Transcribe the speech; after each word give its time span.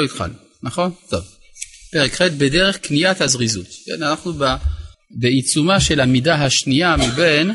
לא 0.00 0.04
התחלנו, 0.04 0.34
נכון? 0.62 0.92
טוב. 1.10 1.24
פרק 1.92 2.14
ח' 2.14 2.22
בדרך 2.22 2.76
קניית 2.76 3.20
הזריזות. 3.20 3.66
כן, 3.86 4.02
אנחנו 4.02 4.32
ב, 4.32 4.44
בעיצומה 5.20 5.80
של 5.80 6.00
המידה 6.00 6.34
השנייה 6.34 6.96
מבין 6.96 7.50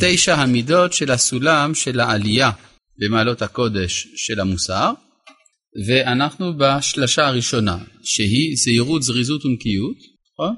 תשע 0.00 0.34
המידות 0.34 0.92
של 0.92 1.10
הסולם 1.10 1.74
של 1.74 2.00
העלייה 2.00 2.50
במעלות 2.98 3.42
הקודש 3.42 4.06
של 4.16 4.40
המוסר, 4.40 4.92
ואנחנו 5.86 6.52
בשלשה 6.58 7.26
הראשונה, 7.26 7.78
שהיא 8.02 8.56
זהירות, 8.56 9.02
זריזות 9.02 9.44
ונקיות, 9.44 9.96
נכון? 10.32 10.54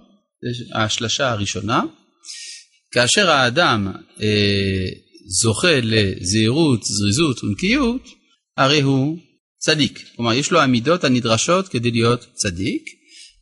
השלשה 0.74 1.30
הראשונה. 1.30 1.82
כאשר 2.92 3.30
האדם 3.30 3.92
אה, 4.22 4.88
זוכה 5.40 5.80
לזהירות, 5.82 6.82
זריזות 6.82 7.44
ונקיות, 7.44 8.08
הרי 8.56 8.80
הוא 8.80 9.18
צדיק. 9.62 10.04
כלומר, 10.16 10.32
יש 10.32 10.50
לו 10.50 10.60
המידות 10.60 11.04
הנדרשות 11.04 11.68
כדי 11.68 11.90
להיות 11.90 12.26
צדיק, 12.34 12.82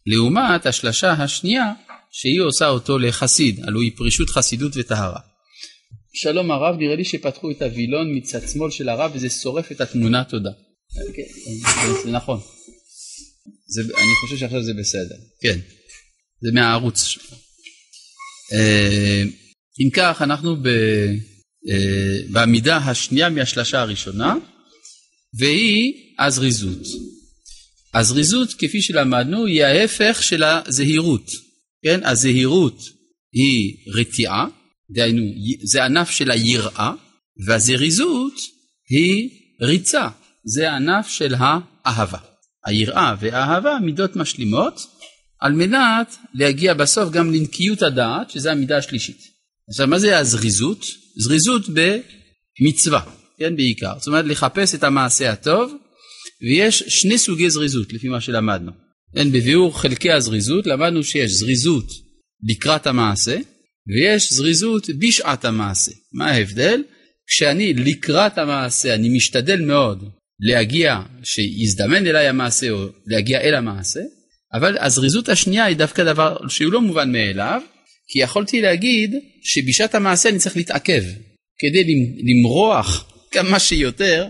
לעומת 0.06 0.66
השלשה 0.66 1.12
השנייה, 1.12 1.73
שהיא 2.10 2.41
עושה 2.41 2.69
אותו 2.69 2.98
לחסיד, 2.98 3.60
הלוא 3.65 3.83
היא 3.83 3.93
פרישות 3.96 4.30
חסידות 4.30 4.73
וטהרה. 4.77 5.20
שלום 6.15 6.51
הרב, 6.51 6.77
נראה 6.79 6.96
לי 6.96 7.05
שפתחו 7.05 7.51
את 7.51 7.62
הווילון 7.62 8.16
מצד 8.16 8.48
שמאל 8.52 8.70
של 8.70 8.88
הרב 8.88 9.10
וזה 9.15 9.30
שורף 9.30 9.73
את 9.73 9.80
התמונה, 9.80 10.24
תודה. 10.24 10.51
כן, 11.15 11.23
זה 12.05 12.10
נכון. 12.10 12.41
זה, 13.66 13.82
אני 13.82 14.15
חושב 14.21 14.37
שעכשיו 14.37 14.62
זה 14.62 14.73
בסדר, 14.74 15.16
כן. 15.43 15.59
זה 16.41 16.52
מהערוץ. 16.52 17.18
אה, 18.52 19.23
אם 19.84 19.91
כך, 19.93 20.23
אנחנו 20.23 20.57
ב, 20.57 20.66
אה, 21.71 22.18
בעמידה 22.30 22.77
השנייה 22.77 23.29
מהשלשה 23.29 23.80
הראשונה, 23.80 24.34
והיא 25.38 26.09
הזריזות. 26.20 26.87
הזריזות, 27.95 28.52
כפי 28.59 28.83
שלמדנו, 28.83 29.47
היא 29.47 29.65
ההפך 29.65 30.23
של 30.23 30.43
הזהירות. 30.43 31.30
כן, 31.85 32.01
הזהירות 32.04 32.79
היא 33.32 33.76
רתיעה, 33.95 34.46
דהיינו, 34.91 35.23
זה 35.63 35.85
ענף 35.85 36.10
של 36.10 36.30
היראה, 36.30 36.93
והזריזות 37.46 38.35
היא 38.91 39.30
ריצה, 39.63 40.09
זה 40.45 40.73
ענף 40.73 41.09
של 41.09 41.35
האהבה. 41.38 42.18
היראה 42.66 43.15
והאהבה 43.21 43.79
מידות 43.82 44.16
משלימות, 44.16 44.80
על 45.41 45.52
מנת 45.52 46.16
להגיע 46.35 46.74
בסוף 46.74 47.10
גם 47.10 47.32
לנקיות 47.32 47.82
הדעת, 47.82 48.30
שזה 48.30 48.52
המידה 48.52 48.76
השלישית. 48.76 49.21
עכשיו, 49.68 49.87
מה 49.87 49.98
זה 49.98 50.18
הזריזות? 50.18 50.85
זריזות 51.16 51.63
במצווה, 51.68 53.01
כן, 53.38 53.57
בעיקר. 53.57 53.93
זאת 53.98 54.07
אומרת, 54.07 54.24
לחפש 54.24 54.74
את 54.74 54.85
המעשה 54.85 55.32
הטוב, 55.32 55.74
ויש 56.43 56.83
שני 56.88 57.19
סוגי 57.19 57.51
זריזות, 57.51 57.93
לפי 57.93 58.09
מה 58.09 58.21
שלמדנו. 58.21 58.73
כן, 59.15 59.33
בביאור 59.33 59.80
חלקי 59.80 60.10
הזריזות, 60.10 60.66
למדנו 60.66 61.05
שיש 61.05 61.30
זריזות 61.30 61.87
לקראת 62.49 62.87
המעשה, 62.87 63.38
ויש 63.88 64.32
זריזות 64.32 64.87
בשעת 64.99 65.44
המעשה. 65.44 65.93
מה 66.12 66.31
ההבדל? 66.31 66.82
כשאני 67.27 67.75
לקראת 67.75 68.38
המעשה, 68.38 68.94
אני 68.94 69.09
משתדל 69.09 69.60
מאוד 69.60 70.05
להגיע, 70.41 71.00
שיזדמן 71.22 72.06
אליי 72.06 72.28
המעשה 72.28 72.71
או 72.71 72.87
להגיע 73.06 73.41
אל 73.41 73.54
המעשה, 73.54 74.00
אבל 74.54 74.77
הזריזות 74.81 75.28
השנייה 75.28 75.65
היא 75.65 75.77
דווקא 75.77 76.04
דבר 76.04 76.37
שהוא 76.49 76.72
לא 76.72 76.81
מובן 76.81 77.12
מאליו, 77.12 77.62
כי 78.09 78.19
יכולתי 78.19 78.60
להגיד 78.60 79.15
שבשעת 79.43 79.94
המעשה 79.94 80.28
אני 80.28 80.38
צריך 80.38 80.56
להתעכב, 80.56 81.03
כדי 81.59 81.84
למרוח 82.19 83.12
כמה 83.31 83.59
שיותר 83.59 84.28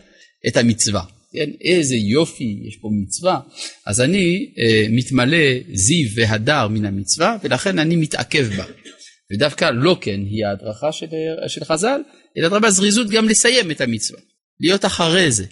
את 0.49 0.57
המצווה. 0.57 1.03
כן, 1.33 1.51
איזה 1.61 1.97
יופי, 1.97 2.61
יש 2.69 2.77
פה 2.77 2.89
מצווה. 3.03 3.41
אז 3.87 4.01
אני 4.01 4.53
אה, 4.59 4.87
מתמלא 4.91 5.47
זיו 5.73 6.09
והדר 6.15 6.69
מן 6.69 6.85
המצווה, 6.85 7.37
ולכן 7.45 7.79
אני 7.79 7.97
מתעכב 7.97 8.47
בה. 8.57 8.65
ודווקא 9.33 9.71
לא 9.75 9.97
כן 10.01 10.21
היא 10.31 10.47
ההדרכה 10.47 10.93
של, 10.93 11.07
של 11.49 11.65
חז"ל, 11.65 12.01
אלא 12.39 12.47
אדרבה 12.47 12.71
זריזות 12.71 13.11
גם 13.11 13.29
לסיים 13.29 13.71
את 13.71 13.81
המצווה, 13.81 14.21
להיות 14.61 14.85
אחרי 14.85 15.33
זה, 15.33 15.45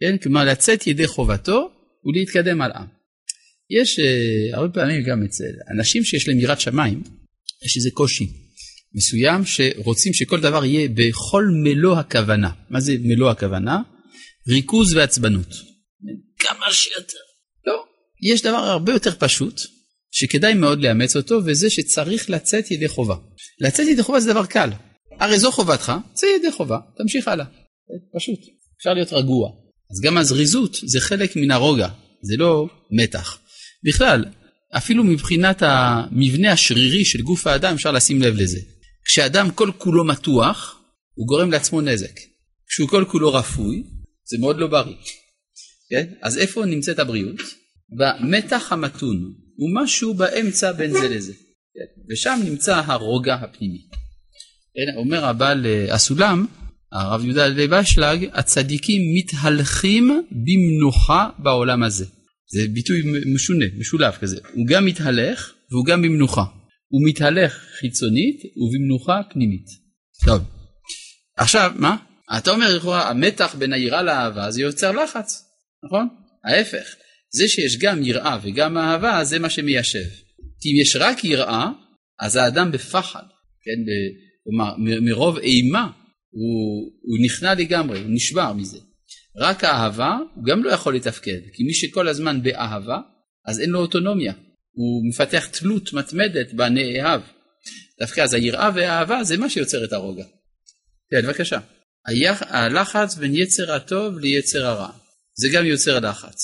כן? 0.00 0.16
כלומר 0.16 0.44
לצאת 0.44 0.86
ידי 0.86 1.06
חובתו 1.06 1.68
ולהתקדם 2.04 2.60
הלאה. 2.60 2.84
יש 3.80 3.98
uh, 3.98 4.56
הרבה 4.56 4.74
פעמים 4.74 5.02
גם 5.02 5.24
אצל 5.24 5.44
אנשים 5.76 6.04
שיש 6.04 6.28
להם 6.28 6.40
יראת 6.40 6.60
שמיים, 6.60 7.02
יש 7.64 7.76
איזה 7.76 7.90
קושי 7.90 8.26
מסוים 8.94 9.44
שרוצים 9.44 10.12
שכל 10.12 10.40
דבר 10.40 10.64
יהיה 10.64 10.88
בכל 10.94 11.44
מלוא 11.62 11.98
הכוונה. 11.98 12.50
מה 12.70 12.80
זה 12.80 12.96
מלוא 13.00 13.30
הכוונה? 13.30 13.80
ריכוז 14.48 14.94
ועצבנות. 14.94 15.48
כמה 16.38 16.72
שיותר. 16.72 17.18
לא, 17.66 17.84
יש 18.22 18.42
דבר 18.42 18.56
הרבה 18.56 18.92
יותר 18.92 19.10
פשוט, 19.18 19.60
שכדאי 20.10 20.54
מאוד 20.54 20.80
לאמץ 20.80 21.16
אותו, 21.16 21.40
וזה 21.44 21.70
שצריך 21.70 22.30
לצאת 22.30 22.70
ידי 22.70 22.88
חובה. 22.88 23.16
לצאת 23.60 23.88
ידי 23.88 24.02
חובה 24.02 24.20
זה 24.20 24.32
דבר 24.32 24.46
קל. 24.46 24.70
הרי 25.20 25.38
זו 25.38 25.52
חובתך, 25.52 25.92
צא 26.12 26.26
ידי 26.26 26.52
חובה, 26.52 26.78
תמשיך 26.96 27.28
הלאה. 27.28 27.46
פשוט, 28.16 28.38
אפשר 28.78 28.94
להיות 28.94 29.12
רגוע. 29.12 29.50
אז 29.90 30.00
גם 30.00 30.18
הזריזות 30.18 30.76
זה 30.84 31.00
חלק 31.00 31.36
מן 31.36 31.50
הרוגע, 31.50 31.88
זה 32.22 32.36
לא 32.36 32.68
מתח. 32.90 33.38
בכלל, 33.84 34.24
אפילו 34.76 35.04
מבחינת 35.04 35.62
המבנה 35.62 36.52
השרירי 36.52 37.04
של 37.04 37.22
גוף 37.22 37.46
האדם 37.46 37.74
אפשר 37.74 37.92
לשים 37.92 38.22
לב 38.22 38.34
לזה. 38.36 38.60
כשאדם 39.04 39.50
כל 39.50 39.70
כולו 39.78 40.04
מתוח, 40.04 40.80
הוא 41.14 41.26
גורם 41.26 41.50
לעצמו 41.50 41.80
נזק. 41.80 42.20
כשהוא 42.68 42.88
כל 42.88 43.04
כולו 43.08 43.34
רפוי, 43.34 43.82
זה 44.24 44.38
מאוד 44.40 44.58
לא 44.58 44.66
בריא. 44.66 44.96
כן? 45.90 46.12
אז 46.22 46.38
איפה 46.38 46.64
נמצאת 46.64 46.98
הבריאות? 46.98 47.40
במתח 47.98 48.72
המתון, 48.72 49.34
הוא 49.56 49.70
משהו 49.82 50.14
באמצע 50.14 50.72
בין 50.72 50.92
זה 50.92 51.08
לזה. 51.08 51.32
כן? 51.74 52.02
ושם 52.10 52.40
נמצא 52.44 52.82
הרוגע 52.86 53.34
הפנימי. 53.34 53.78
כן? 54.74 54.96
אומר 54.96 55.24
הבעל 55.24 55.66
אה, 55.66 55.94
הסולם, 55.94 56.46
הרב 56.92 57.24
יהודה 57.24 57.48
לב 57.48 57.72
אשלג, 57.72 58.28
הצדיקים 58.32 59.02
מתהלכים 59.14 60.26
במנוחה 60.30 61.30
בעולם 61.38 61.82
הזה. 61.82 62.04
זה 62.52 62.68
ביטוי 62.68 63.02
משונה, 63.34 63.64
משולב 63.78 64.12
כזה. 64.12 64.36
הוא 64.52 64.66
גם 64.66 64.86
מתהלך 64.86 65.52
והוא 65.70 65.84
גם 65.84 66.02
במנוחה. 66.02 66.44
הוא 66.88 67.08
מתהלך 67.08 67.64
חיצונית 67.80 68.40
ובמנוחה 68.56 69.20
פנימית. 69.30 69.66
טוב, 70.24 70.42
עכשיו 71.36 71.72
מה? 71.76 71.96
אתה 72.38 72.50
אומר 72.50 72.76
לכאורה 72.76 73.10
המתח 73.10 73.54
בין 73.58 73.72
היראה 73.72 74.02
לאהבה 74.02 74.50
זה 74.50 74.62
יוצר 74.62 74.92
לחץ, 74.92 75.44
נכון? 75.84 76.08
ההפך, 76.44 76.94
זה 77.30 77.48
שיש 77.48 77.78
גם 77.78 78.02
יראה 78.02 78.38
וגם 78.42 78.78
אהבה 78.78 79.24
זה 79.24 79.38
מה 79.38 79.50
שמיישב. 79.50 80.08
כי 80.60 80.68
אם 80.68 80.80
יש 80.80 80.96
רק 80.96 81.24
יראה 81.24 81.68
אז 82.20 82.36
האדם 82.36 82.72
בפחד, 82.72 83.22
כן? 83.62 83.92
כלומר 84.44 84.74
מרוב 85.00 85.38
אימה 85.38 85.90
הוא, 86.30 86.92
הוא 87.02 87.24
נכנע 87.24 87.54
לגמרי, 87.54 87.98
הוא 87.98 88.10
נשבר 88.10 88.52
מזה. 88.52 88.78
רק 89.36 89.64
האהבה 89.64 90.16
הוא 90.34 90.44
גם 90.44 90.64
לא 90.64 90.70
יכול 90.70 90.96
לתפקד, 90.96 91.40
כי 91.52 91.62
מי 91.64 91.74
שכל 91.74 92.08
הזמן 92.08 92.42
באהבה 92.42 92.98
אז 93.46 93.60
אין 93.60 93.70
לו 93.70 93.78
אוטונומיה, 93.78 94.32
הוא 94.72 95.08
מפתח 95.08 95.46
תלות 95.46 95.92
מתמדת 95.92 96.52
בנאהב. 96.52 97.20
דווקא 98.00 98.20
אז 98.20 98.34
היראה 98.34 98.70
והאהבה 98.74 99.24
זה 99.24 99.36
מה 99.36 99.50
שיוצר 99.50 99.84
את 99.84 99.92
הרוגע. 99.92 100.24
כן, 101.10 101.22
בבקשה. 101.22 101.58
הלחץ 102.40 103.14
בין 103.14 103.34
יצר 103.34 103.72
הטוב 103.72 104.18
ליצר 104.18 104.66
הרע. 104.66 104.90
זה 105.34 105.48
גם 105.52 105.66
יוצר 105.66 106.00
לחץ. 106.00 106.36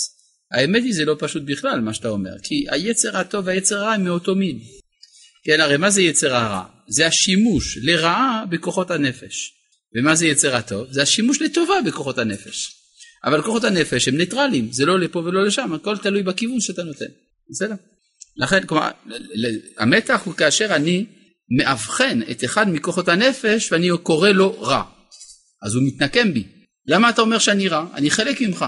האמת 0.53 0.83
היא 0.83 0.95
זה 0.95 1.05
לא 1.05 1.17
פשוט 1.19 1.43
בכלל 1.47 1.81
מה 1.81 1.95
שאתה 1.95 2.09
אומר, 2.09 2.39
כי 2.43 2.67
היצר 2.71 3.17
הטוב 3.17 3.47
והיצר 3.47 3.79
הרע 3.79 3.93
הם 3.93 4.05
מאותו 4.05 4.35
מין. 4.35 4.59
כן, 5.45 5.61
הרי 5.61 5.77
מה 5.77 5.91
זה 5.91 6.03
יצר 6.03 6.35
הרע? 6.35 6.65
זה 6.89 7.07
השימוש 7.07 7.79
לרעה 7.83 8.45
בכוחות 8.51 8.91
הנפש. 8.91 9.53
ומה 9.97 10.15
זה 10.15 10.27
יצר 10.27 10.57
הטוב? 10.57 10.87
זה 10.91 11.03
השימוש 11.03 11.43
לטובה 11.43 11.75
בכוחות 11.87 12.19
הנפש. 12.19 12.77
אבל 13.25 13.43
כוחות 13.43 13.65
הנפש 13.65 14.09
הם 14.09 14.17
ניטרלים, 14.17 14.73
זה 14.73 14.87
לא 14.87 15.01
לפה 15.01 15.19
ולא 15.19 15.47
לשם, 15.47 15.73
הכל 15.73 15.99
תלוי 15.99 16.23
בכיוון 16.23 16.61
שאתה 16.61 16.83
נותן. 16.83 17.07
בסדר? 17.51 17.75
לכן, 18.37 18.67
כלומר, 18.67 18.91
המתח 19.79 20.23
הוא 20.25 20.35
כאשר 20.35 20.75
אני 20.77 21.07
מאבחן 21.59 22.21
את 22.31 22.45
אחד 22.45 22.69
מכוחות 22.69 23.09
הנפש 23.09 23.73
ואני 23.73 23.89
קורא 24.03 24.29
לו 24.29 24.61
רע. 24.61 24.83
אז 25.63 25.75
הוא 25.75 25.83
מתנקם 25.87 26.35
בי. 26.35 26.45
למה 26.87 27.11
אתה 27.11 27.23
אומר 27.23 27.39
שאני 27.39 27.69
רע? 27.69 27.87
אני 27.95 28.11
חלק 28.11 28.41
ממך. 28.41 28.65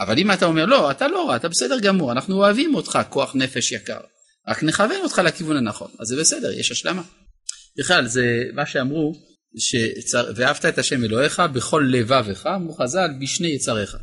אבל 0.00 0.18
אם 0.18 0.32
אתה 0.32 0.44
אומר 0.44 0.66
לא, 0.66 0.90
אתה 0.90 1.08
לא 1.08 1.28
רע, 1.28 1.36
אתה 1.36 1.48
בסדר 1.48 1.78
גמור, 1.78 2.12
אנחנו 2.12 2.36
אוהבים 2.36 2.74
אותך, 2.74 2.98
כוח 3.08 3.34
נפש 3.34 3.72
יקר. 3.72 4.00
רק 4.48 4.62
נכוון 4.62 5.00
אותך 5.02 5.18
לכיוון 5.24 5.56
הנכון. 5.56 5.90
אז 5.98 6.06
זה 6.06 6.16
בסדר, 6.16 6.52
יש 6.52 6.70
השלמה. 6.70 7.02
בכלל, 7.78 8.06
זה 8.06 8.42
מה 8.54 8.66
שאמרו, 8.66 9.12
שצר... 9.58 10.32
ואהבת 10.36 10.64
את 10.64 10.78
השם 10.78 11.04
אלוהיך 11.04 11.42
בכל 11.54 11.88
לבבך, 11.90 12.46
אמרו 12.46 12.74
חז"ל, 12.74 13.08
בשני 13.20 13.48
יצריך. 13.48 13.96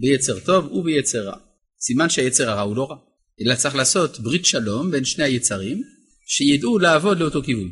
ביצר 0.00 0.40
טוב 0.40 0.72
וביצר 0.72 1.24
רע. 1.24 1.36
סימן 1.80 2.10
שהיצר 2.10 2.50
הרע 2.50 2.60
הוא 2.60 2.76
לא 2.76 2.90
רע. 2.90 2.96
אלא 3.40 3.54
צריך 3.54 3.74
לעשות 3.74 4.20
ברית 4.20 4.44
שלום 4.44 4.90
בין 4.90 5.04
שני 5.04 5.24
היצרים, 5.24 5.82
שידעו 6.26 6.78
לעבוד 6.78 7.20
לאותו 7.20 7.42
כיוון. 7.42 7.70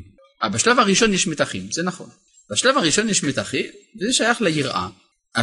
בשלב 0.53 0.79
הראשון 0.79 1.15
יש 1.15 1.27
מתחים, 1.27 1.73
זה 1.73 1.83
נכון. 1.83 2.11
בשלב 2.52 2.76
הראשון 2.76 3.08
יש 3.08 3.25
מתחים, 3.25 3.67
וזה 4.00 4.12
שייך 4.12 4.41
ליראה, 4.41 4.88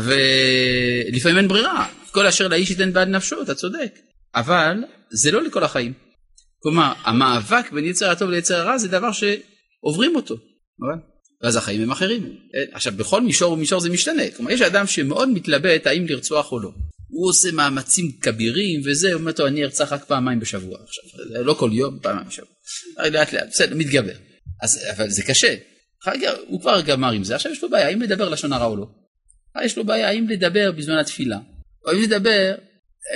ולפעמים 0.03 1.37
אין 1.37 1.47
ברירה, 1.47 1.87
כל 2.11 2.27
אשר 2.27 2.47
לאיש 2.47 2.69
ייתן 2.69 2.93
בעד 2.93 3.07
נפשו, 3.07 3.41
אתה 3.41 3.55
צודק. 3.55 3.99
אבל 4.35 4.83
זה 5.11 5.31
לא 5.31 5.43
לכל 5.43 5.63
החיים. 5.63 5.93
כלומר, 6.59 6.93
המאבק 7.03 7.71
בין 7.71 7.85
יצר 7.85 8.09
הטוב 8.09 8.29
ליצר 8.29 8.55
הרע 8.55 8.77
זה 8.77 8.87
דבר 8.87 9.09
שעוברים 9.11 10.15
אותו. 10.15 10.35
ואז 11.43 11.55
החיים 11.55 11.81
הם 11.81 11.91
אחרים. 11.91 12.37
עכשיו, 12.71 12.93
בכל 12.93 13.21
מישור 13.21 13.51
ומישור 13.51 13.79
זה 13.79 13.89
משתנה. 13.89 14.23
כלומר, 14.35 14.51
יש 14.51 14.61
אדם 14.61 14.87
שמאוד 14.87 15.29
מתלבט 15.29 15.87
האם 15.87 16.05
לרצוח 16.07 16.51
או 16.51 16.59
לא. 16.59 16.71
הוא 17.09 17.29
עושה 17.29 17.51
מאמצים 17.51 18.11
כבירים 18.21 18.81
וזה, 18.85 19.13
הוא 19.13 19.19
אומר, 19.19 19.31
טוב, 19.31 19.45
אני 19.45 19.63
ארצח 19.63 19.93
רק 19.93 20.03
פעמיים 20.03 20.39
בשבוע 20.39 20.77
עכשיו. 20.83 21.03
לא 21.43 21.53
כל 21.53 21.69
יום, 21.73 21.99
פעמיים 22.01 22.27
בשבוע. 22.27 22.49
לאט 23.11 23.33
לאט, 23.33 23.47
בסדר, 23.49 23.75
מתגבר. 23.75 24.13
אז, 24.61 24.79
אבל 24.95 25.09
זה 25.09 25.23
קשה. 25.23 25.55
הוא 26.47 26.61
כבר 26.61 26.81
גמר 26.81 27.11
עם 27.11 27.23
זה, 27.23 27.35
עכשיו 27.35 27.51
יש 27.51 27.63
לו 27.63 27.69
בעיה, 27.69 27.87
האם 27.87 28.01
לדבר 28.01 28.29
לשון 28.29 28.53
הרע 28.53 28.65
או 28.65 28.75
לא. 28.75 28.87
יש 29.63 29.77
לו 29.77 29.85
בעיה 29.85 30.07
האם 30.07 30.29
לדבר 30.29 30.71
בזמן 30.71 30.97
התפילה, 30.97 31.37
או 31.85 31.91
האם 31.91 32.01
לדבר, 32.01 32.55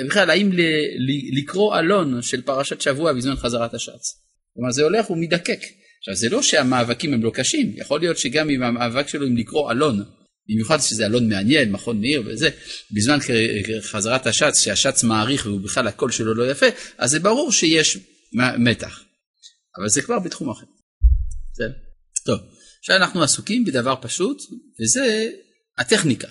בכלל 0.05 0.29
האם 0.29 0.51
ל, 0.51 0.61
ל, 0.97 1.39
לקרוא 1.39 1.79
אלון 1.79 2.21
של 2.21 2.41
פרשת 2.41 2.81
שבוע 2.81 3.13
בזמן 3.13 3.35
חזרת 3.35 3.73
השץ. 3.73 4.21
כלומר 4.53 4.71
זה 4.71 4.83
הולך 4.83 5.09
ומדקק. 5.09 5.59
עכשיו 5.99 6.15
זה 6.15 6.29
לא 6.29 6.41
שהמאבקים 6.41 7.13
הם 7.13 7.23
לא 7.23 7.31
קשים, 7.33 7.73
יכול 7.75 7.99
להיות 7.99 8.17
שגם 8.17 8.49
אם 8.49 8.63
המאבק 8.63 9.07
שלו 9.07 9.25
עם 9.25 9.37
לקרוא 9.37 9.71
אלון, 9.71 10.03
במיוחד 10.49 10.77
שזה 10.79 11.05
אלון 11.05 11.29
מעניין, 11.29 11.71
מכון 11.71 12.01
מאיר 12.01 12.23
וזה, 12.25 12.49
בזמן 12.91 13.17
חזרת 13.81 14.27
השץ, 14.27 14.59
שהשץ 14.59 15.03
מעריך 15.03 15.45
ובכלל 15.45 15.87
הקול 15.87 16.11
שלו 16.11 16.33
לא 16.33 16.51
יפה, 16.51 16.65
אז 16.97 17.11
זה 17.11 17.19
ברור 17.19 17.51
שיש 17.51 17.97
מתח. 18.57 19.03
אבל 19.77 19.89
זה 19.89 20.01
כבר 20.01 20.19
בתחום 20.19 20.49
אחר. 20.49 20.65
בסדר? 21.53 21.71
טוב, 22.25 22.39
עכשיו 22.81 22.95
אנחנו 22.95 23.23
עסוקים 23.23 23.65
בדבר 23.65 23.95
פשוט, 24.01 24.37
וזה 24.81 25.29
הטכניקה. 25.77 26.27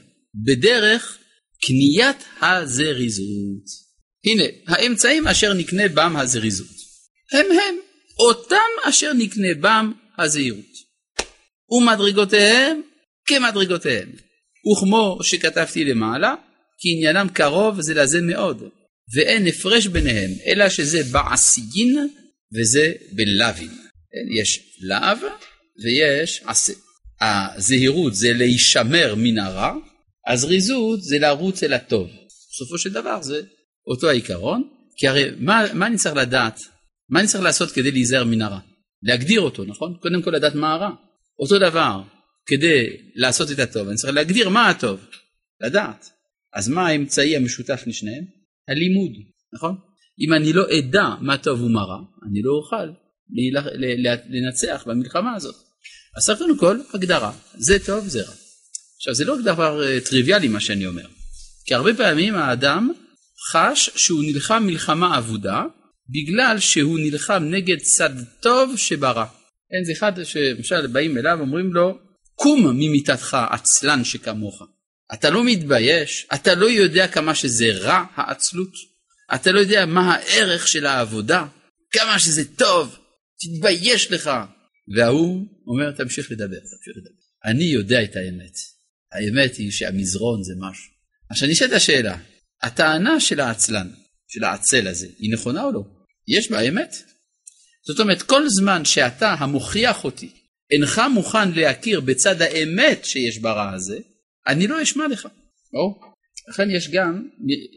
בדרך 0.46 1.18
קניית 1.62 2.16
הזריזות. 2.42 3.64
הנה, 4.24 4.44
האמצעים 4.66 5.28
אשר 5.28 5.52
נקנה 5.52 5.88
בם 5.88 6.16
הזריזות. 6.16 6.76
הם 7.32 7.46
הם 7.50 7.74
אותם 8.18 8.88
אשר 8.88 9.12
נקנה 9.12 9.48
בם 9.60 9.92
הזהירות. 10.18 10.90
ומדרגותיהם 11.70 12.80
כמדרגותיהם. 13.26 14.08
וכמו 14.72 15.18
שכתבתי 15.22 15.84
למעלה, 15.84 16.34
כי 16.78 16.88
עניינם 16.92 17.28
קרוב 17.28 17.80
זה 17.80 17.94
לזה 17.94 18.20
מאוד, 18.20 18.62
ואין 19.14 19.46
הפרש 19.46 19.86
ביניהם, 19.86 20.30
אלא 20.46 20.68
שזה 20.68 21.02
בעשיין 21.12 22.08
וזה 22.58 22.92
בלאווין. 23.12 23.78
יש 24.40 24.60
לאו 24.80 25.28
ויש 25.84 26.42
עשה. 26.46 26.72
הזהירות 27.20 28.14
זה 28.14 28.32
להישמר 28.32 29.14
מן 29.16 29.38
הרע, 29.38 29.74
הזריזות 30.28 31.02
זה 31.02 31.18
לרוץ 31.18 31.62
אל 31.62 31.72
הטוב. 31.72 32.10
בסופו 32.52 32.78
של 32.78 32.92
דבר 32.92 33.22
זה 33.22 33.42
אותו 33.86 34.08
העיקרון, 34.08 34.68
כי 34.96 35.08
הרי 35.08 35.24
מה, 35.38 35.64
מה 35.74 35.86
אני 35.86 35.96
צריך 35.96 36.16
לדעת? 36.16 36.60
מה 37.08 37.20
אני 37.20 37.28
צריך 37.28 37.44
לעשות 37.44 37.70
כדי 37.70 37.90
להיזהר 37.90 38.24
מן 38.24 38.42
הרע? 38.42 38.58
להגדיר 39.02 39.40
אותו, 39.40 39.64
נכון? 39.64 39.96
קודם 40.00 40.22
כל 40.22 40.30
לדעת 40.30 40.54
מה 40.54 40.72
הרע. 40.72 40.90
אותו 41.38 41.58
דבר, 41.58 42.02
כדי 42.46 42.96
לעשות 43.14 43.50
את 43.50 43.58
הטוב, 43.58 43.88
אני 43.88 43.96
צריך 43.96 44.14
להגדיר 44.14 44.48
מה 44.48 44.68
הטוב, 44.68 45.00
לדעת. 45.60 46.10
אז 46.54 46.68
מה 46.68 46.86
האמצעי 46.86 47.36
המשותף 47.36 47.82
לשניהם? 47.86 48.24
הלימוד, 48.68 49.12
נכון? 49.54 49.76
אם 50.20 50.32
אני 50.32 50.52
לא 50.52 50.64
אדע 50.78 51.08
מה 51.20 51.38
טוב 51.38 51.62
ומה 51.62 51.82
רע, 51.82 51.98
אני 52.30 52.42
לא 52.42 52.52
אוכל 52.52 52.92
לנצח 54.30 54.84
במלחמה 54.86 55.34
הזאת. 55.34 55.69
אז 56.16 56.26
צריך 56.26 56.38
קודם 56.38 56.58
כל 56.58 56.78
הגדרה, 56.94 57.32
זה 57.54 57.78
טוב, 57.86 58.08
זה 58.08 58.22
רע. 58.22 58.32
עכשיו 58.96 59.14
זה 59.14 59.24
לא 59.24 59.36
דבר 59.44 59.86
אה, 59.86 60.00
טריוויאלי 60.00 60.48
מה 60.48 60.60
שאני 60.60 60.86
אומר, 60.86 61.06
כי 61.66 61.74
הרבה 61.74 61.94
פעמים 61.94 62.34
האדם 62.34 62.92
חש 63.52 63.90
שהוא 63.96 64.24
נלחם 64.24 64.62
מלחמה 64.66 65.18
אבודה 65.18 65.62
בגלל 66.08 66.58
שהוא 66.58 66.98
נלחם 66.98 67.44
נגד 67.50 67.78
צד 67.78 68.10
טוב 68.40 68.76
שברע. 68.76 69.24
אין 69.72 69.84
זה 69.84 69.92
אחד 69.92 70.12
שלמשל 70.24 70.86
באים 70.86 71.18
אליו 71.18 71.36
ואומרים 71.38 71.72
לו 71.72 71.98
קום 72.34 72.66
ממיטתך 72.66 73.36
עצלן 73.50 74.04
שכמוך. 74.04 74.62
אתה 75.14 75.30
לא 75.30 75.44
מתבייש? 75.44 76.26
אתה 76.34 76.54
לא 76.54 76.70
יודע 76.70 77.08
כמה 77.08 77.34
שזה 77.34 77.66
רע 77.72 78.04
העצלות? 78.14 78.72
אתה 79.34 79.52
לא 79.52 79.60
יודע 79.60 79.86
מה 79.86 80.14
הערך 80.14 80.68
של 80.68 80.86
העבודה? 80.86 81.46
כמה 81.92 82.18
שזה 82.18 82.44
טוב? 82.56 82.96
תתבייש 83.40 84.12
לך. 84.12 84.30
וההוא 84.96 85.46
אומר 85.66 85.90
תמשיך 85.90 86.30
לדבר, 86.30 86.58
תמשיך 86.58 86.96
לדבר. 86.96 87.10
אני 87.44 87.64
יודע 87.64 88.04
את 88.04 88.16
האמת. 88.16 88.54
האמת 89.12 89.56
היא 89.56 89.70
שהמזרון 89.70 90.42
זה 90.42 90.54
משהו. 90.58 90.92
עכשיו 91.30 91.48
נשאלת 91.48 91.72
השאלה, 91.72 92.18
הטענה 92.62 93.20
של 93.20 93.40
העצלן, 93.40 93.88
של 94.28 94.44
העצל 94.44 94.88
הזה, 94.88 95.06
היא 95.18 95.32
נכונה 95.32 95.64
או 95.64 95.72
לא? 95.72 95.82
יש 96.28 96.50
בה 96.50 96.60
אמת? 96.60 96.94
זאת 97.86 98.00
אומרת, 98.00 98.22
כל 98.22 98.48
זמן 98.48 98.84
שאתה 98.84 99.34
המוכיח 99.38 100.04
אותי, 100.04 100.30
אינך 100.70 101.00
מוכן 101.14 101.52
להכיר 101.52 102.00
בצד 102.00 102.42
האמת 102.42 103.04
שיש 103.04 103.38
ברע 103.38 103.72
הזה, 103.74 103.98
אני 104.46 104.66
לא 104.66 104.82
אשמע 104.82 105.08
לך. 105.08 105.28
או? 105.74 106.00
לכן 106.48 106.70
יש 106.70 106.88
גם, 106.88 107.28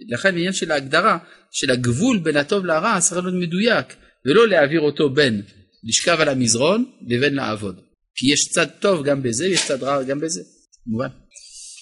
לכן 0.09 0.30
עניין 0.30 0.54
של 0.54 0.71
ההגדרה 0.71 1.18
של 1.51 1.71
הגבול 1.71 2.19
בין 2.19 2.38
הטוב 2.38 2.66
לרע 2.66 3.00
צריך 3.00 3.25
להיות 3.25 3.36
מדויק, 3.42 3.95
ולא 4.25 4.48
להעביר 4.48 4.81
אותו 4.81 5.09
בין 5.09 5.42
לשכב 5.83 6.18
על 6.19 6.30
המזרון 6.30 6.91
לבין 7.07 7.33
לעבוד. 7.33 7.81
כי 8.15 8.33
יש 8.33 8.47
צד 8.50 8.68
טוב 8.80 9.06
גם 9.06 9.24
בזה, 9.24 9.47
יש 9.47 9.65
צד 9.68 9.83
רע 9.83 10.03
גם 10.03 10.19
בזה, 10.19 10.41
כמובן. 10.83 11.07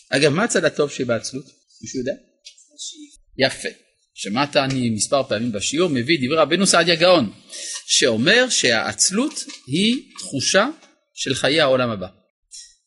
אגב, 0.09 0.31
מה 0.33 0.43
הצד 0.43 0.65
הטוב 0.65 0.91
שבעצלות? 0.91 1.45
מישהו 1.81 1.99
יודע? 1.99 2.13
יפה. 3.37 3.69
שמעת 4.13 4.57
אני 4.57 4.89
מספר 4.89 5.23
פעמים 5.23 5.51
בשיעור, 5.51 5.89
מביא 5.89 6.17
דברי 6.17 6.37
רבנו 6.37 6.67
סעדיה 6.67 6.95
גאון, 6.95 7.33
שאומר 7.87 8.49
שהעצלות 8.49 9.33
היא 9.67 9.95
תחושה 10.19 10.69
של 11.13 11.33
חיי 11.33 11.61
העולם 11.61 11.89
הבא. 11.89 12.07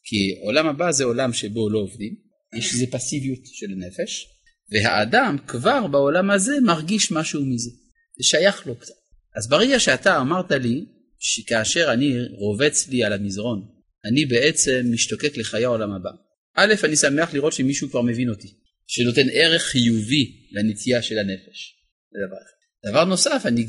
כי 0.05 0.41
עולם 0.43 0.67
הבא 0.67 0.93
זה 0.93 1.05
עולם 1.05 1.33
שבו 1.33 1.71
לא 1.71 1.79
עובדים, 1.79 2.15
יש 2.59 2.73
איזו 2.73 2.87
פסיביות 2.91 3.39
של 3.45 3.67
נפש, 3.67 4.27
והאדם 4.73 5.37
כבר 5.47 5.87
בעולם 5.87 6.31
הזה 6.31 6.53
מרגיש 6.63 7.13
משהו 7.13 7.47
מזה, 7.47 7.71
זה 8.19 8.25
שייך 8.25 8.67
לו 8.67 8.77
קצת. 8.77 8.95
אז 9.37 9.49
ברגע 9.49 9.81
שאתה 9.81 10.21
אמרת 10.21 10.51
לי 10.51 10.85
שכאשר 11.25 11.93
אני 11.93 12.15
רובץ 12.31 12.89
לי 12.89 13.05
על 13.05 13.13
המזרון, 13.13 13.69
אני 14.05 14.27
בעצם 14.27 14.87
משתוקק 14.91 15.37
לחיי 15.37 15.65
העולם 15.65 15.93
הבא. 15.93 16.11
א', 16.57 16.75
אני 16.85 16.97
שמח 16.97 17.35
לראות 17.35 17.53
שמישהו 17.53 17.91
כבר 17.91 18.03
מבין 18.03 18.29
אותי, 18.29 18.49
שנותן 18.87 19.27
ערך 19.33 19.63
חיובי 19.63 20.49
לנטייה 20.53 21.03
של 21.03 21.19
הנפש. 21.19 21.75
זה 22.13 22.19
דבר 22.27 22.37
אחד. 22.37 22.91
דבר 22.91 23.05
נוסף, 23.05 23.43
אני, 23.47 23.67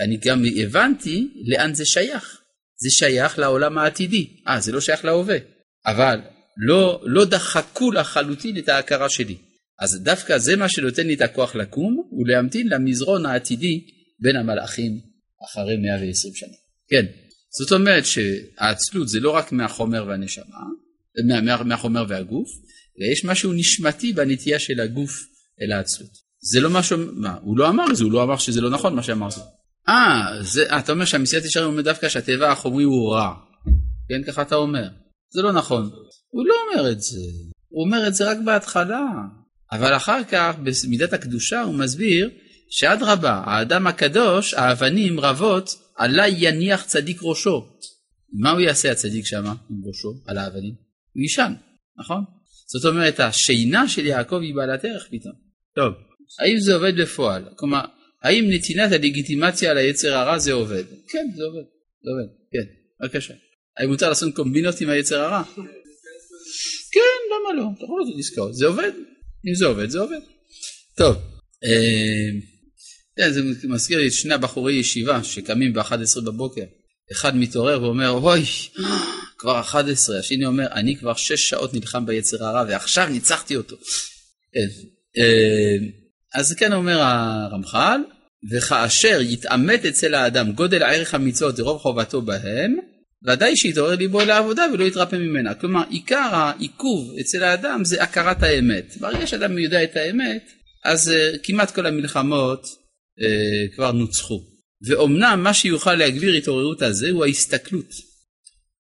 אני 0.00 0.16
גם 0.16 0.42
הבנתי 0.56 1.28
לאן 1.46 1.74
זה 1.74 1.84
שייך. 1.84 2.38
זה 2.76 2.90
שייך 2.90 3.38
לעולם 3.38 3.78
העתידי. 3.78 4.26
אה, 4.48 4.60
זה 4.60 4.72
לא 4.72 4.80
שייך 4.80 5.04
להווה. 5.04 5.36
אבל 5.86 6.20
לא, 6.68 7.02
לא 7.04 7.24
דחקו 7.24 7.92
לחלוטין 7.92 8.58
את 8.58 8.68
ההכרה 8.68 9.10
שלי. 9.10 9.36
אז 9.80 10.02
דווקא 10.02 10.38
זה 10.38 10.56
מה 10.56 10.68
שנותן 10.68 11.06
לי 11.06 11.14
את 11.14 11.20
הכוח 11.20 11.54
לקום 11.54 12.10
ולהמתין 12.18 12.68
למזרון 12.68 13.26
העתידי 13.26 13.84
בין 14.20 14.36
המלאכים 14.36 15.00
אחרי 15.44 15.76
120 15.76 16.34
שנה. 16.34 16.61
כן, 16.92 17.06
זאת 17.58 17.72
אומרת 17.72 18.04
שהעצלות 18.06 19.08
זה 19.08 19.20
לא 19.20 19.30
רק 19.30 19.52
מהחומר 19.52 20.04
והנשמה, 20.08 20.44
מה, 21.28 21.40
מה, 21.40 21.62
מהחומר 21.62 22.04
והגוף, 22.08 22.48
אלא 22.98 23.12
יש 23.12 23.24
משהו 23.24 23.52
נשמתי 23.52 24.12
בנטייה 24.12 24.58
של 24.58 24.80
הגוף 24.80 25.26
אל 25.62 25.72
העצלות. 25.72 26.10
זה 26.40 26.60
לא 26.60 26.70
משהו, 26.70 26.98
מה, 27.12 27.36
הוא 27.42 27.58
לא 27.58 27.68
אמר 27.68 27.84
את 27.90 27.96
זה, 27.96 28.04
הוא 28.04 28.12
לא 28.12 28.22
אמר 28.22 28.36
שזה 28.36 28.60
לא 28.60 28.70
נכון 28.70 28.94
מה 28.94 29.02
שאמרת. 29.02 29.32
אה, 29.88 30.42
זה, 30.42 30.78
אתה 30.78 30.92
אומר 30.92 31.04
שהמסיעת 31.04 31.44
ישרים 31.44 31.66
אומר 31.66 31.82
דווקא 31.82 32.08
שהטבע 32.08 32.52
החומרי 32.52 32.84
הוא 32.84 33.14
רע. 33.14 33.34
כן, 34.08 34.32
ככה 34.32 34.42
אתה 34.42 34.54
אומר. 34.54 34.88
זה 35.34 35.42
לא 35.42 35.52
נכון. 35.52 35.90
הוא 36.30 36.46
לא 36.46 36.54
אומר 36.68 36.92
את 36.92 37.00
זה, 37.00 37.20
הוא 37.68 37.84
אומר 37.84 38.06
את 38.06 38.14
זה 38.14 38.30
רק 38.30 38.38
בהתחלה. 38.44 39.06
אבל 39.72 39.96
אחר 39.96 40.24
כך, 40.24 40.54
במידת 40.58 41.12
הקדושה, 41.12 41.62
הוא 41.62 41.74
מסביר 41.74 42.30
שאדרבה, 42.70 43.42
האדם 43.46 43.86
הקדוש, 43.86 44.54
האבנים 44.54 45.20
רבות, 45.20 45.81
עלי 45.96 46.34
יניח 46.38 46.84
צדיק 46.84 47.18
ראשו. 47.22 47.68
מה 48.32 48.50
הוא 48.50 48.60
יעשה 48.60 48.92
הצדיק 48.92 49.26
שם 49.26 49.44
עם 49.46 49.80
ראשו 49.84 50.22
על 50.26 50.38
האבנים? 50.38 50.74
הוא 51.14 51.22
יישן, 51.22 51.52
נכון? 51.98 52.24
זאת 52.66 52.84
אומרת, 52.84 53.20
השינה 53.20 53.88
של 53.88 54.06
יעקב 54.06 54.40
היא 54.42 54.54
בעלת 54.54 54.84
ערך 54.84 55.06
פתאום. 55.10 55.34
טוב, 55.74 55.94
האם 56.40 56.60
זה 56.60 56.74
עובד 56.74 57.00
בפועל? 57.00 57.44
כלומר, 57.56 57.84
האם 58.22 58.44
נתינת 58.50 58.92
הלגיטימציה 58.92 59.70
על 59.70 59.78
היצר 59.78 60.14
הרע 60.14 60.38
זה 60.38 60.52
עובד? 60.52 60.84
כן, 61.08 61.26
זה 61.36 61.42
עובד, 61.44 61.64
זה 62.02 62.10
עובד, 62.10 62.32
כן, 62.52 62.72
בבקשה. 63.00 63.34
האם 63.76 63.88
מותר 63.88 64.08
לעשות 64.08 64.34
קומבינות 64.34 64.80
עם 64.80 64.88
היצר 64.88 65.20
הרע? 65.20 65.42
כן, 66.92 67.18
למה 67.30 67.62
לא? 67.62 67.68
אתה 67.76 67.84
יכול 67.84 68.00
לעשות 68.00 68.18
עסקאות, 68.18 68.54
זה 68.54 68.66
עובד. 68.66 68.92
אם 69.48 69.54
זה 69.54 69.66
עובד, 69.66 69.88
זה 69.90 69.98
עובד. 69.98 70.20
טוב, 70.96 71.16
אה, 71.64 72.30
זה 73.18 73.42
מזכיר 73.64 73.98
לי 73.98 74.06
את 74.06 74.12
שני 74.12 74.34
הבחורי 74.34 74.72
ישיבה 74.72 75.24
שקמים 75.24 75.72
ב-11 75.72 76.20
בבוקר. 76.24 76.64
אחד 77.12 77.36
מתעורר 77.36 77.82
ואומר, 77.82 78.10
אוי, 78.10 78.42
כבר 79.38 79.60
11, 79.60 80.18
השני 80.18 80.46
אומר, 80.46 80.66
אני 80.72 80.96
כבר 80.96 81.14
6 81.14 81.48
שעות 81.48 81.74
נלחם 81.74 82.06
ביצר 82.06 82.44
הרע 82.44 82.64
ועכשיו 82.68 83.08
ניצחתי 83.08 83.56
אותו. 83.56 83.76
כן, 84.54 84.68
אה, 85.18 85.76
אז 86.34 86.54
כאן 86.54 86.72
אומר 86.72 87.00
הרמח"ל, 87.00 88.00
וכאשר 88.50 89.20
יתעמת 89.20 89.84
אצל 89.84 90.14
האדם 90.14 90.52
גודל 90.52 90.82
ערך 90.82 91.14
המצוות 91.14 91.60
ורוב 91.60 91.78
חובתו 91.78 92.22
בהם, 92.22 92.76
ודאי 93.24 93.56
שיתעורר 93.56 93.96
ליבו 93.96 94.20
אל 94.20 94.30
העבודה 94.30 94.64
ולא 94.72 94.84
יתרפא 94.84 95.16
ממנה. 95.16 95.54
כלומר, 95.54 95.82
עיקר 95.90 96.28
העיכוב 96.32 97.14
אצל 97.20 97.42
האדם 97.42 97.84
זה 97.84 98.02
הכרת 98.02 98.42
האמת. 98.42 98.96
ברגע 99.00 99.26
שאדם 99.26 99.58
יודע 99.58 99.84
את 99.84 99.96
האמת, 99.96 100.50
אז 100.84 101.08
uh, 101.08 101.38
כמעט 101.42 101.70
כל 101.70 101.86
המלחמות 101.86 102.81
uh, 103.18 103.74
כבר 103.74 103.92
נוצחו. 103.92 104.40
ואומנם 104.86 105.40
מה 105.42 105.54
שיוכל 105.54 105.94
להגביר 105.94 106.34
התעוררות 106.34 106.82
הזה 106.82 107.10
הוא 107.10 107.24
ההסתכלות. 107.24 107.90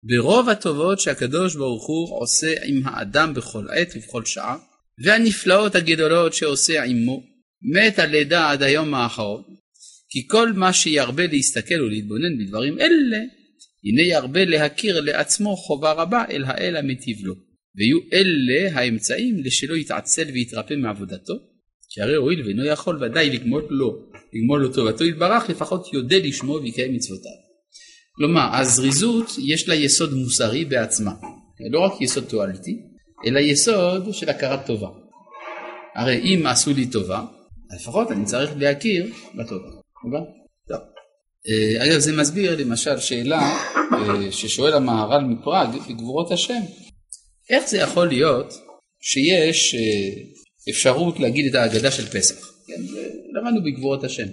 ברוב 0.04 0.50
הטובות 0.50 1.00
שהקדוש 1.00 1.56
ברוך 1.56 1.88
הוא 1.88 2.22
עושה 2.22 2.54
עם 2.66 2.82
האדם 2.86 3.34
בכל 3.34 3.66
עת 3.70 3.94
ובכל 3.96 4.26
שעה, 4.26 4.58
והנפלאות 5.04 5.76
הגדולות 5.76 6.34
שעושה 6.34 6.84
עמו, 6.84 7.24
מת 7.62 8.00
הלידה 8.00 8.50
עד 8.50 8.64
היום 8.64 8.94
האחרון. 8.94 9.44
כי 10.10 10.28
כל 10.28 10.54
מה 10.54 10.74
שירבה 10.74 11.28
להסתכל 11.28 11.82
ולהתבונן 11.82 12.38
בדברים 12.38 12.80
אלה, 12.80 13.18
הנה 13.84 14.02
ירבה 14.02 14.46
להכיר 14.46 15.02
לעצמו 15.02 15.56
חובה 15.56 15.92
רבה 15.92 16.24
אל 16.32 16.44
האל 16.46 16.78
המיטיב 16.78 17.18
לו. 17.26 17.36
ויהיו 17.76 18.00
אלה 18.14 18.80
האמצעים 18.80 19.44
לשלא 19.44 19.76
יתעצל 19.76 20.28
ויתרפא 20.34 20.74
מעבודתו, 20.74 21.34
כי 21.90 22.02
הרי 22.02 22.16
הואיל 22.16 22.42
ואינו 22.46 22.66
יכול 22.66 23.04
ודאי 23.04 23.30
לגמול 23.30 23.68
לו, 23.70 24.11
לגמול 24.34 24.62
לו 24.62 24.74
טובתו 24.74 25.04
יתברך, 25.04 25.50
לפחות 25.50 25.94
יודה 25.94 26.18
לשמו 26.18 26.54
ויקיים 26.54 26.94
מצוותיו. 26.94 27.32
כלומר, 28.16 28.50
הזריזות 28.54 29.32
יש 29.46 29.70
לה 29.70 29.76
יסוד 29.76 30.14
מוסרי 30.14 30.66
בעצמה, 30.66 31.12
לא 31.72 31.80
רק 31.80 32.02
יסוד 32.02 32.24
תועלתי, 32.24 32.78
אלא 33.26 33.40
יסוד 33.40 34.14
של 34.14 34.30
הכרת 34.30 34.66
טובה. 34.66 34.88
הרי 35.96 36.18
אם 36.18 36.48
עשו 36.48 36.74
לי 36.74 36.88
טובה, 36.88 37.26
לפחות 37.76 38.12
אני 38.12 38.26
צריך 38.26 38.52
להכיר 38.58 39.06
בטובה. 39.36 39.70
אה, 41.50 41.86
אגב, 41.86 42.00
זה 42.00 42.18
מסביר 42.18 42.56
למשל 42.56 43.00
שאלה 43.00 43.40
אה, 43.40 44.32
ששואל 44.32 44.74
המהר"ל 44.74 45.24
מפראג 45.24 45.70
בגבורות 45.90 46.32
השם. 46.32 46.62
איך 47.50 47.70
זה 47.70 47.78
יכול 47.78 48.08
להיות 48.08 48.54
שיש 49.02 49.76
אה, 49.76 50.24
אפשרות 50.70 51.20
להגיד 51.20 51.46
את 51.46 51.56
ההגדה 51.56 51.92
של 51.92 52.06
פסח? 52.06 52.51
כן, 52.72 52.82
למדנו 53.36 53.64
בגבורות 53.64 54.04
השם. 54.04 54.28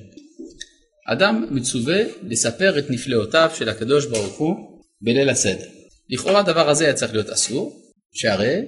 אדם 1.07 1.47
מצווה 1.51 2.03
לספר 2.23 2.79
את 2.79 2.91
נפלאותיו 2.91 3.51
של 3.55 3.69
הקדוש 3.69 4.07
ברוך 4.07 4.39
הוא 4.39 4.57
בליל 5.01 5.29
הסדר. 5.29 5.67
לכאורה 6.11 6.41
הדבר 6.41 6.69
הזה 6.69 6.85
היה 6.85 6.95
צריך 6.95 7.13
להיות 7.13 7.31
אסור, 7.31 7.83
שהרי 8.15 8.61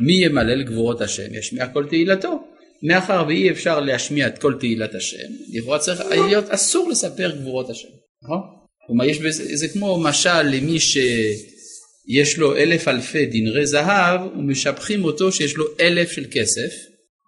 מי 0.00 0.24
ימלל 0.24 0.62
גבורות 0.62 1.00
השם 1.00 1.34
ישמיע 1.34 1.68
כל 1.68 1.86
תהילתו. 1.88 2.52
מאחר 2.82 3.24
ואי 3.28 3.50
אפשר 3.50 3.80
להשמיע 3.80 4.26
את 4.26 4.38
כל 4.38 4.54
תהילת 4.60 4.94
השם, 4.94 5.28
לכאורה 5.52 5.78
צריך 5.78 6.00
להיות 6.00 6.50
אסור 6.50 6.90
לספר 6.90 7.30
גבורות 7.30 7.70
השם, 7.70 7.88
נכון? 8.22 8.38
כלומר 8.86 9.04
יש 9.04 9.18
בזה, 9.18 9.56
זה 9.56 9.68
כמו 9.68 10.00
משל 10.02 10.42
למי 10.42 10.78
שיש 10.80 12.38
לו 12.38 12.56
אלף 12.56 12.88
אלפי 12.88 13.26
דנרי 13.26 13.66
זהב 13.66 14.20
ומשבחים 14.36 15.04
אותו 15.04 15.32
שיש 15.32 15.56
לו 15.56 15.64
אלף 15.80 16.10
של 16.10 16.24
כסף, 16.30 16.72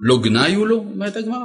לא 0.00 0.18
גנאי 0.22 0.54
הוא 0.54 0.66
לו, 0.66 0.76
אומרת 0.76 1.16
הגמרא, 1.16 1.44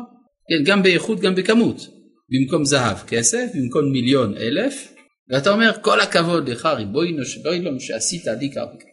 כן, 0.50 0.63
גם 0.65 0.84
באיכות 0.84 1.20
גם 1.20 1.36
בכמות, 1.36 1.88
במקום 2.29 2.65
זהב 2.65 2.98
כסף, 3.08 3.48
במקום 3.56 3.91
מיליון 3.91 4.38
אלף, 4.38 4.94
ואתה 5.29 5.50
אומר 5.50 5.72
כל 5.82 6.00
הכבוד 6.00 6.50
לך 6.50 6.65
ריבונו 6.65 7.25
שבוילום 7.25 7.79
שעשית 7.79 8.27
לי 8.27 8.51
כך 8.51 8.62
וכך. 8.75 8.86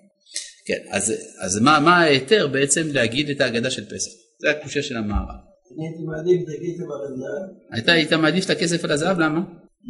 כן, 0.66 0.96
אז, 0.96 1.12
אז 1.44 1.60
מה, 1.60 1.80
מה 1.80 1.96
ההיתר 1.96 2.46
בעצם 2.46 2.82
להגיד 2.92 3.30
את 3.30 3.40
ההגדה 3.40 3.70
של 3.70 3.84
פסח? 3.84 4.10
זה 4.40 4.50
הקושה 4.50 4.82
של 4.82 4.96
המערב. 4.96 5.46
אני 5.78 5.86
הייתי 5.86 6.02
מעדיף 6.06 6.42
את 6.42 6.48
הכסף 6.48 6.82
על 6.82 7.12
הזהב. 7.12 7.84
אתה 7.84 7.92
היית 7.92 8.12
מעדיף 8.12 8.44
את 8.44 8.50
הכסף 8.50 8.84
על 8.84 8.90
הזהב? 8.90 9.18
למה? 9.18 9.40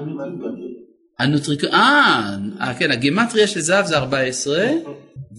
אה? 1.21 1.25
הנוטריקו... 1.25 1.67
אה, 1.67 2.35
אה, 2.61 2.73
כן, 2.73 2.91
הגימטריה 2.91 3.47
של 3.47 3.61
זהב 3.61 3.85
זה 3.85 3.97
14 3.97 4.67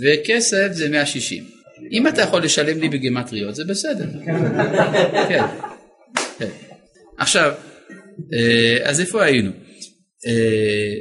וכסף 0.01 0.69
זה 0.71 0.89
160. 0.89 1.45
אם 1.93 2.09
אתה 2.09 2.23
יכול 2.23 2.43
לשלם 2.43 2.81
לי 2.81 2.89
בגימטריות 2.89 3.55
זה 3.55 3.65
בסדר. 3.65 4.05
כן, 5.29 5.43
כן. 6.39 6.49
עכשיו, 7.19 7.53
אה, 8.35 8.79
אז 8.91 9.01
איפה 9.01 9.25
היינו? 9.25 9.51
אה, 10.27 10.95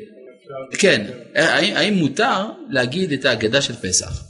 כן, 0.77 1.05
האם 1.35 1.93
מותר 1.93 2.49
להגיד 2.69 3.11
את 3.11 3.25
ההגדה 3.25 3.61
של 3.61 3.73
פסח? 3.73 4.23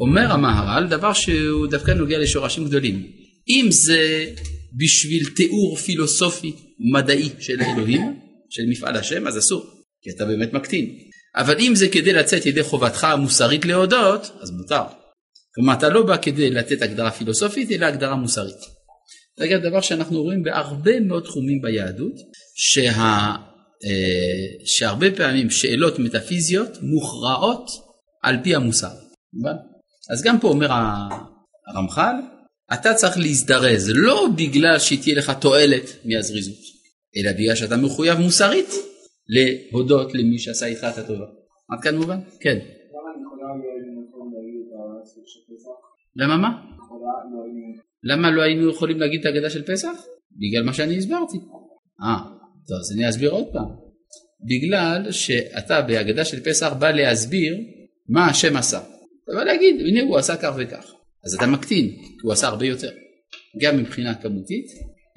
אומר 0.00 0.32
המהר"ל 0.32 0.86
דבר 0.86 1.12
שהוא 1.12 1.66
דווקא 1.66 1.90
נוגע 1.90 2.18
לשורשים 2.18 2.64
גדולים. 2.64 3.06
אם 3.48 3.66
זה 3.70 4.24
בשביל 4.78 5.26
תיאור 5.36 5.76
פילוסופי 5.76 6.52
מדעי 6.92 7.28
של 7.38 7.60
האלוהים, 7.60 8.27
של 8.50 8.62
מפעל 8.68 8.96
השם, 8.96 9.26
אז 9.26 9.38
אסור, 9.38 9.64
כי 10.02 10.10
אתה 10.10 10.24
באמת 10.24 10.52
מקטין. 10.52 10.98
אבל 11.36 11.60
אם 11.60 11.74
זה 11.74 11.88
כדי 11.88 12.12
לצאת 12.12 12.46
ידי 12.46 12.62
חובתך 12.62 13.04
המוסרית 13.04 13.64
להודות, 13.64 14.30
אז 14.40 14.50
מותר. 14.50 14.82
כלומר, 15.54 15.72
אתה 15.72 15.88
לא 15.88 16.06
בא 16.06 16.16
כדי 16.22 16.50
לתת 16.50 16.82
הגדרה 16.82 17.10
פילוסופית, 17.10 17.72
אלא 17.72 17.86
הגדרה 17.86 18.14
מוסרית. 18.14 18.78
זה 19.38 19.44
אגב 19.44 19.60
דבר 19.68 19.80
שאנחנו 19.80 20.22
רואים 20.22 20.42
בהרבה 20.42 21.00
מאוד 21.00 21.24
תחומים 21.24 21.62
ביהדות, 21.62 22.14
שה, 22.56 22.92
אה, 23.84 24.64
שהרבה 24.64 25.16
פעמים 25.16 25.50
שאלות 25.50 25.98
מטאפיזיות 25.98 26.78
מוכרעות 26.82 27.70
על 28.22 28.36
פי 28.42 28.54
המוסר. 28.54 28.90
אז 30.12 30.22
גם 30.22 30.40
פה 30.40 30.48
אומר 30.48 30.68
הרמח"ל, 31.66 32.14
אתה 32.72 32.94
צריך 32.94 33.18
להזדרז 33.18 33.90
לא 33.94 34.28
בגלל 34.36 34.78
שתהיה 34.78 35.16
לך 35.16 35.32
תועלת 35.40 35.84
מהזריזות, 36.04 36.58
אלא 37.16 37.32
בגלל 37.32 37.54
שאתה 37.54 37.76
מחויב 37.76 38.18
מוסרית 38.18 38.68
להודות 39.28 40.14
למי 40.14 40.38
שעשה 40.38 40.66
איתך 40.66 40.86
את 40.92 40.98
הטובה. 40.98 41.26
עד 41.70 41.82
כאן 41.82 41.96
מובן? 41.96 42.18
כן. 42.40 42.58
למה 46.16 46.36
מה? 46.36 46.48
למה 48.02 48.30
לא 48.30 48.42
היינו 48.42 48.70
יכולים 48.70 49.00
להגיד 49.00 49.20
את 49.20 49.26
ההגדה 49.26 49.50
של 49.50 49.62
פסח? 49.62 49.92
בגלל 50.32 50.64
מה 50.64 50.72
שאני 50.72 50.98
הסברתי. 50.98 51.36
אה, 52.02 52.18
טוב, 52.68 52.78
אז 52.80 52.92
אני 52.96 53.08
אסביר 53.08 53.30
עוד 53.30 53.46
פעם. 53.52 53.68
בגלל 54.48 55.12
שאתה 55.12 55.82
בהגדה 55.82 56.24
של 56.24 56.40
פסח 56.40 56.72
בא 56.78 56.90
להסביר 56.90 57.56
מה 58.08 58.26
השם 58.26 58.56
עשה. 58.56 58.78
אתה 58.78 59.32
בא 59.36 59.44
להגיד, 59.44 59.80
הנה 59.80 60.02
הוא 60.02 60.18
עשה 60.18 60.36
כך 60.36 60.54
וכך. 60.58 60.92
אז 61.24 61.34
אתה 61.34 61.46
מקטין, 61.46 61.88
כי 61.88 62.22
הוא 62.22 62.32
עשה 62.32 62.46
הרבה 62.46 62.66
יותר. 62.66 62.90
גם 63.62 63.76
מבחינה 63.76 64.14
כמותית, 64.14 64.66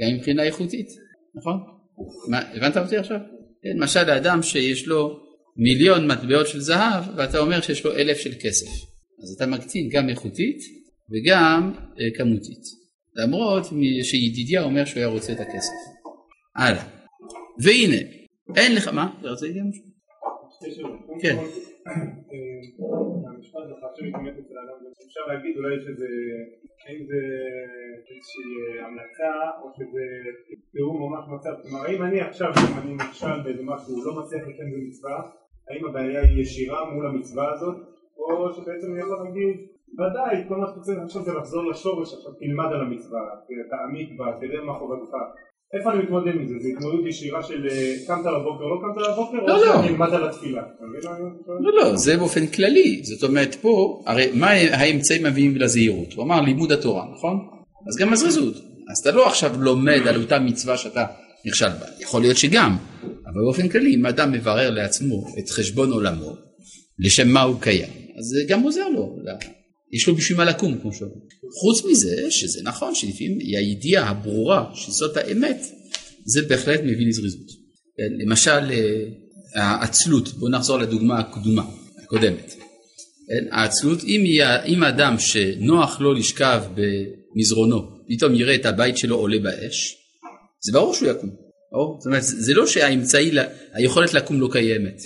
גם 0.01 0.15
מבחינה 0.15 0.43
איכותית, 0.43 0.87
נכון? 1.35 1.80
מה, 2.29 2.39
הבנת 2.53 2.77
אותי 2.77 2.97
עכשיו? 2.97 3.19
כן, 3.63 3.77
למשל 3.77 4.03
לאדם 4.03 4.43
שיש 4.43 4.87
לו 4.87 5.19
מיליון 5.57 6.11
מטבעות 6.11 6.47
של 6.47 6.59
זהב 6.59 7.03
ואתה 7.15 7.39
אומר 7.39 7.61
שיש 7.61 7.85
לו 7.85 7.91
אלף 7.95 8.17
של 8.17 8.31
כסף. 8.41 8.67
אז 9.23 9.33
אתה 9.35 9.45
מקטין 9.45 9.89
גם 9.89 10.09
איכותית 10.09 10.57
וגם 11.11 11.73
אה, 11.99 12.17
כמותית. 12.17 12.63
למרות 13.15 13.63
שידידיה 14.03 14.63
אומר 14.63 14.85
שהוא 14.85 14.99
היה 14.99 15.07
רוצה 15.07 15.33
את 15.33 15.39
הכסף. 15.39 15.73
הלאה. 16.55 16.83
והנה, 17.63 18.01
אין 18.55 18.75
לך, 18.75 18.87
מה? 18.87 19.13
אתה 19.19 19.29
רוצה 19.29 19.45
להגיד 19.45 19.63
משהו? 19.63 19.83
כן. 21.21 21.35
אפשר 25.07 25.21
להגיד 25.27 25.57
אולי 25.57 25.75
שזה, 25.81 26.07
האם 26.85 27.05
זה 27.05 27.21
איזושהי 28.09 28.79
המלצה 28.85 29.33
או 29.61 29.69
שזה 29.75 30.01
תיאור 30.71 31.09
ממש 31.09 31.25
מצב, 31.27 31.53
כלומר 31.61 31.85
האם 31.85 32.03
אני 32.03 32.21
עכשיו, 32.21 32.49
אם 32.49 32.79
אני 32.79 32.93
נכשל 32.93 33.41
באיזה 33.43 33.63
משהו, 33.63 34.05
לא 34.05 34.21
מצליח 34.21 34.47
לקיים 34.47 34.71
במצווה, 34.73 35.21
האם 35.69 35.85
הבעיה 35.85 36.21
היא 36.21 36.41
ישירה 36.41 36.93
מול 36.93 37.07
המצווה 37.07 37.53
הזאת, 37.53 37.75
או 38.17 38.53
שבעצם 38.53 38.91
אני 38.91 38.99
יכול 38.99 39.25
להגיד, 39.25 39.67
ודאי, 39.93 40.47
כל 40.47 40.55
מה 40.55 40.67
שאתה 40.67 40.79
צריך 40.79 40.99
עכשיו 40.99 41.21
זה 41.21 41.33
לחזור 41.33 41.69
לשורש, 41.69 42.13
עכשיו 42.13 42.31
תלמד 42.33 42.65
על 42.65 42.81
המצווה, 42.81 43.21
תעמיק 43.69 44.17
בה, 44.17 44.37
תראה 44.39 44.63
מה 44.63 44.73
חובתך 44.73 45.13
איפה 45.79 45.91
אני 45.91 46.03
מתמודד 46.03 46.35
עם 46.35 46.47
זה? 46.47 46.53
זה 46.61 46.67
התמודדות 46.67 47.07
ישירה 47.07 47.43
של 47.43 47.67
אה, 47.71 47.93
קמת 48.07 48.25
לבוקר, 48.25 48.63
לא 48.63 48.77
קמת 48.81 49.07
לבוקר, 49.07 49.37
לא, 49.37 49.57
או 49.57 49.65
לא. 49.65 49.75
שאני 49.75 49.87
אלמד 49.87 50.13
על 50.13 50.29
התפילה? 50.29 50.61
לא, 51.61 51.73
לא, 51.73 51.95
זה 51.95 52.17
באופן 52.17 52.47
כללי. 52.47 53.01
זאת 53.03 53.23
אומרת, 53.23 53.55
פה, 53.55 54.03
הרי 54.05 54.31
מה 54.33 54.47
האמצעים 54.49 55.23
מביאים 55.23 55.55
לזהירות? 55.55 56.13
הוא 56.13 56.23
אמר 56.23 56.41
לימוד 56.41 56.71
התורה, 56.71 57.05
נכון? 57.13 57.39
אז 57.87 57.97
גם 57.97 58.13
הזריזות. 58.13 58.55
אז 58.91 58.97
אתה 58.97 59.11
לא 59.11 59.27
עכשיו 59.27 59.51
לומד 59.59 60.07
על 60.07 60.21
אותה 60.21 60.39
מצווה 60.39 60.77
שאתה 60.77 61.05
נכשל 61.45 61.69
בה. 61.69 61.85
יכול 61.99 62.21
להיות 62.21 62.37
שגם, 62.37 62.77
אבל 63.03 63.41
באופן 63.43 63.67
כללי, 63.67 63.95
אם 63.95 64.05
אדם 64.05 64.31
מברר 64.31 64.69
לעצמו 64.69 65.25
את 65.39 65.49
חשבון 65.49 65.91
עולמו, 65.91 66.35
לשם 66.99 67.29
מה 67.29 67.41
הוא 67.41 67.61
קיים, 67.61 67.89
אז 68.17 68.25
זה 68.25 68.43
גם 68.47 68.61
עוזר 68.61 68.89
לו. 68.89 69.15
יש 69.93 70.07
לו 70.07 70.15
בשביל 70.15 70.37
מה 70.37 70.45
לקום, 70.45 70.77
כמו 70.81 70.93
שאומרים. 70.93 71.21
חוץ 71.61 71.85
מזה, 71.91 72.31
שזה 72.31 72.61
נכון 72.63 72.95
שלפעמים 72.95 73.39
הידיעה 73.39 74.09
הברורה 74.09 74.65
שזאת 74.73 75.17
האמת, 75.17 75.61
זה 76.25 76.41
בהחלט 76.41 76.79
מביא 76.79 77.07
לזריזות. 77.07 77.47
למשל, 78.25 78.71
העצלות, 79.55 80.27
בואו 80.27 80.51
נחזור 80.51 80.77
לדוגמה 80.79 81.19
הקדומה, 81.19 81.63
קודמת. 82.07 82.55
כן? 83.27 83.45
העצלות, 83.51 84.03
אם, 84.03 84.23
יהיה, 84.25 84.63
אם 84.63 84.83
אדם 84.83 85.15
שנוח 85.19 86.01
לו 86.01 86.13
לשכב 86.13 86.63
במזרונו, 86.75 87.81
פתאום 88.09 88.35
יראה 88.35 88.55
את 88.55 88.65
הבית 88.65 88.97
שלו 88.97 89.15
עולה 89.15 89.39
באש, 89.39 89.97
זה 90.65 90.71
ברור 90.71 90.93
שהוא 90.93 91.09
יקום. 91.09 91.29
ברור? 91.71 91.97
זאת 91.99 92.05
אומרת, 92.05 92.23
זה 92.23 92.53
לא 92.53 92.67
שהאמצעי, 92.67 93.31
היכולת 93.73 94.13
לקום 94.13 94.41
לא 94.41 94.49
קיימת. 94.51 95.01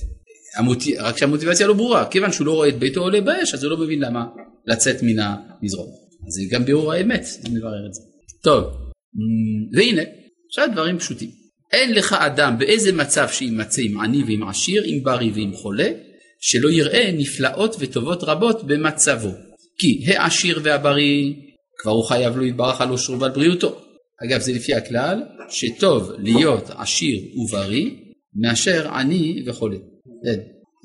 המוטי... 0.58 0.98
רק 0.98 1.18
שהמוטיבציה 1.18 1.68
לא 1.68 1.74
ברורה, 1.74 2.06
כיוון 2.06 2.32
שהוא 2.32 2.48
לא 2.48 2.51
רואה 2.51 2.70
את 2.70 2.80
ביתו 2.80 3.01
עולה 3.01 3.22
באש, 3.22 3.54
אז 3.54 3.63
הוא 3.63 3.72
לא 3.72 3.77
מבין 3.77 4.00
למה 4.00 4.25
לצאת 4.68 5.04
מן 5.04 5.20
המזרון. 5.20 5.88
אז 6.28 6.34
זה 6.34 6.42
גם 6.52 6.66
ביאור 6.66 6.94
האמת, 6.94 7.26
אם 7.48 7.58
נברר 7.58 7.88
את 7.88 7.94
זה. 7.94 8.02
טוב, 8.44 8.64
והנה, 9.74 10.02
עכשיו 10.48 10.68
דברים 10.74 11.00
פשוטים. 11.00 11.30
אין 11.72 11.94
לך 11.94 12.14
אדם 12.14 12.56
באיזה 12.60 12.94
מצב 12.94 13.28
שימצא 13.32 13.82
עם 13.82 14.00
עני 14.00 14.24
ועם 14.24 14.48
עשיר, 14.48 14.84
עם 14.86 15.04
בריא 15.04 15.32
ועם 15.36 15.54
חולה, 15.54 15.92
שלא 16.40 16.70
יראה 16.70 17.12
נפלאות 17.18 17.76
וטובות 17.80 18.24
רבות 18.24 18.64
במצבו. 18.64 19.30
כי 19.78 20.04
העשיר 20.08 20.60
והבריא, 20.64 21.34
כבר 21.82 21.92
הוא 21.92 22.04
חייב 22.04 22.38
לו 22.38 22.46
יתברך 22.46 22.82
על 22.82 22.90
אושרו 22.90 23.20
ועל 23.20 23.32
בריאותו. 23.32 23.82
אגב, 24.24 24.42
זה 24.42 24.52
לפי 24.52 24.74
הכלל, 24.74 25.24
שטוב 25.50 26.12
להיות 26.18 26.70
עשיר 26.78 27.20
ובריא, 27.38 27.92
מאשר 28.36 28.88
עני 28.94 29.44
וחולה. 29.46 29.78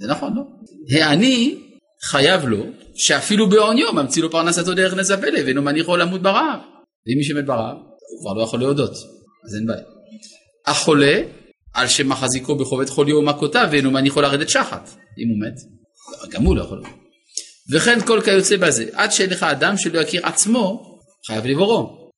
זה 0.00 0.08
נכון, 0.08 0.32
לא? 0.36 0.42
העני 0.90 1.54
חייב 2.02 2.44
לו, 2.44 2.66
שאפילו 3.00 3.48
בעוניו 3.48 3.92
ממציא 3.92 4.22
לו 4.22 4.30
פרנסתו 4.30 4.74
דרך 4.74 4.94
נס 4.94 5.10
הפלא, 5.10 5.38
ואינו 5.44 5.62
מניחו 5.62 5.96
למות 5.96 6.22
ברעב. 6.22 6.60
ואם 7.06 7.16
מי 7.16 7.24
שמת 7.24 7.46
ברעב, 7.46 7.76
הוא 7.76 8.20
כבר 8.22 8.32
לא 8.38 8.42
יכול 8.42 8.60
להודות, 8.60 8.90
אז 9.44 9.56
אין 9.56 9.66
בעיה. 9.66 9.82
החולה, 10.66 11.22
על 11.74 11.88
שמחזיקו 11.88 12.56
בחובט 12.56 12.88
חוליו 12.88 13.16
ומכותיו, 13.16 13.68
ואינו 13.72 13.90
מניחו 13.90 14.20
לרדת 14.20 14.48
שחת, 14.48 14.90
אם 15.18 15.28
הוא 15.28 15.38
מת. 15.40 15.80
גם 16.32 16.42
הוא 16.42 16.56
לא 16.56 16.62
יכול. 16.62 16.82
וכן 17.72 18.00
כל 18.00 18.20
כיוצא 18.24 18.56
בזה, 18.56 18.84
עד 18.92 19.12
שאין 19.12 19.30
לך 19.30 19.42
אדם 19.42 19.76
שלא 19.76 20.00
יכיר 20.00 20.26
עצמו, 20.26 20.98
חייב 21.26 21.46
לבורו. 21.46 22.10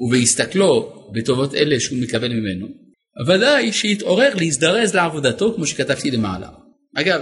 ובהסתכלו 0.00 0.92
בטובות 1.14 1.54
אלה 1.54 1.80
שהוא 1.80 1.98
מקבל 1.98 2.28
ממנו, 2.28 2.66
ודאי 3.28 3.72
שיתעורר 3.72 4.34
להזדרז 4.34 4.94
לעבודתו, 4.94 5.54
כמו 5.54 5.66
שכתבתי 5.66 6.10
למעלה. 6.10 6.48
אגב, 6.96 7.20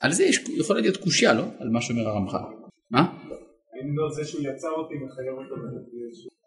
על 0.00 0.12
זה 0.12 0.24
יש, 0.24 0.38
יכולה 0.58 0.80
להיות 0.80 0.96
קושייה, 0.96 1.32
לא? 1.32 1.44
על 1.60 1.68
מה 1.68 1.82
שאומר 1.82 2.08
הרמח"ל. 2.08 2.57
מה? 2.90 3.02
האם 3.72 3.98
לא 3.98 4.10
זה 4.10 4.24
שהוא 4.24 4.42
יצר 4.42 4.70
אותי 4.70 4.94
מחייב 4.94 5.34
אותו 5.38 5.54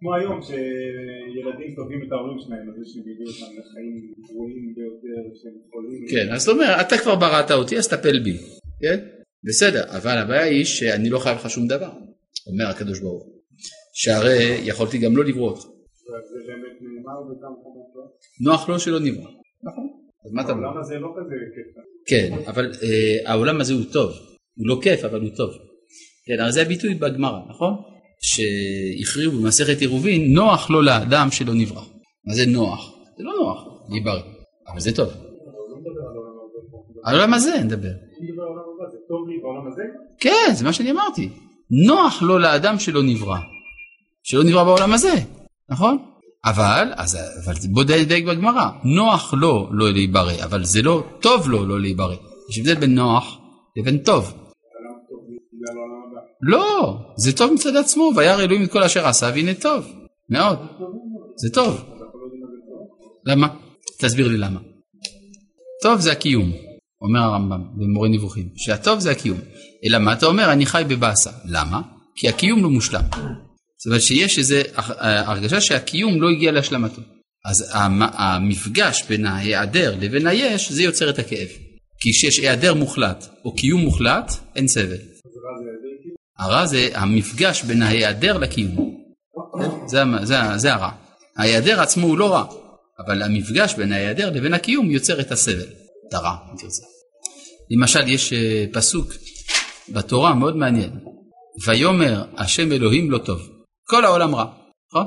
כמו 0.01 0.15
היום 0.15 0.41
שילדים 0.41 1.75
טובים 1.75 1.99
את 2.07 2.11
ההורים 2.11 2.39
שלהם, 2.39 2.69
אז 2.69 2.81
יש 2.81 2.93
שהביאו 2.93 3.27
אותם 3.31 3.51
לחיים 3.59 4.13
גרועים 4.27 4.73
ביותר, 4.75 5.21
שהם 5.41 5.53
חולים. 5.71 6.07
כן, 6.11 6.33
אז 6.33 6.41
זאת 6.41 6.55
אומרת, 6.55 6.87
אתה 6.87 6.97
כבר 6.97 7.15
בראת 7.15 7.51
אותי, 7.51 7.77
אז 7.77 7.87
טפל 7.87 8.19
בי, 8.19 8.37
כן? 8.81 8.99
בסדר, 9.43 9.83
אבל 9.97 10.17
הבעיה 10.17 10.43
היא 10.43 10.65
שאני 10.65 11.09
לא 11.09 11.19
חייב 11.19 11.37
לך 11.37 11.49
שום 11.49 11.67
דבר, 11.67 11.91
אומר 12.47 12.65
הקדוש 12.69 12.99
ברוך 12.99 13.23
הוא. 13.23 13.41
שהרי 13.93 14.61
יכולתי 14.63 14.97
גם 14.97 15.17
לא 15.17 15.25
לברוא 15.25 15.49
אותך. 15.49 15.61
זה 15.61 16.39
באמת 16.47 16.77
נאמר 16.81 17.21
בכמה 17.21 17.49
מקומות, 17.59 17.87
לא? 17.95 18.03
נוח 18.51 18.69
לו 18.69 18.79
שלא 18.79 18.99
נברא. 18.99 19.31
נכון. 19.63 19.87
אז 20.25 20.31
מה 20.33 20.41
אתה 20.41 20.51
אומר? 20.51 20.63
העולם 20.63 20.81
הזה 20.81 20.99
לא 20.99 21.13
כזה 21.17 21.35
כיף. 21.55 21.83
כן, 22.05 22.29
אבל 22.47 22.71
אה, 22.83 23.31
העולם 23.31 23.61
הזה 23.61 23.73
הוא 23.73 23.83
טוב. 23.93 24.11
הוא 24.57 24.67
לא 24.67 24.79
כיף, 24.83 25.05
אבל 25.05 25.21
הוא 25.21 25.29
טוב. 25.35 25.70
כן, 26.31 26.41
הרי 26.41 26.51
זה 26.51 26.61
הביטוי 26.61 26.93
בגמרא, 26.93 27.39
נכון? 27.49 27.73
שהכריעו 28.21 29.31
במסכת 29.31 29.81
עירובין, 29.81 30.33
נוח 30.33 30.69
לו 30.69 30.81
לאדם 30.81 31.31
שלא 31.31 31.53
נברא. 31.53 31.81
מה 32.27 32.33
זה 32.33 32.45
נוח? 32.45 32.93
זה 33.17 33.23
לא 33.23 33.33
נוח, 33.41 33.63
להיברא, 33.89 34.21
אבל 34.67 34.79
זה 34.79 34.95
טוב. 34.95 35.09
העולם 37.05 37.33
הזה 37.33 37.63
נדבר. 37.63 37.91
כן, 40.19 40.53
זה 40.53 40.65
מה 40.65 40.73
שאני 40.73 40.91
אמרתי. 40.91 41.29
נוח 41.87 42.21
לו 42.21 42.37
לאדם 42.39 42.79
שלא 42.79 43.03
נברא. 43.03 43.37
שלא 44.23 44.43
נברא 44.43 44.63
בעולם 44.63 44.93
הזה, 44.93 45.13
נכון? 45.69 45.97
אבל, 46.45 46.93
אז, 46.95 47.17
אבל 47.45 47.53
בוא 47.71 47.83
נדייק 47.83 48.25
בגמרא, 48.25 48.69
נוח 48.83 49.33
לו 49.33 49.69
לא 49.71 49.91
להיברא, 49.91 50.43
אבל 50.43 50.63
זה 50.63 50.81
לא 50.81 51.03
טוב 51.19 51.49
לו 51.49 51.65
לא 51.65 51.81
להיברא. 51.81 52.15
יש 52.49 52.59
הבדל 52.59 52.75
בין 52.75 52.95
נוח 52.95 53.37
לבין 53.77 53.97
טוב. 53.97 54.33
לא, 56.41 56.97
זה 57.17 57.37
טוב 57.37 57.53
מצד 57.53 57.75
עצמו, 57.75 58.11
וירא 58.15 58.41
אלוהים 58.41 58.63
את 58.63 58.71
כל 58.71 58.83
אשר 58.83 59.07
עשה, 59.07 59.31
והנה 59.35 59.53
טוב, 59.53 59.91
מאוד. 60.29 60.59
זה 61.37 61.49
טוב. 61.53 61.81
למה? 63.25 63.47
תסביר 63.99 64.27
לי 64.27 64.37
למה. 64.37 64.59
טוב 65.83 65.99
זה 65.99 66.11
הקיום, 66.11 66.51
אומר 67.01 67.19
הרמב"ם 67.19 67.61
במורה 67.77 68.09
נבוכים, 68.09 68.49
שהטוב 68.55 68.99
זה 68.99 69.11
הקיום. 69.11 69.39
אלא 69.85 69.99
מה 69.99 70.13
אתה 70.13 70.25
אומר? 70.25 70.51
אני 70.51 70.65
חי 70.65 70.83
בבאסה. 70.87 71.31
למה? 71.45 71.81
כי 72.15 72.29
הקיום 72.29 72.63
לא 72.63 72.69
מושלם. 72.69 73.03
זאת 73.77 73.85
אומרת 73.85 74.01
שיש 74.01 74.37
איזו 74.37 74.55
הרגשה 74.99 75.61
שהקיום 75.61 76.21
לא 76.21 76.29
הגיע 76.29 76.51
להשלמתו. 76.51 77.01
אז 77.45 77.71
המפגש 78.13 79.03
בין 79.09 79.25
ההיעדר 79.25 79.95
לבין 79.99 80.27
היש, 80.27 80.71
זה 80.71 80.83
יוצר 80.83 81.09
את 81.09 81.19
הכאב. 81.19 81.47
כי 81.99 82.11
כשיש 82.11 82.39
היעדר 82.39 82.73
מוחלט 82.73 83.25
או 83.45 83.55
קיום 83.55 83.81
מוחלט, 83.81 84.31
אין 84.55 84.67
סבל. 84.67 84.97
הרע 86.41 86.65
זה 86.65 86.89
המפגש 86.93 87.63
בין 87.63 87.81
ההיעדר 87.81 88.37
לקיום. 88.37 88.97
זה, 89.85 90.03
זה, 90.23 90.35
זה 90.55 90.73
הרע. 90.73 90.91
ההיעדר 91.37 91.81
עצמו 91.81 92.07
הוא 92.07 92.17
לא 92.17 92.33
רע, 92.33 92.45
אבל 93.05 93.21
המפגש 93.21 93.75
בין 93.75 93.93
ההיעדר 93.93 94.29
לבין 94.29 94.53
הקיום 94.53 94.91
יוצר 94.91 95.19
את 95.19 95.31
הסבל, 95.31 95.67
את 96.09 96.13
הרע, 96.13 96.35
אם 96.51 96.57
תרצה. 96.57 96.83
למשל, 97.71 98.07
יש 98.07 98.33
אה, 98.33 98.65
פסוק 98.73 99.13
בתורה 99.89 100.33
מאוד 100.33 100.55
מעניין. 100.55 100.89
ויאמר 101.67 102.23
השם 102.37 102.71
אלוהים 102.71 103.11
לא 103.11 103.17
טוב. 103.17 103.41
כל 103.87 104.05
העולם 104.05 104.35
רע, 104.35 104.45
נכון? 104.91 105.05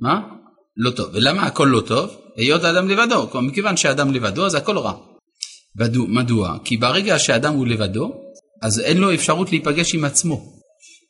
מה? 0.00 0.20
לא 0.76 0.90
טוב. 0.90 1.08
ולמה 1.12 1.42
הכל 1.42 1.68
לא 1.70 1.80
טוב? 1.80 2.16
היות 2.36 2.64
האדם 2.64 2.88
לבדו. 2.88 3.40
מכיוון 3.42 3.76
שאדם 3.76 4.14
לבדו 4.14 4.46
אז 4.46 4.54
הכל 4.54 4.78
רע. 4.78 4.92
מדוע? 6.08 6.56
כי 6.64 6.76
ברגע 6.76 7.18
שאדם 7.18 7.54
הוא 7.54 7.66
לבדו, 7.66 8.12
אז 8.62 8.80
אין 8.80 8.98
לו 8.98 9.14
אפשרות 9.14 9.50
להיפגש 9.50 9.94
עם 9.94 10.04
עצמו. 10.04 10.58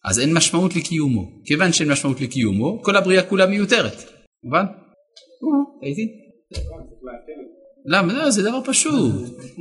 אז 0.04 0.20
אין 0.20 0.34
משמעות 0.34 0.76
לקיומו. 0.76 1.22
כיוון 1.44 1.72
שאין 1.72 1.92
משמעות 1.92 2.20
לקיומו, 2.20 2.82
כל 2.82 2.96
הבריאה 2.96 3.22
כולה 3.22 3.46
מיותרת. 3.46 3.94
מובן? 4.44 4.64
הייתי? 5.82 6.02
למה? 7.86 8.12
לא, 8.12 8.30
זה 8.30 8.42
דבר 8.42 8.60
פשוט. 8.64 9.14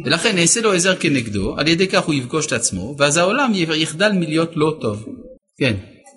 ולכן 0.06 0.36
נעשה 0.36 0.62
לו 0.62 0.74
עזר 0.74 0.96
כנגדו, 0.96 1.56
על 1.58 1.68
ידי 1.68 1.88
כך 1.88 2.06
הוא 2.06 2.16
יפגוש 2.16 2.48
את 2.48 2.52
עצמו, 2.52 2.96
ואז 2.98 3.18
העולם 3.18 3.52
יחדל 3.54 4.12
מלהיות 4.12 4.50
לא 4.56 4.78
טוב. 4.82 5.06
כן. 5.58 5.74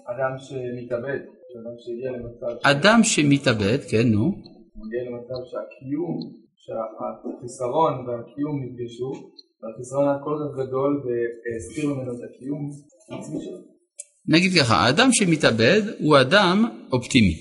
אדם 0.06 0.34
שמתאבד, 0.38 1.20
אדם 1.60 1.76
שהגיע 1.78 2.10
למצב... 2.10 2.58
אדם 2.62 3.00
שמתאבד, 3.02 3.78
כן, 3.90 4.08
נו. 4.08 4.24
מגיע 4.76 5.02
למצב 5.08 5.40
שהקיום, 5.50 6.16
שהחיסרון 6.56 7.92
והקיום 7.92 8.64
נפגשו, 8.64 9.12
והחיסרון 9.62 10.08
היה 10.08 10.18
כל 10.24 10.36
כך 10.40 10.66
גדול 10.66 11.02
והסתיר 11.04 11.86
ממנו 11.90 12.12
את 12.12 12.18
הקיום. 12.30 12.70
נגיד 14.28 14.52
ככה, 14.58 14.76
האדם 14.76 15.12
שמתאבד 15.12 15.82
הוא 15.98 16.20
אדם 16.20 16.64
אופטימי. 16.92 17.34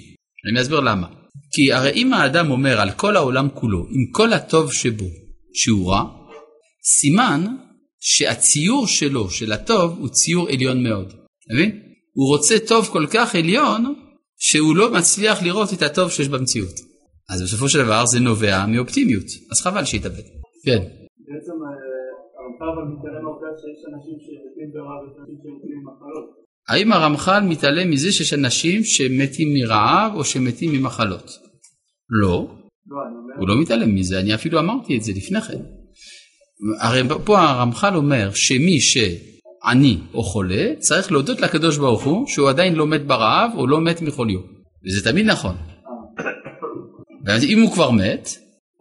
אני 0.52 0.62
אסביר 0.62 0.80
למה. 0.80 1.08
כי 1.52 1.74
הרי 1.74 1.92
אם 1.92 2.14
האדם 2.14 2.52
אומר 2.52 2.82
על 2.82 2.92
כל 2.92 3.16
העולם 3.16 3.48
כולו, 3.54 3.80
עם 3.80 4.12
כל 4.12 4.34
הטוב 4.34 4.74
שבו, 4.74 5.06
שהוא 5.54 5.92
רע, 5.92 6.04
סימן 7.00 7.46
שהציור 8.00 8.88
שלו, 8.88 9.30
של 9.30 9.52
הטוב, 9.52 9.98
הוא 10.00 10.10
ציור 10.10 10.50
עליון 10.50 10.84
מאוד. 10.84 11.14
מבין? 11.54 11.82
הוא 12.14 12.28
רוצה 12.28 12.56
טוב 12.68 12.90
כל 12.92 13.06
כך 13.12 13.36
עליון, 13.36 13.96
שהוא 14.38 14.76
לא 14.76 14.94
מצליח 14.94 15.44
לראות 15.44 15.74
את 15.74 15.82
הטוב 15.82 16.12
שיש 16.12 16.28
במציאות. 16.28 16.74
אז 17.30 17.42
בסופו 17.42 17.70
של 17.70 17.84
דבר 17.84 18.06
זה 18.06 18.20
נובע 18.20 18.66
מאופטימיות, 18.66 19.26
אז 19.52 19.62
חבל 19.62 19.86
שיתאבד. 19.86 20.24
כן. 20.66 20.99
האם 26.70 26.92
הרמח"ל 26.92 27.44
מתעלם 27.44 27.90
מזה 27.92 28.12
שיש 28.12 28.34
אנשים 28.34 28.84
שמתים 28.84 29.48
מרעב 29.54 30.12
או 30.16 30.24
שמתים 30.24 30.72
ממחלות? 30.74 31.30
לא, 32.10 32.48
לא. 32.88 32.98
הוא 33.40 33.48
לא 33.48 33.62
מתעלם 33.62 33.96
מזה, 33.96 34.20
אני 34.20 34.34
אפילו 34.36 34.60
אמרתי 34.60 34.98
את 34.98 35.04
זה 35.04 35.12
לפני 35.16 35.42
כן. 35.42 35.60
הרי 36.82 37.02
פה 37.26 37.40
הרמח"ל 37.40 37.96
אומר 37.96 38.30
שמי 38.34 38.80
שעני 38.80 39.98
או 40.14 40.24
חולה 40.24 40.76
צריך 40.80 41.12
להודות 41.12 41.42
לקדוש 41.42 41.78
ברוך 41.78 42.04
הוא 42.04 42.28
שהוא 42.28 42.50
עדיין 42.50 42.76
לא 42.76 42.88
מת 42.88 43.06
ברעב 43.08 43.52
או 43.56 43.68
לא 43.68 43.82
מת 43.82 44.02
מחוליו. 44.02 44.40
וזה 44.86 45.12
תמיד 45.12 45.26
נכון. 45.26 45.56
ואז 47.26 47.44
אם 47.44 47.62
הוא 47.62 47.72
כבר 47.72 47.92
מת, 47.92 48.30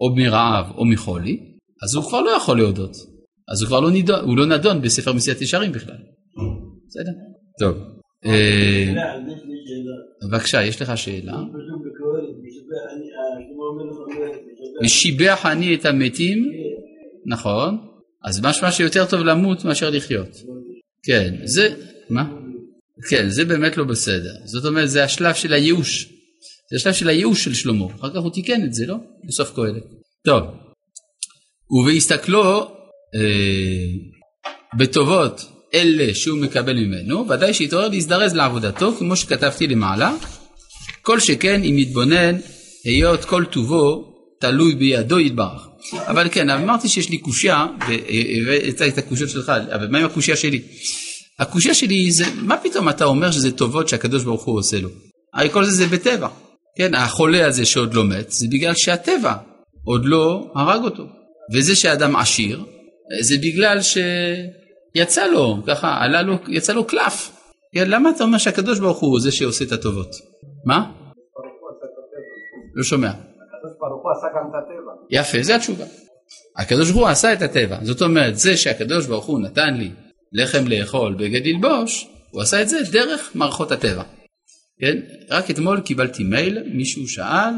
או 0.01 0.17
מרעב 0.17 0.67
או 0.77 0.85
מחולי, 0.85 1.41
אז 1.83 1.95
הוא 1.95 2.05
כבר 2.05 2.21
לא 2.21 2.31
יכול 2.31 2.57
להודות. 2.59 3.18
אז 3.53 3.63
הוא 3.63 3.67
כבר 3.67 3.81
לא 3.81 3.91
נידון, 3.91 4.25
הוא 4.25 4.37
לא 4.37 4.47
נדון 4.47 4.83
בספר 4.83 5.13
מסיעת 5.13 5.41
ישרים 5.41 5.73
בכלל. 5.73 5.97
בסדר? 6.89 7.13
טוב. 7.61 7.77
אה, 8.27 8.95
בבקשה, 10.23 10.65
יש 10.65 10.83
לך 10.83 10.99
שאלה? 10.99 11.39
ושיבח 14.85 15.47
אני 15.47 15.75
את 15.75 15.87
המתים, 15.87 16.53
נכון, 17.27 17.79
אז 18.25 18.41
משמע 18.45 18.73
שיותר 18.73 19.07
טוב 19.07 19.21
למות 19.21 19.65
מאשר 19.65 19.91
לחיות. 19.91 20.29
כן, 21.03 21.35
זה, 21.45 21.69
מה? 22.11 22.31
כן, 23.11 23.29
זה 23.29 23.45
באמת 23.45 23.77
לא 23.77 23.85
בסדר. 23.85 24.35
זאת 24.45 24.65
אומרת, 24.65 24.91
זה 24.91 25.05
השלב 25.05 25.35
של 25.35 25.53
הייאוש. 25.53 26.13
זה 26.71 26.77
השלב 26.77 26.93
של 26.93 27.09
הייאוש 27.09 27.45
של 27.45 27.55
שלמה. 27.55 27.87
אחר 27.87 28.11
כך 28.11 28.23
הוא 28.23 28.31
תיקן 28.31 28.65
את 28.65 28.75
זה, 28.75 28.87
לא? 28.87 28.97
בסוף 29.29 29.55
קהלת. 29.55 29.83
טוב. 30.25 30.45
ובהסתכלו 31.71 32.45
אה, 32.45 32.78
בטובות 34.79 35.45
אלה 35.75 36.15
שהוא 36.15 36.39
מקבל 36.39 36.77
ממנו, 36.77 37.29
ודאי 37.29 37.55
שיתעורר 37.55 37.89
להזדרז 37.89 38.35
לעבודתו, 38.35 38.93
כמו 38.99 39.17
שכתבתי 39.17 39.67
למעלה. 39.67 40.15
כל 41.03 41.21
שכן 41.21 41.63
אם 41.63 41.79
יתבונן, 41.79 42.37
היות 42.85 43.25
כל 43.25 43.45
טובו 43.45 44.15
תלוי 44.41 44.75
בידו 44.75 45.19
יתברך. 45.19 45.69
אבל 45.93 46.29
כן, 46.33 46.51
אמרתי 46.51 46.89
שיש 46.89 47.11
לי 47.11 47.19
קושייה, 47.19 47.67
והבאת 47.89 48.83
את 48.83 48.99
הקושיות 48.99 49.31
שלך, 49.31 49.53
אבל 49.75 49.89
מה 49.89 49.99
עם 49.99 50.05
הקושייה 50.05 50.37
שלי? 50.37 50.63
הקושייה 51.39 51.75
שלי 51.75 52.11
זה, 52.11 52.25
מה 52.43 52.57
פתאום 52.57 52.89
אתה 52.89 53.05
אומר 53.05 53.31
שזה 53.31 53.51
טובות 53.51 53.89
שהקדוש 53.89 54.25
ברוך 54.25 54.45
הוא 54.45 54.59
עושה 54.59 54.81
לו? 54.81 54.89
הרי 55.35 55.51
כל 55.51 55.65
זה 55.65 55.71
זה 55.71 55.87
בטבע. 55.87 56.29
כן, 56.79 56.95
החולה 56.95 57.47
הזה 57.47 57.65
שעוד 57.65 57.95
לא 57.95 58.05
מת, 58.05 58.31
זה 58.33 58.47
בגלל 58.51 58.75
שהטבע 58.77 59.35
עוד 59.85 60.05
לא 60.05 60.53
הרג 60.55 60.85
אותו. 60.85 61.07
וזה 61.53 61.77
שאדם 61.77 62.17
עשיר, 62.17 62.65
זה 63.21 63.37
בגלל 63.43 63.79
שיצא 63.81 65.27
לו, 65.27 65.57
ככה, 65.67 65.99
עלה 66.01 66.23
לו, 66.23 66.35
יצא 66.49 66.73
לו 66.73 66.85
קלף. 66.85 67.31
למה 67.75 68.11
אתה 68.11 68.25
אומר 68.25 68.39
שהקדוש 68.39 68.79
ברוך 68.79 68.99
הוא 68.99 69.21
זה 69.21 69.33
שעושה 69.33 69.65
את 69.65 69.73
הטובות? 69.73 70.11
מה? 70.65 70.93
לא 72.75 72.85
שומע. 72.85 73.09
הקדוש 73.09 73.73
ברוך 73.81 74.03
הוא 74.03 74.13
עשה 74.13 74.27
גם 74.37 74.51
את 74.51 74.55
הטבע. 74.55 74.93
יפה, 75.11 75.43
זה 75.43 75.57
התשובה. 75.57 75.85
הקדוש 76.57 76.91
ברוך 76.91 77.03
הוא 77.03 77.09
עשה 77.09 77.33
את 77.33 77.43
הטבע. 77.43 77.79
זאת 77.83 78.03
אומרת, 78.03 78.39
זה 78.39 78.57
שהקדוש 78.57 79.07
ברוך 79.07 79.27
הוא 79.27 79.41
נתן 79.41 79.75
לי 79.75 79.91
לחם 80.33 80.67
לאכול, 80.67 81.15
בגד 81.15 81.47
ללבוש, 81.47 82.09
הוא 82.31 82.43
עשה 82.43 82.63
את 82.63 82.69
זה 82.69 82.79
דרך 82.93 83.31
מערכות 83.35 83.73
הטבע. 83.73 84.03
כן? 84.81 84.99
רק 85.31 85.51
אתמול 85.51 85.81
קיבלתי 85.81 86.25
מייל, 86.25 86.63
מישהו 86.75 87.09
שאל, 87.09 87.55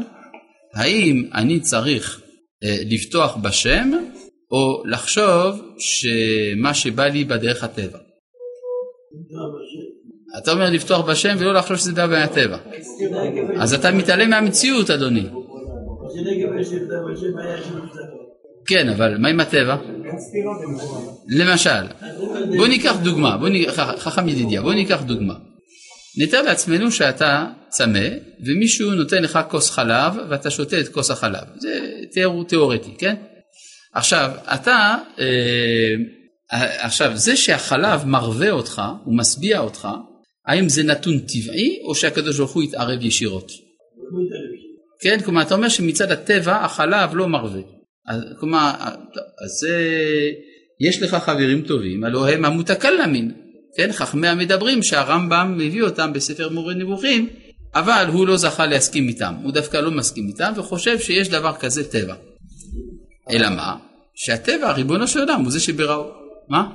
האם 0.75 1.29
אני 1.33 1.59
צריך 1.59 2.21
אה, 2.63 2.77
לפתוח 2.89 3.35
בשם, 3.35 3.91
או 4.51 4.83
לחשוב 4.85 5.61
שמה 5.77 6.73
שבא 6.73 7.05
לי 7.05 7.23
בדרך 7.23 7.63
הטבע. 7.63 7.97
אתה 10.37 10.51
אומר 10.51 10.69
לפתוח 10.69 11.09
בשם 11.09 11.35
ולא 11.39 11.53
לחשוב 11.53 11.77
שזה 11.77 11.93
בא 11.93 12.07
מהטבע. 12.07 12.57
אז 13.59 13.73
אתה 13.73 13.91
מתעלם 13.91 14.29
מהמציאות, 14.29 14.89
אדוני. 14.89 15.25
כן, 18.65 18.89
אבל 18.89 19.17
מה 19.17 19.27
עם 19.27 19.39
הטבע? 19.39 19.77
למשל, 21.29 21.69
בוא 22.57 22.67
ניקח 22.67 22.95
דוגמה, 23.03 23.37
בוא 23.37 23.49
נ... 23.49 23.71
חכם 23.97 24.27
ידידיה, 24.29 24.61
בוא 24.61 24.73
ניקח 24.73 25.01
דוגמה. 25.01 25.33
נתאר 26.17 26.41
לעצמנו 26.41 26.91
שאתה 26.91 27.45
צמא 27.69 28.07
ומישהו 28.45 28.91
נותן 28.91 29.23
לך 29.23 29.39
כוס 29.49 29.69
חלב 29.69 30.13
ואתה 30.29 30.49
שותה 30.49 30.79
את 30.79 30.87
כוס 30.87 31.11
החלב, 31.11 31.43
זה 31.57 31.79
תיאור 32.11 32.43
תיאורטי, 32.43 32.91
כן? 32.97 33.15
עכשיו, 33.93 34.31
אתה, 34.53 34.95
אה, 35.19 35.95
עכשיו 36.85 37.11
זה 37.15 37.35
שהחלב 37.35 38.05
מרווה 38.05 38.51
אותך, 38.51 38.81
הוא 39.03 39.17
משביע 39.17 39.59
אותך, 39.59 39.87
האם 40.47 40.69
זה 40.69 40.83
נתון 40.83 41.19
טבעי 41.19 41.79
או 41.83 41.95
שהקדוש 41.95 42.37
ברוך 42.37 42.51
הוא 42.51 42.63
יתערב 42.63 43.05
ישירות? 43.05 43.51
כן, 45.01 45.19
כלומר 45.25 45.41
אתה 45.41 45.55
אומר 45.55 45.69
שמצד 45.69 46.11
הטבע 46.11 46.55
החלב 46.55 47.15
לא 47.15 47.27
מרווה. 47.27 47.61
אז, 48.07 48.21
כלומר, 48.39 48.71
אז 49.45 49.51
זה, 49.59 49.77
יש 50.87 51.01
לך 51.01 51.15
חברים 51.15 51.61
טובים, 51.61 52.03
הלוא 52.03 52.27
הם 52.27 52.45
המותקלמין, 52.45 53.31
כן, 53.77 53.91
חכמי 53.91 54.27
המדברים 54.27 54.83
שהרמב"ם 54.83 55.55
מביא 55.57 55.83
אותם 55.83 56.13
בספר 56.13 56.49
מורה 56.49 56.73
נבוכים, 56.73 57.29
אבל 57.75 58.05
הוא 58.13 58.27
לא 58.27 58.37
זכה 58.37 58.65
להסכים 58.65 59.07
איתם, 59.07 59.33
הוא 59.43 59.51
דווקא 59.51 59.77
לא 59.77 59.91
מסכים 59.91 60.27
איתם 60.27 60.51
וחושב 60.55 60.99
שיש 60.99 61.29
דבר 61.29 61.53
כזה 61.59 61.91
טבע. 61.91 62.15
אלא 63.29 63.49
מה? 63.49 63.77
שהטבע, 64.13 64.71
ריבונו 64.71 65.07
של 65.07 65.19
עולם, 65.19 65.41
הוא 65.41 65.51
זה 65.51 65.59
שבראו. 65.59 66.11
מה? 66.49 66.73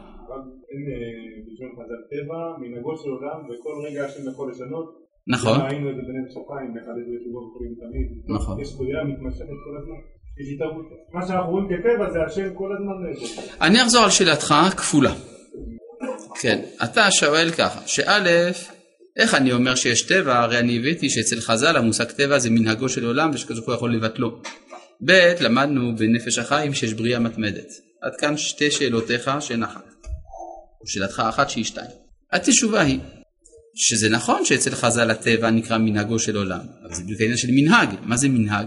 בלשון 1.47 1.69
חז"ל 1.77 2.03
טבע, 2.11 2.39
מנהגו 2.61 2.97
של 2.97 3.09
עולם, 3.09 3.39
וכל 3.45 3.87
רגע 3.87 4.07
השם 4.07 4.31
יכול 4.31 4.51
לשנות. 4.51 5.07
נכון. 5.27 5.61
נכון. 8.29 8.61
יש 8.61 8.75
בריאה 8.75 9.05
מתמשכת 9.05 9.59
כל 9.65 9.77
הזמן. 9.81 9.97
יש 10.41 10.55
התערבות. 10.55 10.87
מה 11.13 11.27
שאנחנו 11.27 11.51
רואים 11.51 11.69
כטבע 11.69 12.11
זה 12.11 12.19
השם 12.27 12.55
כל 12.55 12.71
הזמן. 12.77 13.27
אני 13.61 13.83
אחזור 13.83 14.05
על 14.05 14.11
שאלתך 14.11 14.55
כפולה. 14.77 15.13
כן, 16.41 16.63
אתה 16.85 17.11
שואל 17.11 17.51
ככה, 17.51 17.81
שא', 17.87 18.51
איך 19.17 19.35
אני 19.35 19.53
אומר 19.53 19.75
שיש 19.75 20.03
טבע? 20.03 20.39
הרי 20.39 20.59
אני 20.59 20.79
הבאתי 20.79 21.11
שאצל 21.11 21.41
חז"ל 21.41 21.77
המושג 21.77 22.05
טבע 22.05 22.39
זה 22.39 22.51
מנהגו 22.51 22.89
של 22.89 23.07
עולם 23.07 23.31
ושכזה 23.35 23.61
הוא 23.67 23.75
יכול 23.75 23.95
לבטלו. 23.95 24.41
ב', 25.05 25.33
למדנו 25.41 25.97
בנפש 25.97 26.39
החיים 26.39 26.75
שיש 26.75 26.93
בריאה 26.93 27.19
מתמדת. 27.19 27.69
עד 28.03 28.13
כאן 28.21 28.37
שתי 28.37 28.71
שאלותיך 28.71 29.31
שהן 29.41 29.63
אחת. 29.63 29.85
או 30.81 30.87
שאלתך 30.87 31.23
אחת 31.29 31.51
שהיא 31.51 31.65
שתיים. 31.65 31.91
התשובה 32.33 32.81
היא 32.81 32.99
שזה 33.75 34.09
נכון 34.09 34.45
שאצל 34.45 34.75
חז"ל 34.75 35.11
הטבע 35.11 35.51
נקרא 35.51 35.79
מנהגו 35.79 36.19
של 36.19 36.37
עולם, 36.37 36.61
אבל 36.87 36.95
זה 36.95 37.03
בדיוק 37.03 37.21
העניין 37.21 37.39
של 37.39 37.49
מנהג. 37.51 37.89
מה 38.03 38.17
זה 38.17 38.29
מנהג? 38.29 38.67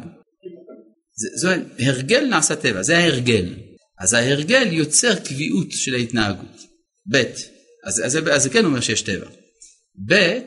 זה, 1.16 1.30
זה 1.36 1.64
הרגל 1.80 2.26
נעשה 2.26 2.56
טבע, 2.56 2.82
זה 2.82 2.98
ההרגל. 2.98 3.54
אז 4.00 4.14
ההרגל 4.14 4.74
יוצר 4.74 5.16
קביעות 5.16 5.72
של 5.72 5.96
ההתנהגות. 5.96 6.62
ב', 7.12 7.24
אז, 7.84 8.02
אז, 8.06 8.20
אז 8.32 8.44
זה 8.44 8.50
כן 8.50 8.66
אומר 8.66 8.80
שיש 8.80 9.02
טבע. 9.02 9.28
ב', 10.06 10.40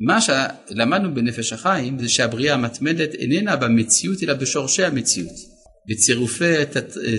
מה 0.00 0.18
שלמדנו 0.20 1.14
בנפש 1.14 1.52
החיים 1.52 1.98
זה 1.98 2.08
שהבריאה 2.08 2.54
המתמדת 2.54 3.14
איננה 3.14 3.56
במציאות 3.56 4.22
אלא 4.22 4.34
בשורשי 4.34 4.84
המציאות. 4.84 5.34
בצירופי, 5.88 6.54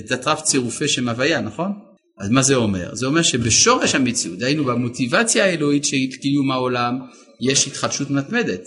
תטרף 0.08 0.41
צירופי 0.41 0.88
שם 0.88 1.10
הוויה, 1.10 1.41
נכון? 1.41 1.72
אז 2.20 2.30
מה 2.30 2.41
זה 2.41 2.56
אומר? 2.56 2.96
זה 2.96 3.06
אומר 3.06 3.22
שבשורש 3.22 3.96
המציאות, 3.96 4.39
דהיינו 4.39 4.63
במוטיבציה 4.63 5.46
האלוהית 5.46 5.86
של 5.86 5.98
קיום 6.22 6.52
העולם, 6.52 7.00
יש 7.50 7.67
התחדשות 7.67 8.10
מתמדת. 8.10 8.62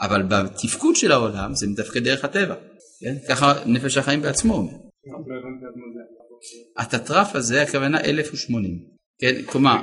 אבל 0.00 0.22
בתפקוד 0.22 0.96
של 0.96 1.12
העולם 1.12 1.54
זה 1.54 1.66
מתפקד 1.66 2.04
דרך 2.04 2.24
הטבע. 2.24 2.54
כן? 3.00 3.14
ככה 3.28 3.52
נפש 3.66 3.96
החיים 3.96 4.22
בעצמו 4.22 4.54
אומר. 4.54 4.72
התטרף 6.78 7.36
הזה 7.36 7.62
הכוונה 7.62 8.00
1080. 8.00 8.78
כן? 9.20 9.42
כלומר, 9.46 9.76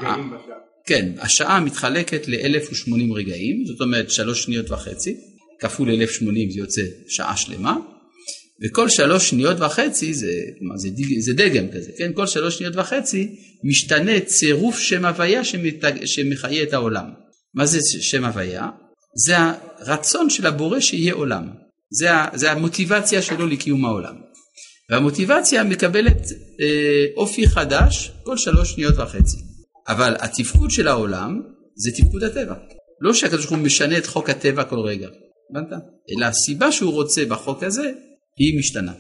כן, 0.86 1.12
השעה 1.20 1.60
מתחלקת 1.60 2.28
ל-1080 2.28 3.14
רגעים, 3.16 3.66
זאת 3.66 3.82
אומרת 3.82 4.12
שלוש 4.12 4.44
שניות 4.44 4.72
וחצי, 4.72 5.18
כפול 5.60 5.90
1080 5.90 6.52
זה 6.52 6.60
יוצא 6.60 6.82
שעה 7.08 7.38
שלמה, 7.38 7.78
וכל 8.64 8.90
שלוש 8.90 9.30
שניות 9.30 9.58
וחצי, 9.60 10.14
זה, 10.14 10.32
זה, 10.76 10.90
זה 11.20 11.34
דגם 11.34 11.68
כזה, 11.74 11.92
כן? 11.98 12.12
כל 12.14 12.28
שלוש 12.28 12.58
שניות 12.58 12.76
וחצי 12.76 13.36
משתנה 13.64 14.20
צירוף 14.20 14.80
שם 14.80 15.06
הוויה 15.06 15.44
שמתג, 15.44 16.06
שמחיה 16.06 16.64
את 16.64 16.74
העולם. 16.74 17.06
מה 17.54 17.66
זה 17.66 17.80
שם 18.02 18.26
הוויה? 18.26 18.70
זה 19.26 19.36
הרצון 19.80 20.30
של 20.30 20.48
הבורא 20.48 20.80
שיהיה 20.80 21.14
עולם. 21.14 21.50
זה, 21.92 22.10
זה 22.34 22.52
המוטיבציה 22.52 23.22
שלו 23.22 23.48
לקיום 23.48 23.86
העולם. 23.86 24.16
והמוטיבציה 24.90 25.64
מקבלת 25.64 26.22
אה, 26.62 27.06
אופי 27.18 27.48
חדש 27.48 28.12
כל 28.24 28.38
שלוש 28.38 28.72
שניות 28.72 28.96
וחצי. 28.98 29.51
אבל 29.88 30.16
התפקוד 30.20 30.72
של 30.72 30.88
העולם 30.88 31.42
זה 31.76 31.92
תפקוד 31.92 32.24
הטבע. 32.24 32.56
לא 33.02 33.14
שהקדוש 33.14 33.46
ברוך 33.46 33.58
הוא 33.58 33.66
משנה 33.66 33.98
את 33.98 34.06
חוק 34.06 34.30
הטבע 34.30 34.64
כל 34.64 34.80
רגע, 34.80 35.08
הבנת? 35.50 35.82
אלא 36.18 36.26
הסיבה 36.26 36.72
שהוא 36.72 36.94
רוצה 36.94 37.26
בחוק 37.26 37.64
הזה 37.64 37.92
היא 38.38 38.60
משתנה. 38.60 38.94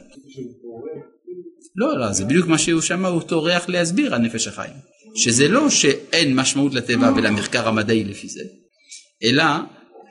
לא, 1.76 2.00
לא, 2.00 2.12
זה 2.12 2.26
בדיוק 2.26 2.48
מה 2.48 2.58
שהוא 2.58 2.82
שם, 2.82 3.06
הוא 3.06 3.22
טורח 3.22 3.70
להסביר 3.70 4.15
על 4.15 4.22
נפש 4.22 4.48
החיים. 4.48 4.74
שזה 5.15 5.48
לא 5.48 5.70
שאין 5.70 6.36
משמעות 6.36 6.74
לטבע 6.74 7.12
ולמחקר 7.15 7.67
המדעי 7.67 8.04
לפי 8.04 8.28
זה, 8.30 8.41
אלא 9.24 9.44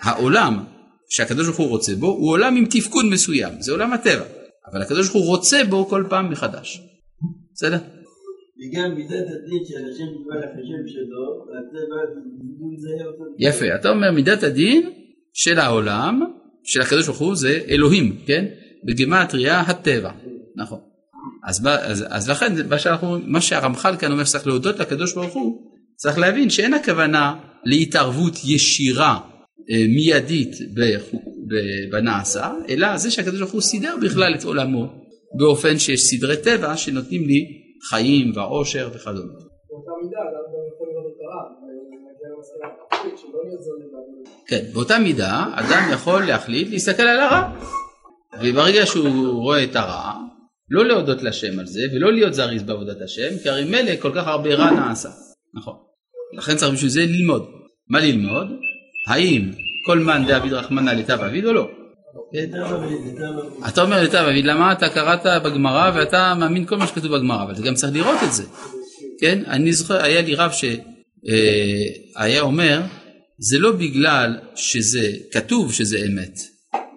העולם 0.02 0.64
שהקדוש 1.11 1.46
ברוך 1.46 1.59
הוא 1.59 1.68
רוצה 1.68 1.94
בו 1.94 2.06
הוא 2.06 2.30
עולם 2.30 2.56
עם 2.56 2.66
תפקוד 2.66 3.04
מסוים, 3.06 3.62
זה 3.62 3.72
עולם 3.72 3.92
הטבע, 3.92 4.24
אבל 4.72 4.83
הקדוש 4.83 5.09
ברוך 5.09 5.24
הוא 5.24 5.26
רוצה 5.26 5.64
בו 5.64 5.87
כל 5.87 6.04
פעם 6.11 6.30
מחדש. 6.30 6.80
בסדר? 7.54 7.78
וגם 8.61 8.94
מידת 8.94 9.27
הדין 9.27 9.64
של 9.64 9.90
השם 9.90 10.05
יתברך 10.05 10.51
השם 10.53 10.87
שלו. 10.87 11.46
יפה, 13.38 13.75
אתה 13.75 13.90
אומר 13.90 14.12
מידת 14.12 14.42
הדין 14.42 14.90
של 15.33 15.59
העולם, 15.59 16.20
של 16.64 16.81
הקדוש 16.81 17.07
ברוך 17.07 17.18
הוא 17.18 17.35
זה 17.35 17.61
אלוהים, 17.68 18.16
כן? 18.27 18.44
בגימטריה 18.87 19.61
הטבע, 19.61 20.11
נכון. 20.57 20.79
אז, 21.44 21.66
אז, 21.66 22.05
אז 22.09 22.31
לכן 22.31 22.53
מה, 22.68 22.79
שאנחנו, 22.79 23.18
מה 23.27 23.40
שהרמח"ל 23.40 23.96
כאן 23.96 24.12
אומר 24.12 24.25
שצריך 24.25 24.46
להודות 24.46 24.79
לקדוש 24.79 25.14
ברוך 25.14 25.35
הוא, 25.35 25.73
צריך 25.96 26.18
להבין 26.18 26.51
שאין 26.51 26.75
הכוונה 26.75 27.35
להתערבות 27.64 28.35
ישירה 28.44 29.18
אה, 29.70 29.85
מיידית 29.88 30.51
בנעשה, 31.92 32.53
אלא 32.68 32.96
זה 32.96 33.11
שהקדוש 33.11 33.40
ברוך 33.40 33.53
הוא 33.53 33.61
סידר 33.61 33.94
בכלל 34.03 34.35
את 34.35 34.44
עולמו 34.44 34.87
באופן 35.38 35.79
שיש 35.79 36.01
סדרי 36.01 36.37
טבע 36.37 36.77
שנותנים 36.77 37.27
לי 37.27 37.60
חיים 37.88 38.32
ועושר 38.36 38.88
וכדומה. 38.94 39.32
באותה 39.70 39.90
מידה 40.02 40.18
אדם 40.18 40.44
גם 40.52 40.62
יכול 40.74 40.88
לראות 40.88 41.12
את 41.16 41.20
הרע. 41.24 41.44
כן, 44.46 44.64
באותה 44.72 44.98
מידה 44.98 45.44
אדם 45.54 45.82
יכול 45.92 46.24
להחליט 46.24 46.68
להסתכל 46.70 47.02
על 47.02 47.20
הרע. 47.20 47.50
וברגע 48.42 48.86
שהוא 48.86 49.42
רואה 49.42 49.64
את 49.64 49.76
הרע, 49.76 50.12
לא 50.70 50.84
להודות 50.84 51.22
לשם 51.22 51.58
על 51.58 51.66
זה 51.66 51.80
ולא 51.94 52.12
להיות 52.12 52.34
זריז 52.34 52.62
בעבודת 52.62 53.02
השם, 53.02 53.38
כי 53.42 53.48
הרי 53.48 53.64
מילא 53.64 53.96
כל 54.00 54.12
כך 54.14 54.26
הרבה 54.26 54.54
רע 54.54 54.70
נעשה. 54.70 55.08
נכון. 55.54 55.74
לכן 56.32 56.56
צריך 56.56 56.72
בשביל 56.72 56.90
זה 56.90 57.00
ללמוד. 57.00 57.50
מה 57.88 58.00
ללמוד? 58.00 58.46
האם 59.08 59.50
כל 59.86 59.98
מאן 59.98 60.26
דאביד 60.26 60.52
רחמנא 60.52 60.90
לטב 60.90 61.20
אביד 61.20 61.46
או 61.46 61.52
לא? 61.52 61.70
אתה 63.68 63.83
אומר 63.83 64.03
לטב 64.03 64.25
אביד, 64.31 64.44
למה 64.44 64.73
אתה 64.73 64.88
קראת 64.88 65.42
בגמרא 65.44 65.90
ואתה 65.94 66.35
מאמין 66.35 66.66
כל 66.66 66.77
מה 66.77 66.87
שכתוב 66.87 67.16
בגמרא, 67.16 67.42
אבל 67.42 67.53
אתה 67.53 67.62
גם 67.62 67.75
צריך 67.75 67.92
לראות 67.92 68.18
את 68.25 68.33
זה. 68.33 68.44
כן, 69.20 69.42
אני 69.46 69.73
זוכר, 69.73 70.03
היה 70.03 70.23
לי 70.23 70.35
רב 70.35 70.51
שהיה 70.53 72.40
אומר, 72.40 72.81
זה 73.38 73.59
לא 73.59 73.73
בגלל 73.73 74.38
שזה 74.55 75.12
כתוב 75.33 75.73
שזה 75.73 75.99
אמת, 75.99 76.38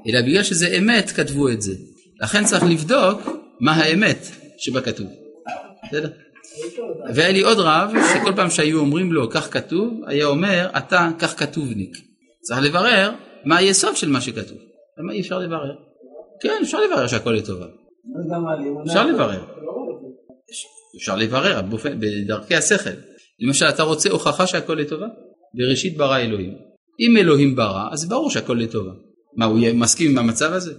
אלא 0.07 0.21
בגלל 0.21 0.43
שזה 0.43 0.67
אמת 0.77 1.11
כתבו 1.11 1.49
את 1.49 1.61
זה. 1.61 1.73
לכן 2.21 2.45
צריך 2.45 2.63
לבדוק 2.63 3.21
מה 3.59 3.73
האמת 3.73 4.27
שבכתוב. 4.57 5.07
בסדר? 5.87 6.09
והיה 7.15 7.31
לי 7.31 7.41
עוד 7.41 7.59
רב 7.59 7.93
שכל 8.13 8.33
פעם 8.35 8.49
שהיו 8.49 8.79
אומרים 8.79 9.13
לו 9.13 9.29
כך 9.29 9.53
כתוב, 9.53 10.01
היה 10.07 10.25
אומר 10.25 10.69
אתה 10.77 11.09
כך 11.19 11.39
כתובניק. 11.39 11.97
צריך 12.41 12.61
לברר 12.61 13.11
מה 13.45 13.57
היסוד 13.57 13.97
של 13.97 14.09
מה 14.09 14.21
שכתוב. 14.21 14.57
למה 14.97 15.13
אי 15.13 15.21
אפשר 15.21 15.39
לברר? 15.39 15.75
כן, 16.41 16.59
אפשר 16.63 16.77
לברר 16.81 17.07
שהכל 17.07 17.31
לטובה. 17.31 17.65
אפשר 18.87 19.05
לברר. 19.05 19.43
אפשר 20.97 21.15
לברר 21.15 21.61
בדרכי 21.99 22.55
השכל. 22.55 22.89
למשל, 23.39 23.65
אתה 23.65 23.83
רוצה 23.83 24.09
הוכחה 24.09 24.47
שהכל 24.47 24.73
לטובה? 24.73 25.07
בראשית 25.53 25.97
ברא 25.97 26.17
אלוהים. 26.17 26.57
אם 26.99 27.17
אלוהים 27.17 27.55
ברא, 27.55 27.89
אז 27.91 28.09
ברור 28.09 28.29
שהכל 28.29 28.53
לטובה. 28.53 28.91
מה, 29.35 29.45
הוא 29.45 29.59
מסכים 29.73 30.11
עם 30.11 30.17
המצב 30.17 30.53
הזה? 30.53 30.73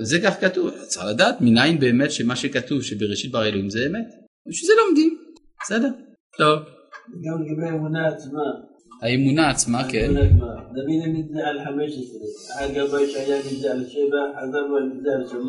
זה 0.00 0.18
כך 0.24 0.40
כתוב, 0.40 0.70
צריך 0.88 1.06
לדעת 1.06 1.40
מניין 1.40 1.78
באמת 1.78 2.12
שמה 2.12 2.36
שכתוב 2.36 2.82
שבראשית 2.82 3.32
ברא 3.32 3.44
אלוהים 3.44 3.70
זה 3.70 3.86
אמת. 3.86 4.06
בשביל 4.48 4.66
זה 4.66 4.72
לומדים, 4.86 5.18
בסדר? 5.62 5.88
טוב. 6.38 6.58
גם 7.24 7.42
לגבי 7.42 7.66
האמונה 7.66 8.08
עצמה. 8.08 8.71
האמונה 9.02 9.50
עצמה, 9.50 9.84
כן. 9.88 10.14
דוד 10.74 11.26
זה 11.32 11.46
על 11.48 11.58
15, 11.64 12.20
אחר 12.56 12.74
כך 12.74 12.92
בא 12.92 13.00
ישעיה 13.00 13.42
זה 13.42 13.72
על 13.72 13.84
7, 13.88 14.00
חזר 14.38 14.60
לו 14.68 14.78
העמיד 14.78 14.96
את 14.96 15.02
זה 15.02 15.10
על 15.14 15.24
3, 15.28 15.40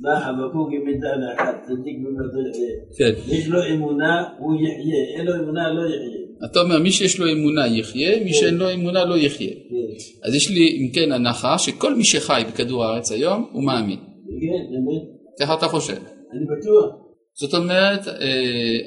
בא 0.00 0.20
חבקוק 0.20 0.68
זה 1.00 1.08
על 1.12 1.22
1, 1.34 1.62
צדיק 1.62 1.96
במרדו 1.98 2.40
יחיה. 2.48 2.74
כן. 2.98 3.34
יש 3.36 3.48
לו 3.48 3.58
אמונה, 3.74 4.24
הוא 4.38 4.54
יחיה, 4.54 5.16
אין 5.16 5.26
לו 5.26 5.34
אמונה, 5.34 5.72
לא 5.72 5.82
יחיה. 5.86 6.20
אתה 6.50 6.60
אומר 6.60 6.78
מי 6.78 6.90
שיש 6.90 7.20
לו 7.20 7.32
אמונה 7.32 7.66
יחיה, 7.66 8.24
מי 8.24 8.32
שאין 8.32 8.54
לו 8.54 8.72
אמונה 8.72 9.04
לא 9.04 9.16
יחיה. 9.16 9.50
כן, 9.50 10.26
אז 10.28 10.34
יש 10.34 10.50
לי 10.50 10.78
אם 10.80 10.92
כן 10.94 11.12
הנחה 11.12 11.58
שכל 11.58 11.94
מי 11.94 12.04
שחי 12.04 12.42
בכדור 12.48 12.84
הארץ 12.84 13.12
היום 13.12 13.48
הוא 13.52 13.64
מאמין. 13.64 13.98
כן, 14.40 14.72
באמת, 14.72 15.02
ככה 15.40 15.54
אתה 15.54 15.66
חושב. 15.66 15.96
אני 16.32 16.44
בטוח. 16.44 16.96
זאת 17.34 17.54
אומרת, 17.54 18.08
אה, 18.08 18.78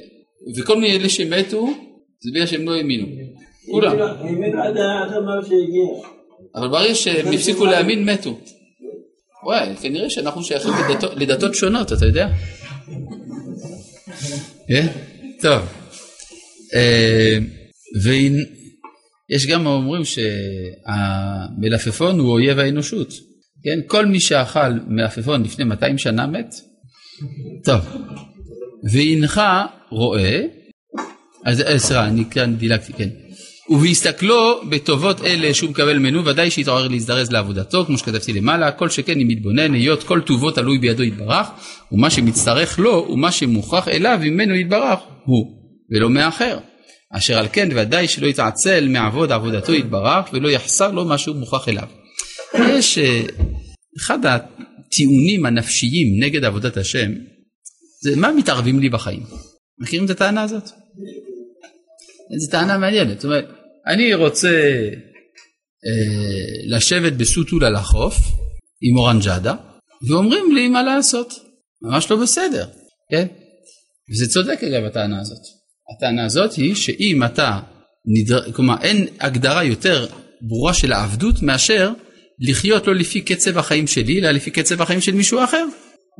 וכל 0.56 0.74
מיני 0.80 0.96
אלה 0.96 1.08
שמתו, 1.08 1.66
זה 2.20 2.30
בגלל 2.34 2.46
שהם 2.46 2.64
לא 2.66 2.74
האמינו. 2.74 3.06
כולם. 3.70 3.96
המוות 5.12 5.46
שהגיע. 5.46 6.08
אבל 6.54 6.68
ברגע 6.68 6.94
שהם 6.94 7.32
הפסיקו 7.32 7.64
להאמין, 7.64 8.10
מתו. 8.10 8.38
וואי, 9.44 9.76
כנראה 9.80 10.10
שאנחנו 10.10 10.42
שייכים 10.44 10.72
לדתות, 11.16 11.54
שונות, 11.54 11.92
אתה 11.92 12.06
יודע? 12.06 12.28
כן? 14.68 14.86
טוב. 15.42 15.62
אה, 16.74 17.38
ויש 18.02 19.46
גם 19.46 19.66
אומרים 19.66 20.02
שהמלפפון 20.84 22.18
הוא 22.18 22.30
אויב 22.30 22.58
האנושות. 22.58 23.08
כן? 23.64 23.80
כל 23.86 24.06
מי 24.06 24.20
שאכל 24.20 24.72
מלפפון 24.86 25.42
לפני 25.42 25.64
200 25.64 25.98
שנה 25.98 26.26
מת. 26.26 26.54
טוב. 27.64 27.80
והנך 28.92 29.40
רואה, 29.90 30.40
אז 31.44 31.60
אה, 31.60 31.78
סליחה, 31.78 32.06
אני 32.06 32.24
כאן 32.30 32.56
דילגתי, 32.56 32.92
כן. 32.92 33.08
ובהסתכלו 33.68 34.60
בטובות 34.68 35.24
אלה 35.24 35.54
שהוא 35.54 35.70
מקבל 35.70 35.98
ממנו, 35.98 36.24
ודאי 36.24 36.50
שיתעורר 36.50 36.88
להזדרז 36.88 37.32
לעבודתו, 37.32 37.84
כמו 37.84 37.98
שכתבתי 37.98 38.32
למעלה, 38.32 38.72
כל 38.72 38.90
שכן 38.90 39.20
אם 39.20 39.30
יתבונן, 39.30 39.74
היות 39.74 40.02
כל 40.02 40.20
טובו 40.20 40.50
תלוי 40.50 40.78
בידו 40.78 41.02
יתברך, 41.02 41.46
ומה 41.92 42.10
שמצטרך 42.10 42.78
לו, 42.78 43.06
ומה 43.10 43.32
שמוכרח 43.32 43.88
אליו 43.88 44.18
ממנו 44.22 44.54
יתברך, 44.54 44.98
הוא, 45.24 45.46
ולא 45.90 46.10
מאחר. 46.10 46.58
אשר 47.12 47.38
על 47.38 47.46
כן 47.52 47.68
ודאי 47.74 48.08
שלא 48.08 48.26
יתעצל 48.26 48.88
מעבוד 48.88 49.32
עבודתו 49.32 49.74
יתברך, 49.74 50.26
ולא 50.32 50.48
יחסר 50.48 50.90
לו 50.90 51.04
מה 51.04 51.18
שהוא 51.18 51.36
מוכרח 51.36 51.68
אליו. 51.68 51.88
יש 52.54 52.98
אה, 52.98 53.22
אחד 53.98 54.18
הטיעונים 54.26 55.46
הנפשיים 55.46 56.24
נגד 56.24 56.44
עבודת 56.44 56.76
השם, 56.76 57.10
זה 58.02 58.16
מה 58.16 58.32
מתערבים 58.32 58.80
לי 58.80 58.88
בחיים. 58.88 59.22
מכירים 59.78 60.04
את 60.04 60.10
הטענה 60.10 60.42
הזאת? 60.42 60.83
זו 62.38 62.50
טענה 62.50 62.78
מעניינת, 62.78 63.20
זאת 63.20 63.24
אומרת, 63.24 63.44
אני 63.86 64.14
רוצה 64.14 64.48
אה, 65.86 66.76
לשבת 66.76 67.12
בסוטול 67.12 67.64
על 67.64 67.76
החוף 67.76 68.14
עם 68.82 68.98
אורנג'אדה, 68.98 69.54
ואומרים 70.08 70.54
לי 70.54 70.68
מה 70.68 70.82
לעשות, 70.82 71.32
ממש 71.82 72.10
לא 72.10 72.16
בסדר, 72.16 72.66
כן? 73.10 73.26
וזה 74.12 74.28
צודק 74.28 74.58
אגב 74.64 74.84
הטענה 74.84 75.20
הזאת. 75.20 75.40
הטענה 75.96 76.24
הזאת 76.24 76.52
היא 76.52 76.74
שאם 76.74 77.24
אתה, 77.24 77.60
נדר... 78.06 78.52
כלומר 78.52 78.74
אין 78.82 79.06
הגדרה 79.20 79.64
יותר 79.64 80.06
ברורה 80.42 80.74
של 80.74 80.92
העבדות 80.92 81.42
מאשר 81.42 81.92
לחיות 82.40 82.86
לא 82.86 82.94
לפי 82.94 83.20
קצב 83.20 83.58
החיים 83.58 83.86
שלי, 83.86 84.20
אלא 84.20 84.30
לפי 84.30 84.50
קצב 84.50 84.82
החיים 84.82 85.00
של 85.00 85.12
מישהו 85.12 85.44
אחר. 85.44 85.64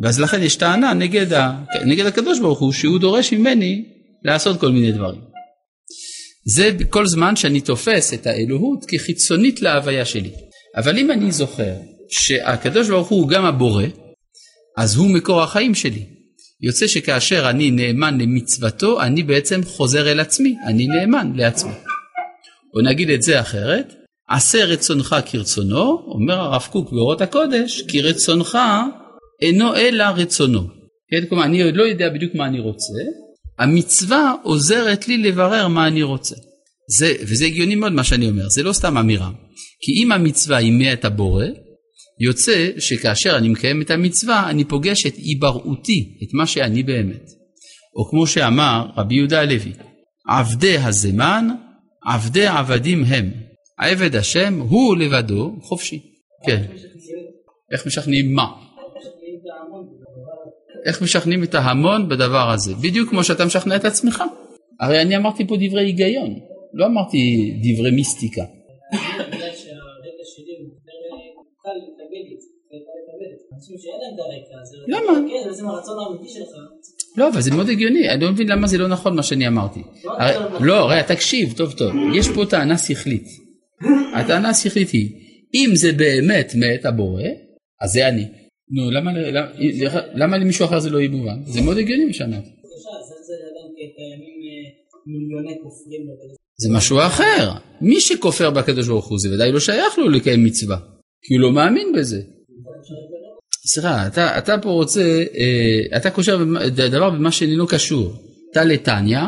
ואז 0.03 0.21
לכן 0.21 0.43
יש 0.43 0.57
טענה 0.57 0.95
נגד, 0.95 1.33
ה... 1.33 1.53
נגד 1.87 2.07
הקדוש 2.07 2.41
ברוך 2.41 2.61
הוא 2.61 2.73
שהוא 2.73 2.99
דורש 2.99 3.33
ממני 3.33 3.85
לעשות 4.25 4.61
כל 4.61 4.71
מיני 4.71 4.93
דברים. 4.93 5.21
זה 6.47 6.71
כל 6.91 7.07
זמן 7.07 7.37
שאני 7.37 7.61
תופס 7.61 8.15
את 8.15 8.27
האלוהות 8.27 8.85
כחיצונית 8.89 9.63
להוויה 9.63 10.05
שלי. 10.05 10.31
אבל 10.77 10.99
אם 10.99 11.11
אני 11.11 11.33
זוכר 11.33 11.75
שהקדוש 12.11 12.89
ברוך 12.89 13.09
הוא 13.09 13.29
גם 13.29 13.45
הבורא, 13.45 13.85
אז 14.77 14.97
הוא 14.97 15.11
מקור 15.11 15.43
החיים 15.43 15.75
שלי. 15.75 16.07
יוצא 16.61 16.87
שכאשר 16.87 17.51
אני 17.51 17.71
נאמן 17.71 18.21
למצוותו, 18.21 19.03
אני 19.03 19.23
בעצם 19.23 19.61
חוזר 19.65 20.13
אל 20.13 20.21
עצמי, 20.21 20.57
אני 20.67 20.87
נאמן 20.87 21.33
לעצמי. 21.35 21.73
או 22.75 22.81
נגיד 22.81 23.11
את 23.11 23.23
זה 23.23 23.41
אחרת, 23.41 23.95
עשה 24.29 24.65
רצונך 24.65 25.17
כרצונו, 25.27 26.03
אומר 26.07 26.35
הרב 26.35 26.69
קוק 26.73 26.93
באורות 26.93 27.21
הקודש, 27.21 27.83
כי 27.89 28.03
רצונך 28.03 28.59
אינו 29.43 29.77
אלא 29.77 30.05
רצונו. 30.05 30.61
כן, 31.11 31.27
כלומר, 31.29 31.45
אני 31.45 31.63
עוד 31.63 31.77
לא 31.77 31.83
יודע 31.83 32.09
בדיוק 32.09 32.35
מה 32.35 32.47
אני 32.47 32.61
רוצה, 32.61 32.93
המצווה 33.59 34.35
עוזרת 34.43 35.09
לי 35.09 35.19
לברר 35.19 35.69
מה 35.69 35.87
אני 35.87 36.03
רוצה. 36.03 36.35
זה, 36.99 37.13
וזה 37.21 37.45
הגיוני 37.45 37.75
מאוד 37.75 37.93
מה 37.93 38.05
שאני 38.05 38.29
אומר, 38.29 38.49
זה 38.49 38.63
לא 38.63 38.73
סתם 38.73 38.99
אמירה. 38.99 39.31
כי 39.81 40.03
אם 40.03 40.13
המצווה 40.13 40.57
היא 40.57 40.73
מאת 40.73 41.05
הבורא, 41.05 41.45
יוצא 42.21 42.71
שכאשר 42.79 43.37
אני 43.37 43.49
מקיים 43.49 43.83
את 43.83 43.91
המצווה, 43.91 44.51
אני 44.51 44.65
פוגש 44.65 45.07
את 45.07 45.17
היבראותי, 45.17 46.19
את 46.23 46.35
מה 46.35 46.47
שאני 46.47 46.83
באמת. 46.83 47.25
או 47.97 48.11
כמו 48.11 48.27
שאמר 48.27 48.87
רבי 48.97 49.15
יהודה 49.15 49.41
הלוי, 49.41 49.73
עבדי 50.29 50.79
הזמן, 50.79 51.49
עבדי 52.07 52.47
עבדים 52.47 53.05
הם. 53.05 53.31
עבד 53.79 54.17
השם 54.17 54.61
הוא 54.61 54.97
לבדו 54.97 55.57
חופשי. 55.63 56.01
כן. 56.47 56.65
איך 57.73 57.87
משכנעים 57.87 58.35
מה? 58.35 58.47
איך 60.85 61.03
משכנעים 61.03 61.43
את 61.43 61.55
ההמון 61.55 62.09
בדבר 62.09 62.51
הזה? 62.51 62.75
בדיוק 62.75 63.11
כמו 63.11 63.25
שאתה 63.25 63.45
משכנע 63.45 63.77
את 63.77 63.85
עצמך. 63.85 64.23
הרי 64.81 65.03
אני 65.03 65.17
אמרתי 65.17 65.47
פה 65.47 65.57
דברי 65.61 65.85
היגיון, 65.85 66.35
לא 66.75 66.87
אמרתי 66.87 67.53
דברי 67.63 67.91
מיסטיקה. 67.91 68.43
הרקע 74.19 74.61
הזה. 74.63 74.77
למה? 74.89 75.29
כן. 75.29 75.49
לא, 77.17 77.29
אבל 77.29 77.41
זה 77.41 77.51
מאוד 77.51 77.69
הגיוני, 77.69 78.11
אני 78.11 78.25
לא 78.25 78.33
מבין 78.33 78.49
למה 78.49 78.67
זה 78.67 78.79
לא 78.79 78.89
נכון 78.89 79.17
מה 79.17 79.23
שאני 79.23 79.49
אמרתי. 79.49 79.83
הרי, 80.05 80.35
לא, 80.61 81.03
תקשיב, 81.07 81.55
טוב 81.57 81.73
טוב, 81.73 81.93
יש 82.15 82.29
פה 82.35 82.45
טענה 82.51 82.79
שכלית. 82.79 83.27
הטענה 84.15 84.49
השכלית 84.49 84.91
היא, 84.91 85.11
אם 85.55 85.71
זה 85.75 85.93
באמת 85.93 86.53
מאת 86.55 86.87
הבורא, 86.87 87.23
אז 87.81 87.91
זה 87.91 88.09
אני. 88.09 88.44
נו, 88.71 88.91
למה, 90.15 90.39
למישהו 90.39 90.65
אחר 90.65 90.81
זה 90.81 90.91
לא 90.91 90.99
יהיה 90.99 91.11
מובן? 91.11 91.45
זה 91.45 91.63
מאוד 91.63 91.79
הגיוני 91.79 92.05
מה 92.05 92.13
זה 92.13 93.83
קיימים 93.97 94.29
אה. 96.29 96.35
זה 96.57 96.69
משהו 96.73 96.99
אחר. 97.01 97.53
מי 97.81 98.01
שכופר 98.01 98.51
בקדוש 98.51 98.89
ברוך 98.89 99.09
הוא 99.09 99.19
זה 99.19 99.35
ודאי 99.35 99.53
לא 99.53 99.61
שייך 99.61 99.99
לו 99.99 100.09
לקיים 100.09 100.45
מצווה, 100.45 100.77
כי 101.23 101.35
הוא 101.35 101.41
לא 101.41 101.53
מאמין 101.53 101.93
בזה. 101.97 102.23
סליחה, 103.67 104.07
אתה, 104.07 104.39
אתה 104.39 104.59
פה 104.63 104.71
רוצה, 104.71 105.25
אה, 105.37 105.97
אתה 105.97 106.11
קושר 106.11 106.45
דבר 106.71 107.11
במה 107.11 107.33
שאיננו 107.33 107.67
קשור. 107.67 108.13
תא 108.53 108.77
תניא 108.83 109.19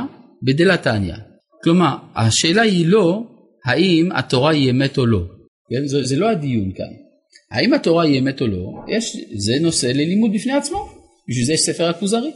בדלה 0.43 0.77
תניא. 0.77 1.15
כלומר, 1.63 1.97
השאלה 2.17 2.63
היא 2.63 2.87
לא 2.87 3.23
האם 3.65 4.13
התורה 4.13 4.51
היא 4.51 4.71
אמת 4.71 4.99
או 4.99 5.07
לא. 5.07 5.23
כן? 5.71 5.87
זה, 5.87 6.05
זה 6.05 6.17
לא 6.17 6.31
הדיון 6.31 6.73
כאן. 6.73 7.06
האם 7.51 7.75
התורה 7.75 8.05
היא 8.05 8.21
אמת 8.21 8.41
או 8.41 8.47
לא, 8.47 8.73
יש, 8.89 9.17
זה 9.35 9.53
נושא 9.61 9.87
ללימוד 9.87 10.31
בפני 10.35 10.53
עצמו. 10.53 10.89
בשביל 11.29 11.45
זה 11.45 11.53
יש 11.53 11.61
ספר 11.61 11.89
הכוזרי. 11.89 12.31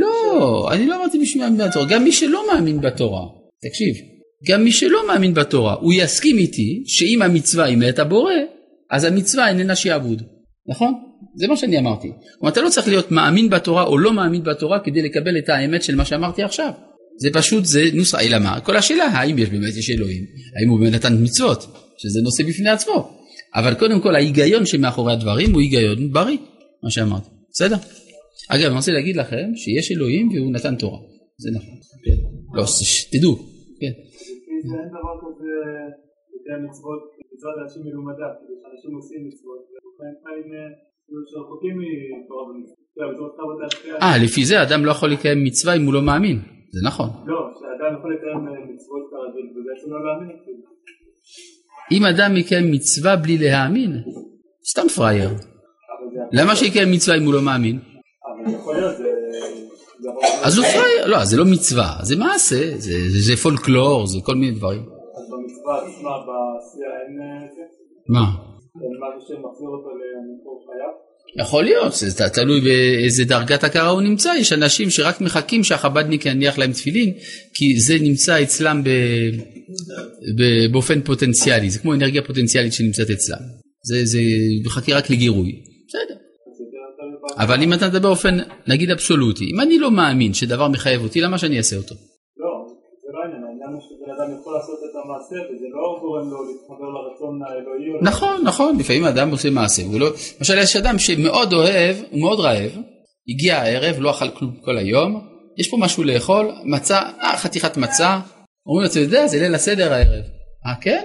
לא, 0.00 0.68
אני 0.72 0.86
לא 0.86 0.96
אמרתי 0.96 1.18
בשביל 1.18 1.42
מאמין 1.42 1.68
בתורה. 1.68 1.86
גם 1.86 2.04
מי 2.04 2.12
שלא 2.12 2.46
מאמין 2.52 2.80
בתורה, 2.80 3.26
תקשיב, 3.62 3.94
גם 4.48 4.64
מי 4.64 4.72
שלא 4.72 5.06
מאמין 5.06 5.34
בתורה, 5.34 5.74
הוא 5.74 5.92
יסכים 5.92 6.38
איתי 6.38 6.82
שאם 6.86 7.22
המצווה 7.22 7.64
היא 7.64 7.76
מאת 7.76 7.98
הבורא, 7.98 8.32
אז 8.90 9.04
המצווה 9.04 9.48
איננה 9.48 9.76
שעבוד. 9.76 10.22
נכון? 10.68 10.94
זה 11.36 11.48
מה 11.48 11.56
שאני 11.56 11.78
אמרתי. 11.78 12.08
כלומר, 12.38 12.52
אתה 12.52 12.60
לא 12.60 12.68
צריך 12.68 12.88
להיות 12.88 13.10
מאמין 13.10 13.50
בתורה 13.50 13.84
או 13.84 13.98
לא 13.98 14.12
מאמין 14.12 14.42
בתורה 14.42 14.78
כדי 14.84 15.02
לקבל 15.02 15.38
את 15.38 15.48
האמת 15.48 15.82
של 15.82 15.94
מה 15.94 16.04
שאמרתי 16.04 16.42
עכשיו. 16.42 16.70
זה 17.20 17.28
פשוט, 17.32 17.64
זה 17.64 17.82
נוסחה, 17.94 18.20
אלא 18.20 18.38
מה? 18.38 18.60
כל 18.60 18.76
השאלה, 18.76 19.04
האם 19.04 19.38
יש 19.38 19.48
באמת 19.48 19.76
יש 19.76 19.90
אלוהים? 19.90 20.24
האם 20.60 20.68
הוא 20.68 20.80
באמת 20.80 20.92
נתן 20.92 21.22
מצוות? 21.22 21.66
שזה 21.96 22.20
נושא 22.22 22.42
בפני 22.48 22.68
עצמו. 22.68 23.18
אבל 23.54 23.74
קודם 23.74 24.00
כל, 24.00 24.14
ההיגיון 24.14 24.66
שמאחורי 24.66 25.12
הדברים 25.12 25.52
הוא 25.52 25.60
היגיון 25.60 26.12
בריא, 26.12 26.38
מה 26.82 26.90
שאמרתי. 26.90 27.28
בסדר? 27.50 27.76
אגב, 28.50 28.66
אני 28.66 28.76
רוצה 28.76 28.92
להגיד 28.92 29.16
לכם 29.16 29.46
שיש 29.54 29.92
אלוהים 29.92 30.28
והוא 30.28 30.52
נתן 30.52 30.76
תורה. 30.76 30.98
זה 31.38 31.50
נכון. 31.56 31.74
כן. 32.04 32.18
לא, 32.54 32.64
שתדעו. 32.66 33.34
כן. 33.80 33.94
אין 34.80 34.88
דבר 34.96 35.14
כזה 35.22 35.52
יותר 36.34 36.56
מצוות, 36.66 37.00
מצוות 37.32 37.54
אנשים 37.62 37.82
מלומדה, 37.86 38.28
שאנשים 38.62 38.94
עושים 38.96 39.20
מצוות, 39.28 39.60
אה, 39.70 40.34
כאילו 43.82 44.00
אה, 44.02 44.18
לפי 44.24 44.44
זה 44.44 44.62
אדם 44.62 44.84
לא 44.84 44.90
יכול 44.90 45.10
לקיים 45.10 45.44
מצווה 45.44 45.76
אם 45.76 45.84
הוא 45.86 45.94
לא 45.94 46.02
מאמין. 46.02 46.38
זה 46.74 46.80
נכון. 46.86 47.08
לא, 47.26 47.38
שאדם 47.58 47.98
יכול 47.98 48.14
לקיים 48.14 48.48
אה, 48.48 48.74
מצוות 48.74 49.04
כרגיל, 49.10 49.46
ובעצם 49.54 49.90
לא 49.92 50.04
להאמין, 50.04 50.36
כאילו. 50.44 50.62
אם 51.92 52.04
אדם 52.04 52.36
יקיים 52.36 52.72
מצווה 52.72 53.16
בלי 53.16 53.38
להאמין, 53.38 54.02
סתם 54.70 54.88
פראייר. 54.96 55.30
למה 56.32 56.56
שיקיים 56.56 56.90
מצווה 56.92 57.16
אם 57.16 57.24
הוא 57.24 57.34
לא 57.34 57.42
מאמין? 57.42 57.78
אז 60.42 60.58
הוא 60.58 60.66
פראייר. 60.66 61.06
לא, 61.06 61.24
זה 61.24 61.36
לא 61.36 61.44
מצווה, 61.44 61.96
זה 62.02 62.16
מעשה, 62.16 62.78
זה, 62.78 63.36
פולקלור, 63.36 64.06
זה 64.06 64.18
כל 64.22 64.34
מיני 64.34 64.56
דברים. 64.56 64.80
אז 64.80 65.30
במצווה 65.30 65.76
עצמה, 65.76 66.10
בעשייה 66.10 66.90
אין 67.06 67.20
אה, 67.22 67.46
זה? 67.54 67.62
מה? 68.08 68.24
אין 68.82 68.92
משהו 69.02 69.28
שמחזיר 69.28 69.68
אותו 69.68 69.88
למקור 69.90 70.66
חייו? 70.66 70.92
יכול 71.36 71.64
להיות, 71.64 71.92
זה 71.92 72.28
תלוי 72.28 72.60
באיזה 72.60 73.24
דרגת 73.24 73.64
הכרה 73.64 73.88
הוא 73.88 74.02
נמצא, 74.02 74.32
יש 74.38 74.52
אנשים 74.52 74.90
שרק 74.90 75.20
מחכים 75.20 75.64
שהחב"דניק 75.64 76.26
יניח 76.26 76.58
להם 76.58 76.72
תפילין, 76.72 77.12
כי 77.54 77.80
זה 77.80 77.94
נמצא 78.00 78.42
אצלם 78.42 78.84
ב... 78.84 78.88
באופן 80.72 81.00
פוטנציאלי, 81.00 81.70
זה 81.70 81.78
כמו 81.78 81.94
אנרגיה 81.94 82.22
פוטנציאלית 82.22 82.72
שנמצאת 82.72 83.10
אצלם, 83.10 83.38
זה, 83.82 84.04
זה 84.04 84.18
מחכה 84.64 84.94
רק 84.94 85.10
לגירוי, 85.10 85.62
בסדר. 85.88 86.24
אבל 87.38 87.62
אם 87.62 87.72
אתה 87.72 87.88
מדבר 87.88 88.08
באופן 88.08 88.38
נגיד 88.66 88.90
אבסולוטי, 88.90 89.44
אם 89.54 89.60
אני 89.60 89.78
לא 89.78 89.90
מאמין 89.90 90.34
שדבר 90.34 90.68
מחייב 90.68 91.02
אותי, 91.02 91.20
למה 91.20 91.38
שאני 91.38 91.58
אעשה 91.58 91.76
אותו? 91.76 91.94
לא, 92.36 92.48
זה 93.02 93.12
לא 93.12 93.18
העניין, 93.22 93.42
העניין 93.44 93.70
הוא 93.72 93.80
שבן 93.80 94.12
אדם 94.16 94.40
יכול 94.40 94.54
לעשות 94.54 94.78
את 94.90 94.96
המעשה 95.04 95.54
וזה 95.54 95.66
לא 95.72 95.98
גורם 96.00 96.30
לו 96.30 96.38
להתחבר 96.44 96.88
לרצון 96.94 97.40
האלוהי. 97.42 97.92
לא. 97.92 98.10
נכון, 98.10 98.42
נכון, 98.44 98.78
לפעמים 98.78 99.04
אדם 99.04 99.30
עושה 99.30 99.50
מעשה, 99.50 99.82
לא... 99.98 100.08
למשל 100.38 100.58
יש 100.58 100.76
אדם 100.76 100.98
שמאוד 100.98 101.52
אוהב, 101.52 101.96
הוא 102.10 102.20
מאוד 102.20 102.40
רעב, 102.40 102.70
הגיע 103.28 103.56
הערב, 103.56 103.96
לא 103.98 104.10
אכל 104.10 104.28
כלום 104.28 104.50
כל 104.64 104.76
היום, 104.78 105.20
יש 105.58 105.70
פה 105.70 105.76
משהו 105.76 106.04
לאכול, 106.04 106.52
מצה, 106.64 106.98
אה, 106.98 107.36
חתיכת 107.36 107.76
מצה, 107.76 108.20
אומרים 108.66 108.90
אתה 108.90 109.00
יודע, 109.00 109.26
זה 109.26 109.40
ליל 109.40 109.54
הסדר 109.54 109.92
הערב. 109.92 110.24
אה, 110.66 110.74
כן? 110.80 111.02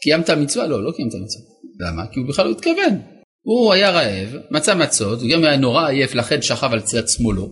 קיימת 0.00 0.30
מצווה? 0.30 0.66
לא, 0.66 0.84
לא 0.84 0.92
קיימת 0.96 1.12
מצווה. 1.14 1.44
למה? 1.80 2.06
כי 2.06 2.20
הוא 2.20 2.28
בכלל 2.28 2.46
לא 2.46 2.50
התכוון. 2.50 3.00
הוא 3.42 3.72
היה 3.72 3.90
רעב, 3.90 4.36
מצא 4.50 4.74
מצות, 4.74 5.20
הוא 5.20 5.30
גם 5.30 5.44
היה 5.44 5.56
נורא 5.56 5.88
עייף, 5.88 6.14
לכן 6.14 6.42
שכב 6.42 6.72
על 6.72 6.80
צד 6.80 7.08
שמאלו. 7.08 7.48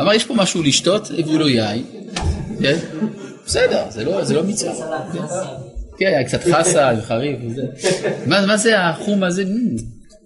אמר, 0.00 0.14
יש 0.14 0.24
פה 0.24 0.34
משהו 0.34 0.62
לשתות, 0.62 1.10
הביאו 1.18 1.38
לו 1.38 1.48
יין, 1.48 1.84
כן? 2.62 2.78
בסדר, 3.46 3.84
זה 3.90 4.04
לא, 4.04 4.24
זה 4.24 4.34
לא 4.34 4.42
מצווה. 4.42 4.72
כן. 5.98 6.06
היה 6.06 6.24
קצת 6.24 6.40
חסה 6.42 6.90
וחריף 6.98 7.38
וזה. 7.46 7.62
מה, 8.26 8.46
מה 8.46 8.56
זה 8.56 8.80
החום 8.80 9.22
הזה? 9.22 9.44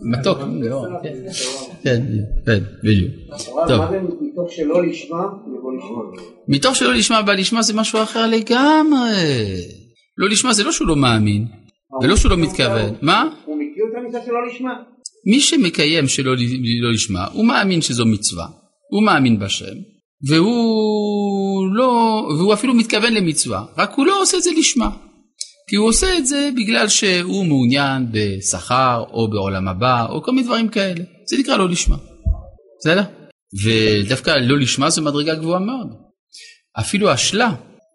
מתוק, 0.02 0.38
לא, 0.62 0.86
כן, 1.02 1.14
כן, 1.82 2.02
כן, 2.46 2.58
בדיוק. 2.84 3.12
טוב, 3.68 3.84
מתוך 4.20 4.52
שלא 4.52 4.86
לשמה, 4.86 5.24
יבוא 5.58 5.72
לשמה. 5.76 6.22
מתוך 6.48 6.76
שלא 6.76 6.94
לשמה 6.94 7.22
בא 7.22 7.32
לשמה 7.32 7.62
זה 7.62 7.74
משהו 7.74 8.02
אחר 8.02 8.26
לגמרי. 8.26 9.60
לא 10.18 10.28
לשמה 10.28 10.52
זה 10.52 10.64
לא 10.64 10.72
שהוא 10.72 10.88
לא 10.88 10.96
מאמין, 10.96 11.46
ולא 12.02 12.16
שהוא 12.16 12.30
לא 12.30 12.36
מתכוון. 12.36 12.94
מה? 13.02 13.28
הוא 13.44 13.56
מכיר 13.56 13.84
את 13.92 13.98
המצווה 13.98 14.20
שלא 14.26 14.46
לשמה. 14.46 14.74
מי 15.26 15.40
שמקיים 15.40 16.08
שלא 16.08 16.34
לא 16.82 16.92
לשמה, 16.92 17.26
הוא 17.32 17.44
מאמין 17.44 17.80
שזו 17.80 18.06
מצווה, 18.06 18.46
הוא 18.90 19.02
מאמין 19.02 19.38
בשם, 19.38 19.74
והוא 20.28 21.74
לא, 21.74 21.92
והוא 22.38 22.54
אפילו 22.54 22.74
מתכוון 22.74 23.12
למצווה, 23.12 23.64
רק 23.76 23.94
הוא 23.96 24.06
לא 24.06 24.22
עושה 24.22 24.36
את 24.36 24.42
זה 24.42 24.50
לשמה. 24.58 24.90
כי 25.70 25.76
הוא 25.76 25.88
עושה 25.88 26.18
את 26.18 26.26
זה 26.26 26.50
בגלל 26.56 26.88
שהוא 26.88 27.46
מעוניין 27.46 28.06
בשכר 28.12 29.04
או 29.12 29.30
בעולם 29.30 29.68
הבא 29.68 30.06
או 30.06 30.22
כל 30.22 30.32
מיני 30.32 30.46
דברים 30.46 30.68
כאלה. 30.68 31.04
זה 31.30 31.36
נקרא 31.38 31.56
לא 31.56 31.68
לשמה. 31.68 31.96
בסדר? 32.80 33.02
ודווקא 33.64 34.30
לא 34.30 34.58
לשמה 34.58 34.90
זו 34.90 35.02
מדרגה 35.02 35.34
גבוהה 35.34 35.60
מאוד. 35.60 35.88
אפילו 36.80 37.10
השלה, 37.10 37.54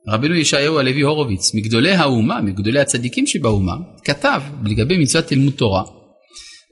רבנו 0.09 0.35
ישעיהו 0.35 0.79
הלוי 0.79 1.01
הורוביץ, 1.01 1.55
מגדולי 1.55 1.91
האומה, 1.91 2.41
מגדולי 2.41 2.79
הצדיקים 2.79 3.27
שבאומה, 3.27 3.73
כתב 4.03 4.41
לגבי 4.65 4.97
מצוות 4.97 5.25
תלמוד 5.25 5.53
תורה, 5.53 5.83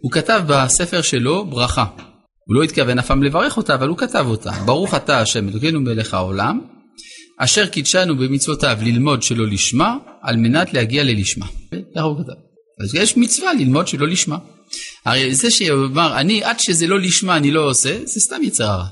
הוא 0.04 0.12
כתב 0.12 0.42
בספר 0.48 1.02
שלו 1.02 1.46
ברכה. 1.46 1.86
הוא 2.48 2.56
לא 2.56 2.64
התכוון 2.64 3.00
אף 3.00 3.08
פעם 3.08 3.24
לברך 3.24 3.58
אותה, 3.58 3.76
אבל 3.76 3.88
הוא 3.88 3.98
כתב 3.98 4.26
אותה. 4.30 4.52
ברוך 4.66 4.94
אתה 4.94 5.20
השם 5.20 5.50
אלוקינו 5.50 5.82
מלך 5.82 6.14
העולם, 6.14 6.60
אשר 7.40 7.68
קידשנו 7.68 8.18
במצוותיו 8.18 8.78
ללמוד 8.82 9.24
שלא 9.24 9.48
לשמה, 9.48 9.98
על 10.22 10.38
מנת 10.38 10.74
להגיע 10.74 11.04
ללשמה. 11.04 11.46
ככה 11.96 12.04
הוא 12.04 12.18
כתב. 12.24 12.34
אז 12.84 12.96
יש 12.96 13.18
מצווה 13.18 13.54
ללמוד 13.54 13.88
שלא 13.88 14.08
לשמה. 14.08 14.38
הרי 15.06 15.36
זה 15.36 15.52
שאומר, 15.52 16.20
אני, 16.20 16.44
עד 16.44 16.60
שזה 16.60 16.88
לא 16.88 17.00
לשמה 17.00 17.38
אני 17.38 17.52
לא 17.52 17.70
עושה, 17.70 17.98
זה 18.06 18.20
סתם 18.20 18.44
יצר 18.44 18.64
הרע. 18.64 18.88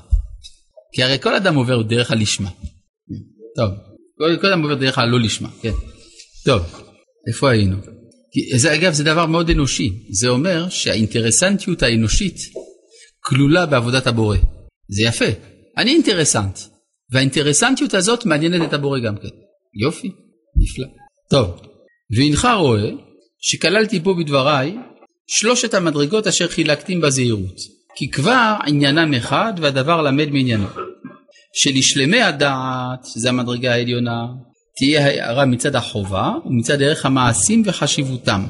כי 0.92 1.02
הרי 1.02 1.18
כל 1.20 1.34
אדם 1.34 1.54
עובר 1.54 1.82
דרך 1.82 2.10
הלשמה. 2.10 2.50
טוב, 3.56 3.70
כל, 4.18 4.36
כל 4.40 4.46
אדם 4.46 4.62
עובר 4.62 4.74
דרך 4.74 4.98
הלא 4.98 5.20
לשמה, 5.20 5.48
כן. 5.62 5.72
טוב, 6.44 6.62
איפה 7.28 7.50
היינו? 7.50 7.76
כי 8.32 8.58
זה 8.58 8.74
אגב 8.74 8.92
זה 8.92 9.04
דבר 9.04 9.26
מאוד 9.26 9.50
אנושי, 9.50 9.90
זה 10.10 10.28
אומר 10.28 10.68
שהאינטרסנטיות 10.68 11.82
האנושית 11.82 12.36
כלולה 13.20 13.66
בעבודת 13.66 14.06
הבורא. 14.06 14.36
זה 14.88 15.02
יפה, 15.02 15.24
אני 15.78 15.90
אינטרסנט, 15.90 16.58
והאינטרסנטיות 17.12 17.94
הזאת 17.94 18.26
מעניינת 18.26 18.68
את 18.68 18.72
הבורא 18.72 18.98
גם 18.98 19.16
כן. 19.16 19.28
יופי, 19.82 20.10
נפלא. 20.56 20.86
טוב, 21.30 21.60
והנך 22.16 22.48
רואה 22.58 22.90
שכללתי 23.40 24.00
פה 24.02 24.14
בדבריי 24.18 24.76
שלושת 25.26 25.74
המדרגות 25.74 26.26
אשר 26.26 26.48
חילקתים 26.48 27.00
בזהירות, 27.00 27.56
כי 27.96 28.10
כבר 28.10 28.54
עניינם 28.66 29.14
אחד 29.14 29.52
והדבר 29.56 30.02
למד 30.02 30.30
מעניינו. 30.30 30.66
שלשלמי 31.54 32.22
הדעת, 32.22 33.04
שזה 33.04 33.28
המדרגה 33.28 33.72
העליונה, 33.72 34.26
תהיה 34.76 35.06
הערה 35.06 35.46
מצד 35.46 35.76
החובה 35.76 36.30
ומצד 36.46 36.82
ערך 36.82 37.06
המעשים 37.06 37.62
וחשיבותם. 37.66 38.42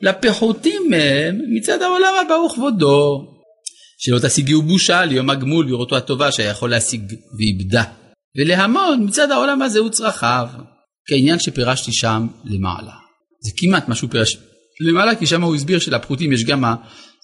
לפחותים 0.00 0.82
מהם 0.90 1.38
מצד 1.48 1.82
העולם 1.82 2.12
הבא 2.26 2.34
וכבודו. 2.34 3.35
שלא 3.96 4.18
תשיגו 4.18 4.62
בושה 4.62 5.04
ליום 5.04 5.30
הגמול 5.30 5.66
בראותו 5.66 5.96
הטובה 5.96 6.32
שהיה 6.32 6.50
יכול 6.50 6.70
להשיג 6.70 7.02
ואיבדה. 7.38 7.82
ולהמון 8.38 9.04
מצד 9.04 9.30
העולם 9.30 9.62
הזה 9.62 9.78
הוא 9.78 9.88
צרכיו. 9.88 10.48
כעניין 11.08 11.38
שפירשתי 11.38 11.92
שם 11.92 12.26
למעלה. 12.44 12.92
זה 13.40 13.50
כמעט 13.56 13.88
מה 13.88 13.94
שהוא 13.94 14.10
פירש 14.10 14.38
למעלה 14.80 15.14
כי 15.14 15.26
שם 15.26 15.42
הוא 15.42 15.54
הסביר 15.54 15.78
שלפחותים 15.78 16.32
יש 16.32 16.44
גם 16.44 16.64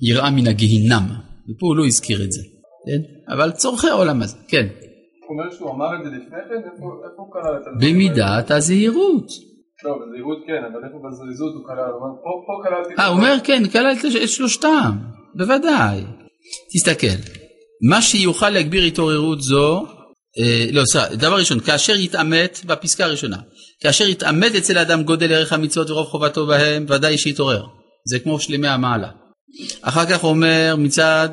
היראה 0.01 0.31
מן 0.31 0.47
הגיהינם. 0.47 1.05
ופה 1.49 1.67
הוא 1.67 1.77
לא 1.77 1.87
הזכיר 1.87 2.25
את 2.25 2.33
זה. 2.33 2.43
כן? 2.87 3.33
אבל 3.35 3.51
צורכי 3.51 3.89
העולם 3.89 4.23
הזה, 4.23 4.37
כן. 4.49 4.67
הוא 4.67 5.39
אומר 5.39 5.51
שהוא 5.51 5.71
אמר 5.71 5.87
את 5.99 6.05
זה 6.05 6.11
לפני 6.11 6.39
כן? 6.49 6.55
איפה 6.55 6.85
הוא 7.17 7.33
כלל 7.33 7.57
את 7.63 7.67
הדברים 7.67 7.95
במידת 7.95 8.51
הזהירות. 8.51 9.29
לא, 9.85 9.99
בזהירות 9.99 10.39
כן, 10.47 10.65
אבל 10.73 10.85
איפה 10.85 10.99
בזריזות 11.09 11.55
הוא 11.55 11.65
כלל? 11.67 11.79
הוא 11.79 12.01
אומר, 12.01 12.17
פה. 12.23 12.93
את 12.95 12.99
אה, 12.99 13.07
הוא. 13.07 13.17
אומר 13.17 13.35
כן, 13.45 13.69
כלל 13.69 13.93
את 13.93 14.29
שלושתם, 14.29 14.91
בוודאי. 15.35 16.05
תסתכל, 16.75 17.17
מה 17.91 18.03
שיוכל 18.03 18.51
להגביר 18.51 18.85
התעוררות 18.85 19.43
זו, 19.43 19.87
אה, 20.39 20.67
לא, 20.73 20.85
סליחה, 20.85 21.15
דבר 21.15 21.37
ראשון, 21.37 21.61
כאשר 21.61 21.97
יתעמת, 21.97 22.61
בפסקה 22.67 23.05
הראשונה, 23.05 23.37
כאשר 23.81 24.09
יתעמת 24.09 24.55
אצל 24.55 24.79
האדם 24.79 25.03
גודל 25.03 25.33
ערך 25.33 25.53
המצוות 25.53 25.91
ורוב 25.91 26.07
חובתו 26.07 26.47
בהם, 26.47 26.87
ודאי 26.89 27.19
שיתעורר. 27.19 27.65
זה 28.05 28.19
כמו 28.19 28.41
שלמי 28.41 28.69
המעלה. 28.69 29.09
אחר 29.83 30.07
כך 30.07 30.25
אומר 30.25 30.75
מצד 30.79 31.29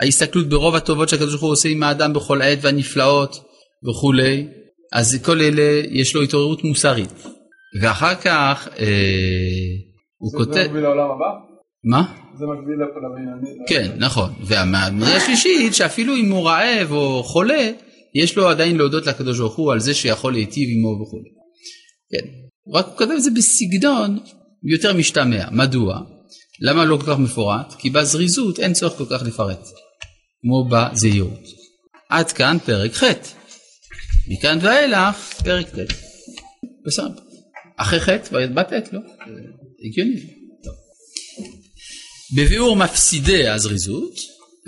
ההסתכלות 0.00 0.48
ברוב 0.48 0.74
הטובות 0.74 1.08
שהקדוש 1.08 1.30
ברוך 1.30 1.42
הוא 1.42 1.52
עושה 1.52 1.68
עם 1.68 1.82
האדם 1.82 2.12
בכל 2.12 2.42
עת 2.42 2.58
והנפלאות 2.62 3.40
וכולי, 3.88 4.46
אז 4.92 5.18
כל 5.22 5.40
אלה 5.40 5.82
יש 5.90 6.14
לו 6.14 6.22
התעוררות 6.22 6.64
מוסרית. 6.64 7.12
ואחר 7.82 8.14
כך 8.14 8.68
אה, 8.78 8.86
הוא 10.18 10.30
זה 10.30 10.38
כותב, 10.38 10.64
מקביל 10.64 10.82
לעולם 10.82 11.10
הבא? 11.10 11.45
מה? 11.86 12.14
זה 12.38 12.44
מקביל 12.46 12.76
לבינוני? 12.76 13.66
כן, 13.68 13.96
נכון. 13.98 14.32
והמעלה 14.40 15.16
השלישית, 15.16 15.74
שאפילו 15.74 16.16
אם 16.16 16.30
הוא 16.30 16.48
רעב 16.48 16.92
או 16.92 17.22
חולה, 17.22 17.70
יש 18.14 18.36
לו 18.36 18.48
עדיין 18.48 18.76
להודות 18.76 19.06
לקדוש 19.06 19.38
ברוך 19.38 19.56
הוא 19.56 19.72
על 19.72 19.80
זה 19.80 19.94
שיכול 19.94 20.32
להיטיב 20.32 20.68
עמו 20.72 21.02
וכו'. 21.02 21.18
כן. 22.10 22.28
רק 22.74 22.86
הוא 22.86 22.96
כתב 22.96 23.10
את 23.10 23.22
זה 23.22 23.30
בסגנון 23.36 24.18
יותר 24.62 24.94
משתמע. 24.94 25.50
מדוע? 25.50 26.00
למה 26.60 26.84
לא 26.84 26.96
כל 26.96 27.12
כך 27.12 27.18
מפורט? 27.18 27.74
כי 27.78 27.90
בזריזות 27.90 28.60
אין 28.60 28.72
צורך 28.72 28.92
כל 28.92 29.04
כך 29.10 29.22
לפרט, 29.26 29.66
כמו 30.40 30.68
בזהירות. 30.70 31.42
עד 32.08 32.32
כאן 32.32 32.56
פרק 32.64 32.94
ח'. 32.94 33.04
מכאן 34.28 34.58
ואילך 34.60 35.32
פרק 35.44 35.66
ט'. 35.68 35.78
בסדר. 36.86 37.22
אחרי 37.76 38.00
ח' 38.00 38.08
בא 38.54 38.62
ט', 38.62 38.92
לא? 38.92 39.00
הגיוני. 39.84 40.35
בביאור 42.34 42.76
מפסידי 42.76 43.48
הזריזות 43.48 44.14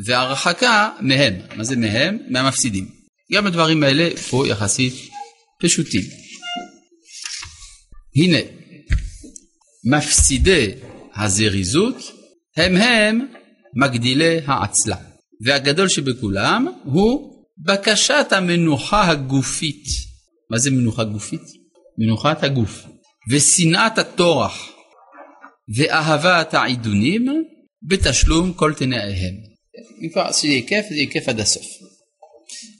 והרחקה 0.07 0.91
מהם. 1.01 1.35
מה 1.57 1.65
זה 1.65 1.77
מהם? 1.77 2.19
מהמפסידים. 2.29 2.89
גם 3.33 3.47
הדברים 3.47 3.83
האלה 3.83 4.17
פה 4.31 4.49
יחסית 4.49 4.95
פשוטים. 5.63 6.03
הנה, 8.17 8.39
מפסידי 9.93 10.71
הזריזות 11.17 11.97
הם 12.57 12.77
הם 12.77 13.27
מגדילי 13.75 14.41
העצלה. 14.47 14.97
והגדול 15.45 15.89
שבכולם 15.89 16.67
הוא 16.85 17.35
בקשת 17.65 18.27
המנוחה 18.31 19.11
הגופית. 19.11 19.85
מה 20.51 20.59
זה 20.59 20.71
מנוחה 20.71 21.05
גופית? 21.05 21.43
מנוחת 21.99 22.43
הגוף. 22.43 22.85
ושנאת 23.31 23.99
הטורח 23.99 24.69
ואהבת 25.77 26.55
העידונים 26.55 27.27
בתשלום 27.83 28.53
כל 28.53 28.75
תנאיהם. 28.75 29.35
יהיה 30.45 30.63
כיף, 30.67 30.87
זה 30.89 31.03
כיף 31.11 31.29
עד 31.29 31.41
הסוף. 31.41 31.67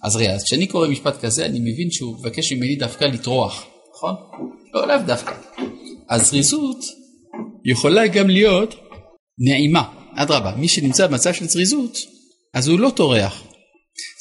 אז 0.05 0.17
רגע, 0.17 0.35
אז 0.35 0.45
כשאני 0.45 0.67
קורא 0.67 0.89
משפט 0.89 1.25
כזה, 1.25 1.47
אני 1.47 1.59
מבין 1.59 1.91
שהוא 1.91 2.19
מבקש 2.19 2.53
ממני 2.53 2.77
דווקא 2.77 3.05
לטרוח, 3.05 3.67
נכון? 3.95 4.15
לא, 4.75 4.89
לאו 4.89 4.97
דווקא. 5.07 5.33
הזריזות 6.11 6.85
יכולה 7.65 8.07
גם 8.07 8.31
להיות 8.31 8.75
נעימה, 9.39 9.83
אדרבה, 10.17 10.55
מי 10.57 10.69
שנמצא 10.69 11.07
במצב 11.07 11.35
של 11.35 11.45
זריזות, 11.45 11.99
אז 12.55 12.69
הוא 12.69 12.81
לא 12.81 12.91
טורח. 12.91 13.45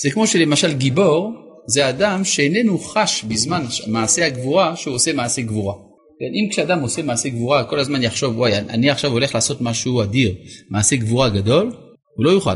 זה 0.03 0.11
כמו 0.11 0.27
שלמשל 0.27 0.73
גיבור, 0.73 1.31
זה 1.67 1.89
אדם 1.89 2.25
שאיננו 2.25 2.79
חש 2.79 3.23
בזמן 3.23 3.65
מעשה 3.87 4.25
הגבורה 4.25 4.75
שהוא 4.75 4.95
עושה 4.95 5.13
מעשה 5.13 5.41
גבורה. 5.41 5.86
כן, 6.19 6.25
אם 6.33 6.49
כשאדם 6.51 6.79
עושה 6.79 7.01
מעשה 7.01 7.29
גבורה, 7.29 7.63
כל 7.63 7.79
הזמן 7.79 8.03
יחשוב, 8.03 8.37
וואי, 8.37 8.57
אני 8.57 8.89
עכשיו 8.89 9.11
הולך 9.11 9.35
לעשות 9.35 9.61
משהו 9.61 10.03
אדיר, 10.03 10.35
מעשה 10.69 10.95
גבורה 10.95 11.29
גדול, 11.29 11.71
הוא 12.15 12.25
לא 12.25 12.29
יוכל, 12.29 12.55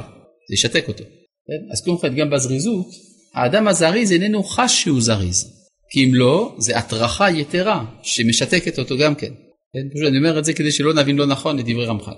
זה 0.50 0.54
ישתק 0.54 0.88
אותו. 0.88 1.04
כן? 1.04 1.72
אז 1.72 1.84
כלום 1.84 1.98
אחד 1.98 2.16
גם 2.16 2.30
בזריזות, 2.30 2.88
האדם 3.36 3.68
הזריז 3.68 4.12
איננו 4.12 4.44
חש 4.44 4.82
שהוא 4.82 5.02
זריז. 5.02 5.62
כי 5.92 6.04
אם 6.04 6.16
לא, 6.16 6.56
זה 6.58 6.78
הטרחה 6.78 7.32
יתרה 7.32 7.86
שמשתקת 8.04 8.80
אותו 8.80 8.98
גם 8.98 9.16
כן. 9.16 9.32
כן? 9.74 9.90
פשוט 9.96 10.08
אני 10.08 10.18
אומר 10.18 10.40
את 10.40 10.46
זה 10.46 10.54
כדי 10.54 10.72
שלא 10.72 10.94
נבין 10.94 11.16
לא 11.16 11.26
נכון 11.26 11.60
את 11.60 11.66
דברי 11.66 11.86
רמח"ל. 11.86 12.12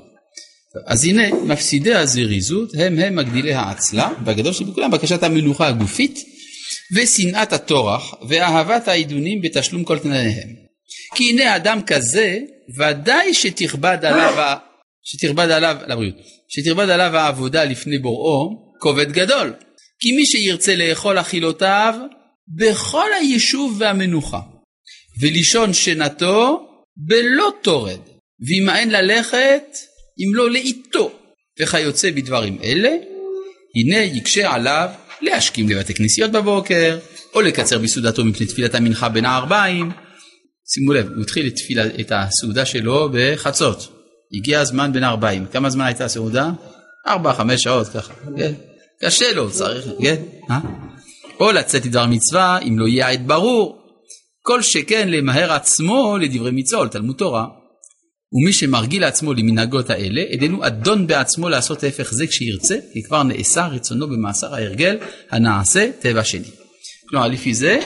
אז 0.87 1.05
הנה, 1.05 1.23
מפסידי 1.45 1.93
הזריזות 1.93 2.69
הם 2.77 2.99
הם 2.99 3.15
מגדילי 3.15 3.53
העצלה, 3.53 4.13
והגדול 4.25 4.53
שבכולם 4.53 4.91
בקשת 4.91 5.23
המנוחה 5.23 5.67
הגופית, 5.67 6.19
ושנאת 6.95 7.53
הטורח, 7.53 8.13
ואהבת 8.29 8.87
העידונים 8.87 9.41
בתשלום 9.41 9.83
כל 9.83 9.99
תנאיהם. 9.99 10.62
כי 11.15 11.29
הנה 11.29 11.55
אדם 11.55 11.81
כזה, 11.81 12.39
ודאי 12.77 13.33
שתכבד 13.33 13.97
עליו, 14.05 14.39
ה- 14.39 14.57
שתכבד 15.03 15.51
עליו, 15.51 15.77
לבריאות, 15.87 16.15
שתכבד 16.49 16.89
עליו 16.89 17.17
העבודה 17.17 17.63
לפני 17.63 17.97
בוראו, 17.97 18.49
כובד 18.79 19.11
גדול. 19.11 19.53
כי 19.99 20.11
מי 20.11 20.25
שירצה 20.25 20.75
לאכול 20.75 21.19
אכילותיו, 21.19 21.95
בכל 22.57 23.13
היישוב 23.19 23.75
והמנוחה, 23.79 24.39
ולישון 25.21 25.73
שנתו 25.73 26.67
בלא 26.97 27.51
תורד, 27.61 27.99
וימאן 28.47 28.89
ללכת 28.89 29.77
אם 30.19 30.35
לא 30.35 30.51
לאיתו, 30.51 31.11
וכיוצא 31.59 32.11
בדברים 32.11 32.57
אלה, 32.63 32.89
הנה 33.75 33.97
יקשה 33.97 34.53
עליו 34.53 34.89
להשכים 35.21 35.69
לבתי 35.69 35.93
כנסיות 35.93 36.31
בבוקר, 36.31 36.99
או 37.33 37.41
לקצר 37.41 37.77
בסעודתו 37.77 38.25
מפני 38.25 38.45
תפילת 38.45 38.75
המנחה 38.75 39.09
בין 39.09 39.25
הערביים. 39.25 39.91
שימו 40.67 40.93
לב, 40.93 41.09
הוא 41.15 41.21
התחיל 41.21 41.47
את, 41.47 41.55
תפילה, 41.55 41.85
את 41.85 42.11
הסעודה 42.15 42.65
שלו 42.65 43.09
בחצות. 43.13 43.87
הגיע 44.37 44.59
הזמן 44.59 44.93
בין 44.93 45.03
הערביים. 45.03 45.45
כמה 45.45 45.69
זמן 45.69 45.85
הייתה 45.85 46.05
הסעודה? 46.05 46.51
ארבע, 47.07 47.33
חמש 47.33 47.61
שעות 47.61 47.87
ככה. 47.87 48.13
כן? 48.37 48.53
קשה 49.01 49.33
לו, 49.33 49.51
צריך, 49.51 49.85
כן? 50.01 50.15
אה? 50.51 50.59
או 51.39 51.51
לצאת 51.51 51.85
לדבר 51.85 52.05
מצווה, 52.05 52.59
אם 52.59 52.79
לא 52.79 52.87
יהיה 52.87 53.09
עת 53.09 53.25
ברור. 53.25 53.83
כל 54.41 54.61
שכן 54.61 55.09
למהר 55.09 55.51
עצמו 55.51 56.17
לדברי 56.17 56.51
מצווה, 56.51 56.85
לתלמוד 56.85 57.15
תורה. 57.15 57.45
ומי 58.33 58.53
שמרגיל 58.53 59.01
לעצמו 59.01 59.33
למנהגות 59.33 59.89
האלה, 59.89 60.21
איננו 60.21 60.67
אדון 60.67 61.07
בעצמו 61.07 61.49
לעשות 61.49 61.83
ההפך 61.83 62.13
זה 62.13 62.27
כשירצה, 62.27 62.75
כי 62.93 63.03
כבר 63.03 63.23
נאסר 63.23 63.67
רצונו 63.67 64.07
במאסר 64.07 64.55
ההרגל 64.55 64.97
הנעשה 65.31 65.89
טבע 65.99 66.23
שני. 66.23 66.47
כלומר, 67.09 67.27
לפי 67.27 67.53
זה, 67.53 67.79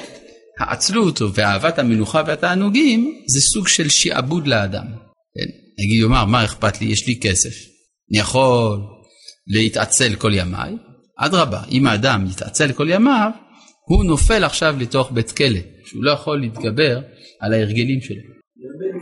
העצלות 0.59 1.21
ואהבת 1.33 1.79
המנוחה 1.79 2.21
והתענוגים 2.27 3.21
זה 3.27 3.41
סוג 3.41 3.67
של 3.67 3.89
שעבוד 3.89 4.47
לאדם. 4.47 4.85
כן? 5.35 5.51
נגיד, 5.79 6.01
יאמר, 6.01 6.25
מה 6.25 6.45
אכפת 6.45 6.81
לי, 6.81 6.87
יש 6.87 7.07
לי 7.07 7.19
כסף. 7.21 7.55
אני 8.11 8.19
יכול 8.19 8.79
להתעצל 9.47 10.15
כל 10.15 10.31
ימיי. 10.33 10.73
אדרבה, 11.17 11.61
אם 11.71 11.87
האדם 11.87 12.25
יתעצל 12.31 12.71
כל 12.71 12.87
ימיו, 12.89 13.31
הוא 13.87 14.05
נופל 14.05 14.43
עכשיו 14.43 14.75
לתוך 14.79 15.11
בית 15.11 15.31
כלא, 15.31 15.59
שהוא 15.85 16.03
לא 16.03 16.11
יכול 16.11 16.41
להתגבר 16.41 16.99
על 17.41 17.53
ההרגלים 17.53 18.01
שלו. 18.01 18.21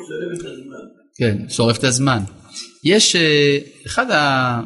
שורף 0.08 0.40
את 0.40 0.46
הזמן. 0.46 0.86
כן, 1.18 1.50
שורף 1.50 1.78
את 1.80 1.84
הזמן. 1.84 2.20
יש 2.84 3.16
אה, 3.16 3.58
אחד 3.86 4.12
ה... 4.12 4.62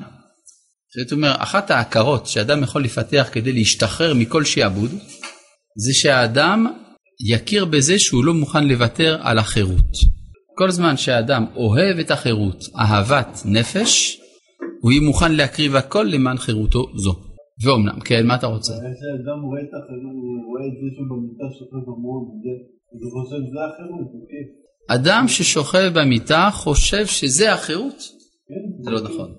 זאת 1.03 1.11
אומרת, 1.11 1.35
אחת 1.39 1.71
ההכרות 1.71 2.27
שאדם 2.27 2.63
יכול 2.63 2.83
לפתח 2.83 3.29
כדי 3.31 3.51
להשתחרר 3.51 4.13
מכל 4.13 4.45
שעבוד, 4.45 4.91
זה 5.85 5.93
שהאדם 5.93 6.65
יכיר 7.33 7.65
בזה 7.65 7.93
שהוא 7.97 8.25
לא 8.25 8.33
מוכן 8.33 8.67
לוותר 8.67 9.17
על 9.21 9.37
החירות. 9.37 9.91
כל 10.57 10.71
זמן 10.71 10.97
שהאדם 10.97 11.45
אוהב 11.55 11.99
את 11.99 12.11
החירות, 12.11 12.63
אהבת 12.79 13.39
נפש, 13.45 14.19
הוא 14.81 14.91
יהיה 14.91 15.01
מוכן 15.01 15.31
להקריב 15.31 15.75
הכל 15.75 16.03
למען 16.13 16.37
חירותו 16.37 16.85
זו. 16.95 17.13
ואומנם, 17.63 17.99
כן, 17.99 18.27
מה 18.27 18.35
אתה 18.35 18.47
רוצה? 18.47 18.73
הבעיה 18.73 18.93
שאדם 18.99 19.41
רואה 19.41 19.61
את 19.61 19.73
החירות, 19.77 20.13
הוא 20.13 20.45
רואה 20.49 20.65
את 20.67 20.75
זה 20.79 20.87
שהוא 20.95 21.07
במיטה 21.11 21.47
שוכב 21.59 21.81
במון, 21.87 22.23
אז 22.93 22.99
הוא 23.01 23.11
חושב 23.23 23.37
שזה 23.47 23.59
החירות, 23.65 24.07
אוקיי? 24.21 24.45
אדם 24.89 25.27
ששוכב 25.27 25.91
במיטה 25.93 26.49
חושב 26.53 27.05
שזה 27.05 27.53
החירות. 27.53 27.99
כן, 28.47 28.83
זה 28.83 28.91
לא 28.91 29.01
נכון. 29.01 29.35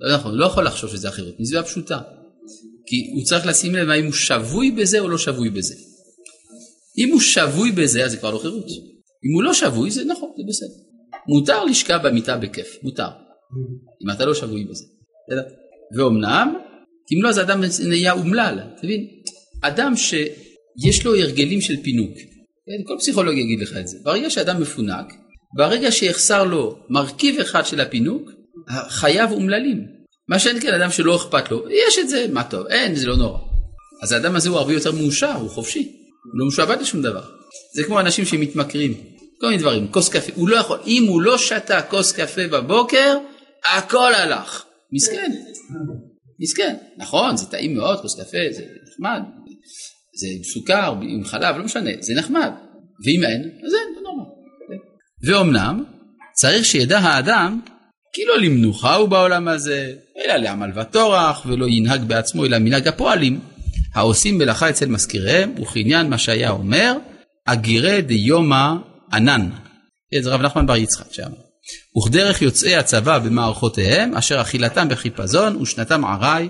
לא 0.00 0.14
נכון, 0.14 0.34
לא 0.34 0.46
יכול 0.46 0.64
לחשוב 0.64 0.90
שזה 0.90 1.08
החירות, 1.08 1.34
מסיבה 1.40 1.62
פשוטה. 1.62 1.98
כי 2.88 3.10
הוא 3.14 3.24
צריך 3.24 3.46
לשים 3.46 3.74
לב 3.74 3.88
האם 3.90 4.04
הוא 4.04 4.12
שבוי 4.12 4.70
בזה 4.70 4.98
או 4.98 5.08
לא 5.08 5.18
שבוי 5.18 5.50
בזה. 5.50 5.74
אם 6.98 7.12
הוא 7.12 7.20
שבוי 7.20 7.72
בזה, 7.72 8.04
אז 8.04 8.10
זה 8.10 8.16
כבר 8.16 8.30
לא 8.30 8.38
חירות. 8.38 8.66
אם 9.24 9.34
הוא 9.34 9.42
לא 9.42 9.54
שבוי, 9.54 9.90
זה 9.90 10.04
נכון, 10.04 10.30
זה 10.36 10.42
בסדר. 10.48 10.82
מותר 11.28 11.64
לשכב 11.64 11.98
במיטה 12.04 12.36
בכיף, 12.36 12.78
מותר. 12.82 13.08
אם 14.04 14.10
אתה 14.10 14.24
לא 14.24 14.34
שבוי 14.34 14.64
בזה. 14.64 14.84
ואומנם, 15.96 16.54
אם 17.12 17.22
לא, 17.22 17.28
אז 17.28 17.38
אדם 17.38 17.60
נהיה 17.88 18.12
אומלל. 18.12 18.58
אתה 18.58 18.86
מבין? 18.86 19.06
אדם 19.62 19.92
שיש 19.96 21.04
לו 21.04 21.14
הרגלים 21.16 21.60
של 21.60 21.82
פינוק, 21.82 22.16
כן? 22.66 22.84
כל 22.86 22.94
פסיכולוג 22.98 23.38
יגיד 23.38 23.60
לך 23.60 23.76
את 23.80 23.88
זה. 23.88 23.98
ברגע 24.04 24.30
שאדם 24.30 24.60
מפונק, 24.60 25.12
ברגע 25.56 25.92
שיחסר 25.92 26.44
לו 26.44 26.78
מרכיב 26.90 27.40
אחד 27.40 27.66
של 27.66 27.80
הפינוק, 27.80 28.30
חייו 28.88 29.28
אומללים. 29.32 29.97
מה 30.28 30.38
שאין 30.38 30.60
כן 30.60 30.74
אדם 30.74 30.90
שלא 30.90 31.16
אכפת 31.16 31.50
לו, 31.50 31.70
יש 31.70 31.98
את 31.98 32.08
זה, 32.08 32.26
מה 32.32 32.44
טוב, 32.44 32.66
אין, 32.66 32.94
זה 32.94 33.06
לא 33.06 33.16
נורא. 33.16 33.38
אז 34.02 34.12
האדם 34.12 34.36
הזה 34.36 34.48
הוא 34.48 34.58
הרבה 34.58 34.72
יותר 34.72 34.92
מאושר, 34.92 35.32
הוא 35.32 35.50
חופשי, 35.50 35.92
הוא 36.24 36.40
לא 36.40 36.46
משועבד 36.46 36.80
לשום 36.80 37.02
דבר. 37.02 37.22
זה 37.74 37.84
כמו 37.84 38.00
אנשים 38.00 38.24
שמתמכרים, 38.24 38.94
כל 39.40 39.46
מיני 39.46 39.58
דברים, 39.62 39.88
כוס 39.88 40.08
קפה, 40.08 40.32
הוא 40.34 40.48
לא 40.48 40.56
יכול, 40.56 40.78
אם 40.86 41.04
הוא 41.08 41.22
לא 41.22 41.38
שתה 41.38 41.82
כוס 41.82 42.12
קפה 42.12 42.46
בבוקר, 42.46 43.18
הכל 43.76 44.14
הלך. 44.14 44.64
מסכן, 44.92 45.32
מסכן. 46.40 46.76
נכון, 46.96 47.36
זה 47.36 47.46
טעים 47.46 47.74
מאוד, 47.74 48.00
כוס 48.00 48.20
קפה, 48.20 48.38
זה 48.50 48.62
נחמד, 48.92 49.20
זה 50.14 50.26
עם 50.36 50.44
סוכר, 50.44 50.94
עם 51.02 51.24
חלב, 51.24 51.56
לא 51.56 51.64
משנה, 51.64 51.90
זה 52.00 52.14
נחמד. 52.14 52.50
ואם 53.04 53.24
אין, 53.24 53.42
אז 53.42 53.74
אין, 53.74 53.94
זה 53.94 54.00
נורא. 54.02 54.24
ואומנם, 55.22 55.84
צריך 56.32 56.64
שידע 56.64 56.98
האדם 56.98 57.60
כי 58.18 58.24
לא 58.24 58.38
למנוחה 58.38 58.94
הוא 58.94 59.08
בעולם 59.08 59.48
הזה, 59.48 59.92
אלא 60.16 60.34
לעמל 60.34 60.70
וטורח, 60.74 61.46
ולא 61.46 61.66
ינהג 61.68 62.04
בעצמו 62.04 62.44
אלא 62.44 62.58
מנהג 62.58 62.88
הפועלים, 62.88 63.40
העושים 63.94 64.38
מלאכה 64.38 64.70
אצל 64.70 64.86
מזכיריהם, 64.86 65.54
וכעניין 65.62 66.10
מה 66.10 66.18
שהיה 66.18 66.50
אומר, 66.50 66.92
אגירי 67.44 68.02
דיומא 68.02 68.74
ענן. 69.12 69.48
זה 70.20 70.30
רב 70.30 70.42
נחמן 70.42 70.66
בר 70.66 70.76
יצחק 70.76 71.12
שם. 71.12 71.30
וכדרך 71.98 72.42
יוצאי 72.42 72.76
הצבא 72.76 73.18
במערכותיהם, 73.18 74.14
אשר 74.14 74.40
אכילתם 74.40 74.88
בחיפזון 74.88 75.56
ושנתם 75.56 76.04
ערי, 76.04 76.48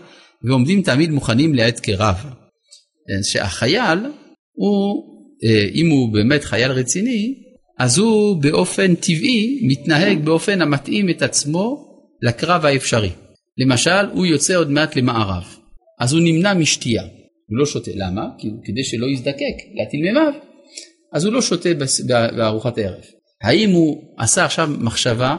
ועומדים 0.48 0.82
תמיד 0.82 1.10
מוכנים 1.10 1.54
לעת. 1.54 1.80
כן, 1.80 3.22
שהחייל, 3.22 3.98
הוא, 4.52 5.04
אה, 5.44 5.68
אם 5.74 5.88
הוא 5.90 6.12
באמת 6.12 6.44
חייל 6.44 6.70
רציני, 6.72 7.34
אז 7.78 7.98
הוא 7.98 8.42
באופן 8.42 8.94
טבעי 8.94 9.60
מתנהג 9.62 10.24
באופן 10.24 10.62
המתאים 10.62 11.10
את 11.10 11.22
עצמו 11.22 11.88
לקרב 12.22 12.64
האפשרי. 12.64 13.10
למשל, 13.58 14.06
הוא 14.12 14.26
יוצא 14.26 14.56
עוד 14.56 14.70
מעט 14.70 14.96
למערב, 14.96 15.44
אז 16.00 16.12
הוא 16.12 16.20
נמנע 16.24 16.54
משתייה. 16.54 17.02
הוא 17.02 17.58
לא 17.58 17.66
שותה, 17.66 17.90
למה? 17.94 18.22
כדי 18.64 18.84
שלא 18.84 19.06
יזדקק 19.06 19.56
להטיל 19.74 20.00
מימיו, 20.00 20.32
אז 21.12 21.24
הוא 21.24 21.32
לא 21.32 21.42
שותה 21.42 21.68
בארוחת 22.36 22.78
הערב. 22.78 23.02
האם 23.42 23.70
הוא 23.70 24.02
עשה 24.18 24.44
עכשיו 24.44 24.70
מחשבה 24.80 25.36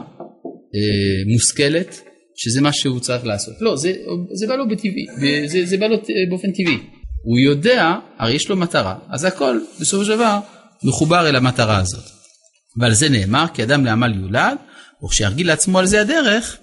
אה, 0.74 1.32
מושכלת 1.32 2.00
שזה 2.36 2.60
מה 2.60 2.72
שהוא 2.72 3.00
צריך 3.00 3.26
לעשות? 3.26 3.54
לא, 3.60 3.76
זה, 3.76 3.92
זה 4.32 4.46
בא 4.46 4.56
לו 4.56 4.68
בטבעי, 4.68 5.06
זה, 5.46 5.66
זה 5.66 5.76
בא 5.76 5.86
לו 5.86 5.96
באופן 6.28 6.52
טבעי. 6.52 6.78
הוא 7.24 7.38
יודע, 7.38 7.94
הרי 8.18 8.34
יש 8.34 8.48
לו 8.48 8.56
מטרה, 8.56 8.98
אז 9.08 9.24
הכל 9.24 9.58
בסופו 9.80 10.04
של 10.04 10.14
דבר 10.14 10.38
מחובר 10.84 11.28
אל 11.28 11.36
המטרה 11.36 11.78
הזאת. 11.78 12.19
ועל 12.76 12.94
זה 12.94 13.08
נאמר 13.08 13.44
כי 13.54 13.62
אדם 13.62 13.84
לעמל 13.84 14.14
יולד, 14.14 14.56
וכשירגיל 15.04 15.46
לעצמו 15.46 15.78
על 15.78 15.86
זה 15.86 16.00
הדרך, 16.00 16.56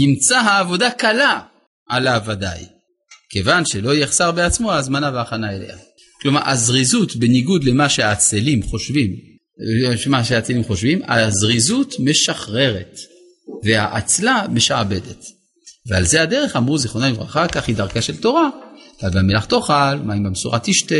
ימצא 0.00 0.38
העבודה 0.38 0.90
קלה 0.90 1.40
עליו 1.88 2.22
ודאי. 2.26 2.64
כיוון 3.30 3.64
שלא 3.66 3.94
יחסר 3.94 4.32
בעצמו 4.32 4.72
ההזמנה 4.72 5.10
וההכנה 5.14 5.56
אליה. 5.56 5.76
כלומר, 6.22 6.48
הזריזות, 6.48 7.16
בניגוד 7.16 7.64
למה 7.64 7.88
שהעצלים 7.88 8.62
חושבים, 8.62 9.10
מה 10.06 10.24
שהעצלים 10.24 10.64
חושבים, 10.64 11.00
הזריזות 11.08 11.94
משחררת, 11.98 12.98
והעצלה 13.64 14.44
משעבדת. 14.52 15.24
ועל 15.88 16.04
זה 16.04 16.22
הדרך 16.22 16.56
אמרו 16.56 16.78
זיכרונם 16.78 17.12
לברכה, 17.12 17.48
כך 17.48 17.68
היא 17.68 17.76
דרכה 17.76 18.02
של 18.02 18.16
תורה, 18.16 18.48
ועל 19.02 19.12
במלח 19.14 19.44
תאכל, 19.44 19.96
מים 20.04 20.24
במשורה 20.24 20.58
תשתה, 20.58 20.94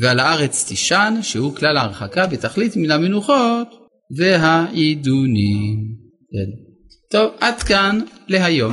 ועל 0.00 0.20
הארץ 0.20 0.64
תישן, 0.68 1.18
שהוא 1.22 1.56
כלל 1.56 1.76
ההרחקה 1.76 2.26
בתכלית 2.26 2.76
מן 2.76 2.90
המנוחות 2.90 3.81
והעידונים. 4.16 5.84
טוב, 7.10 7.30
עד 7.40 7.62
כאן 7.62 7.98
להיום. 8.28 8.72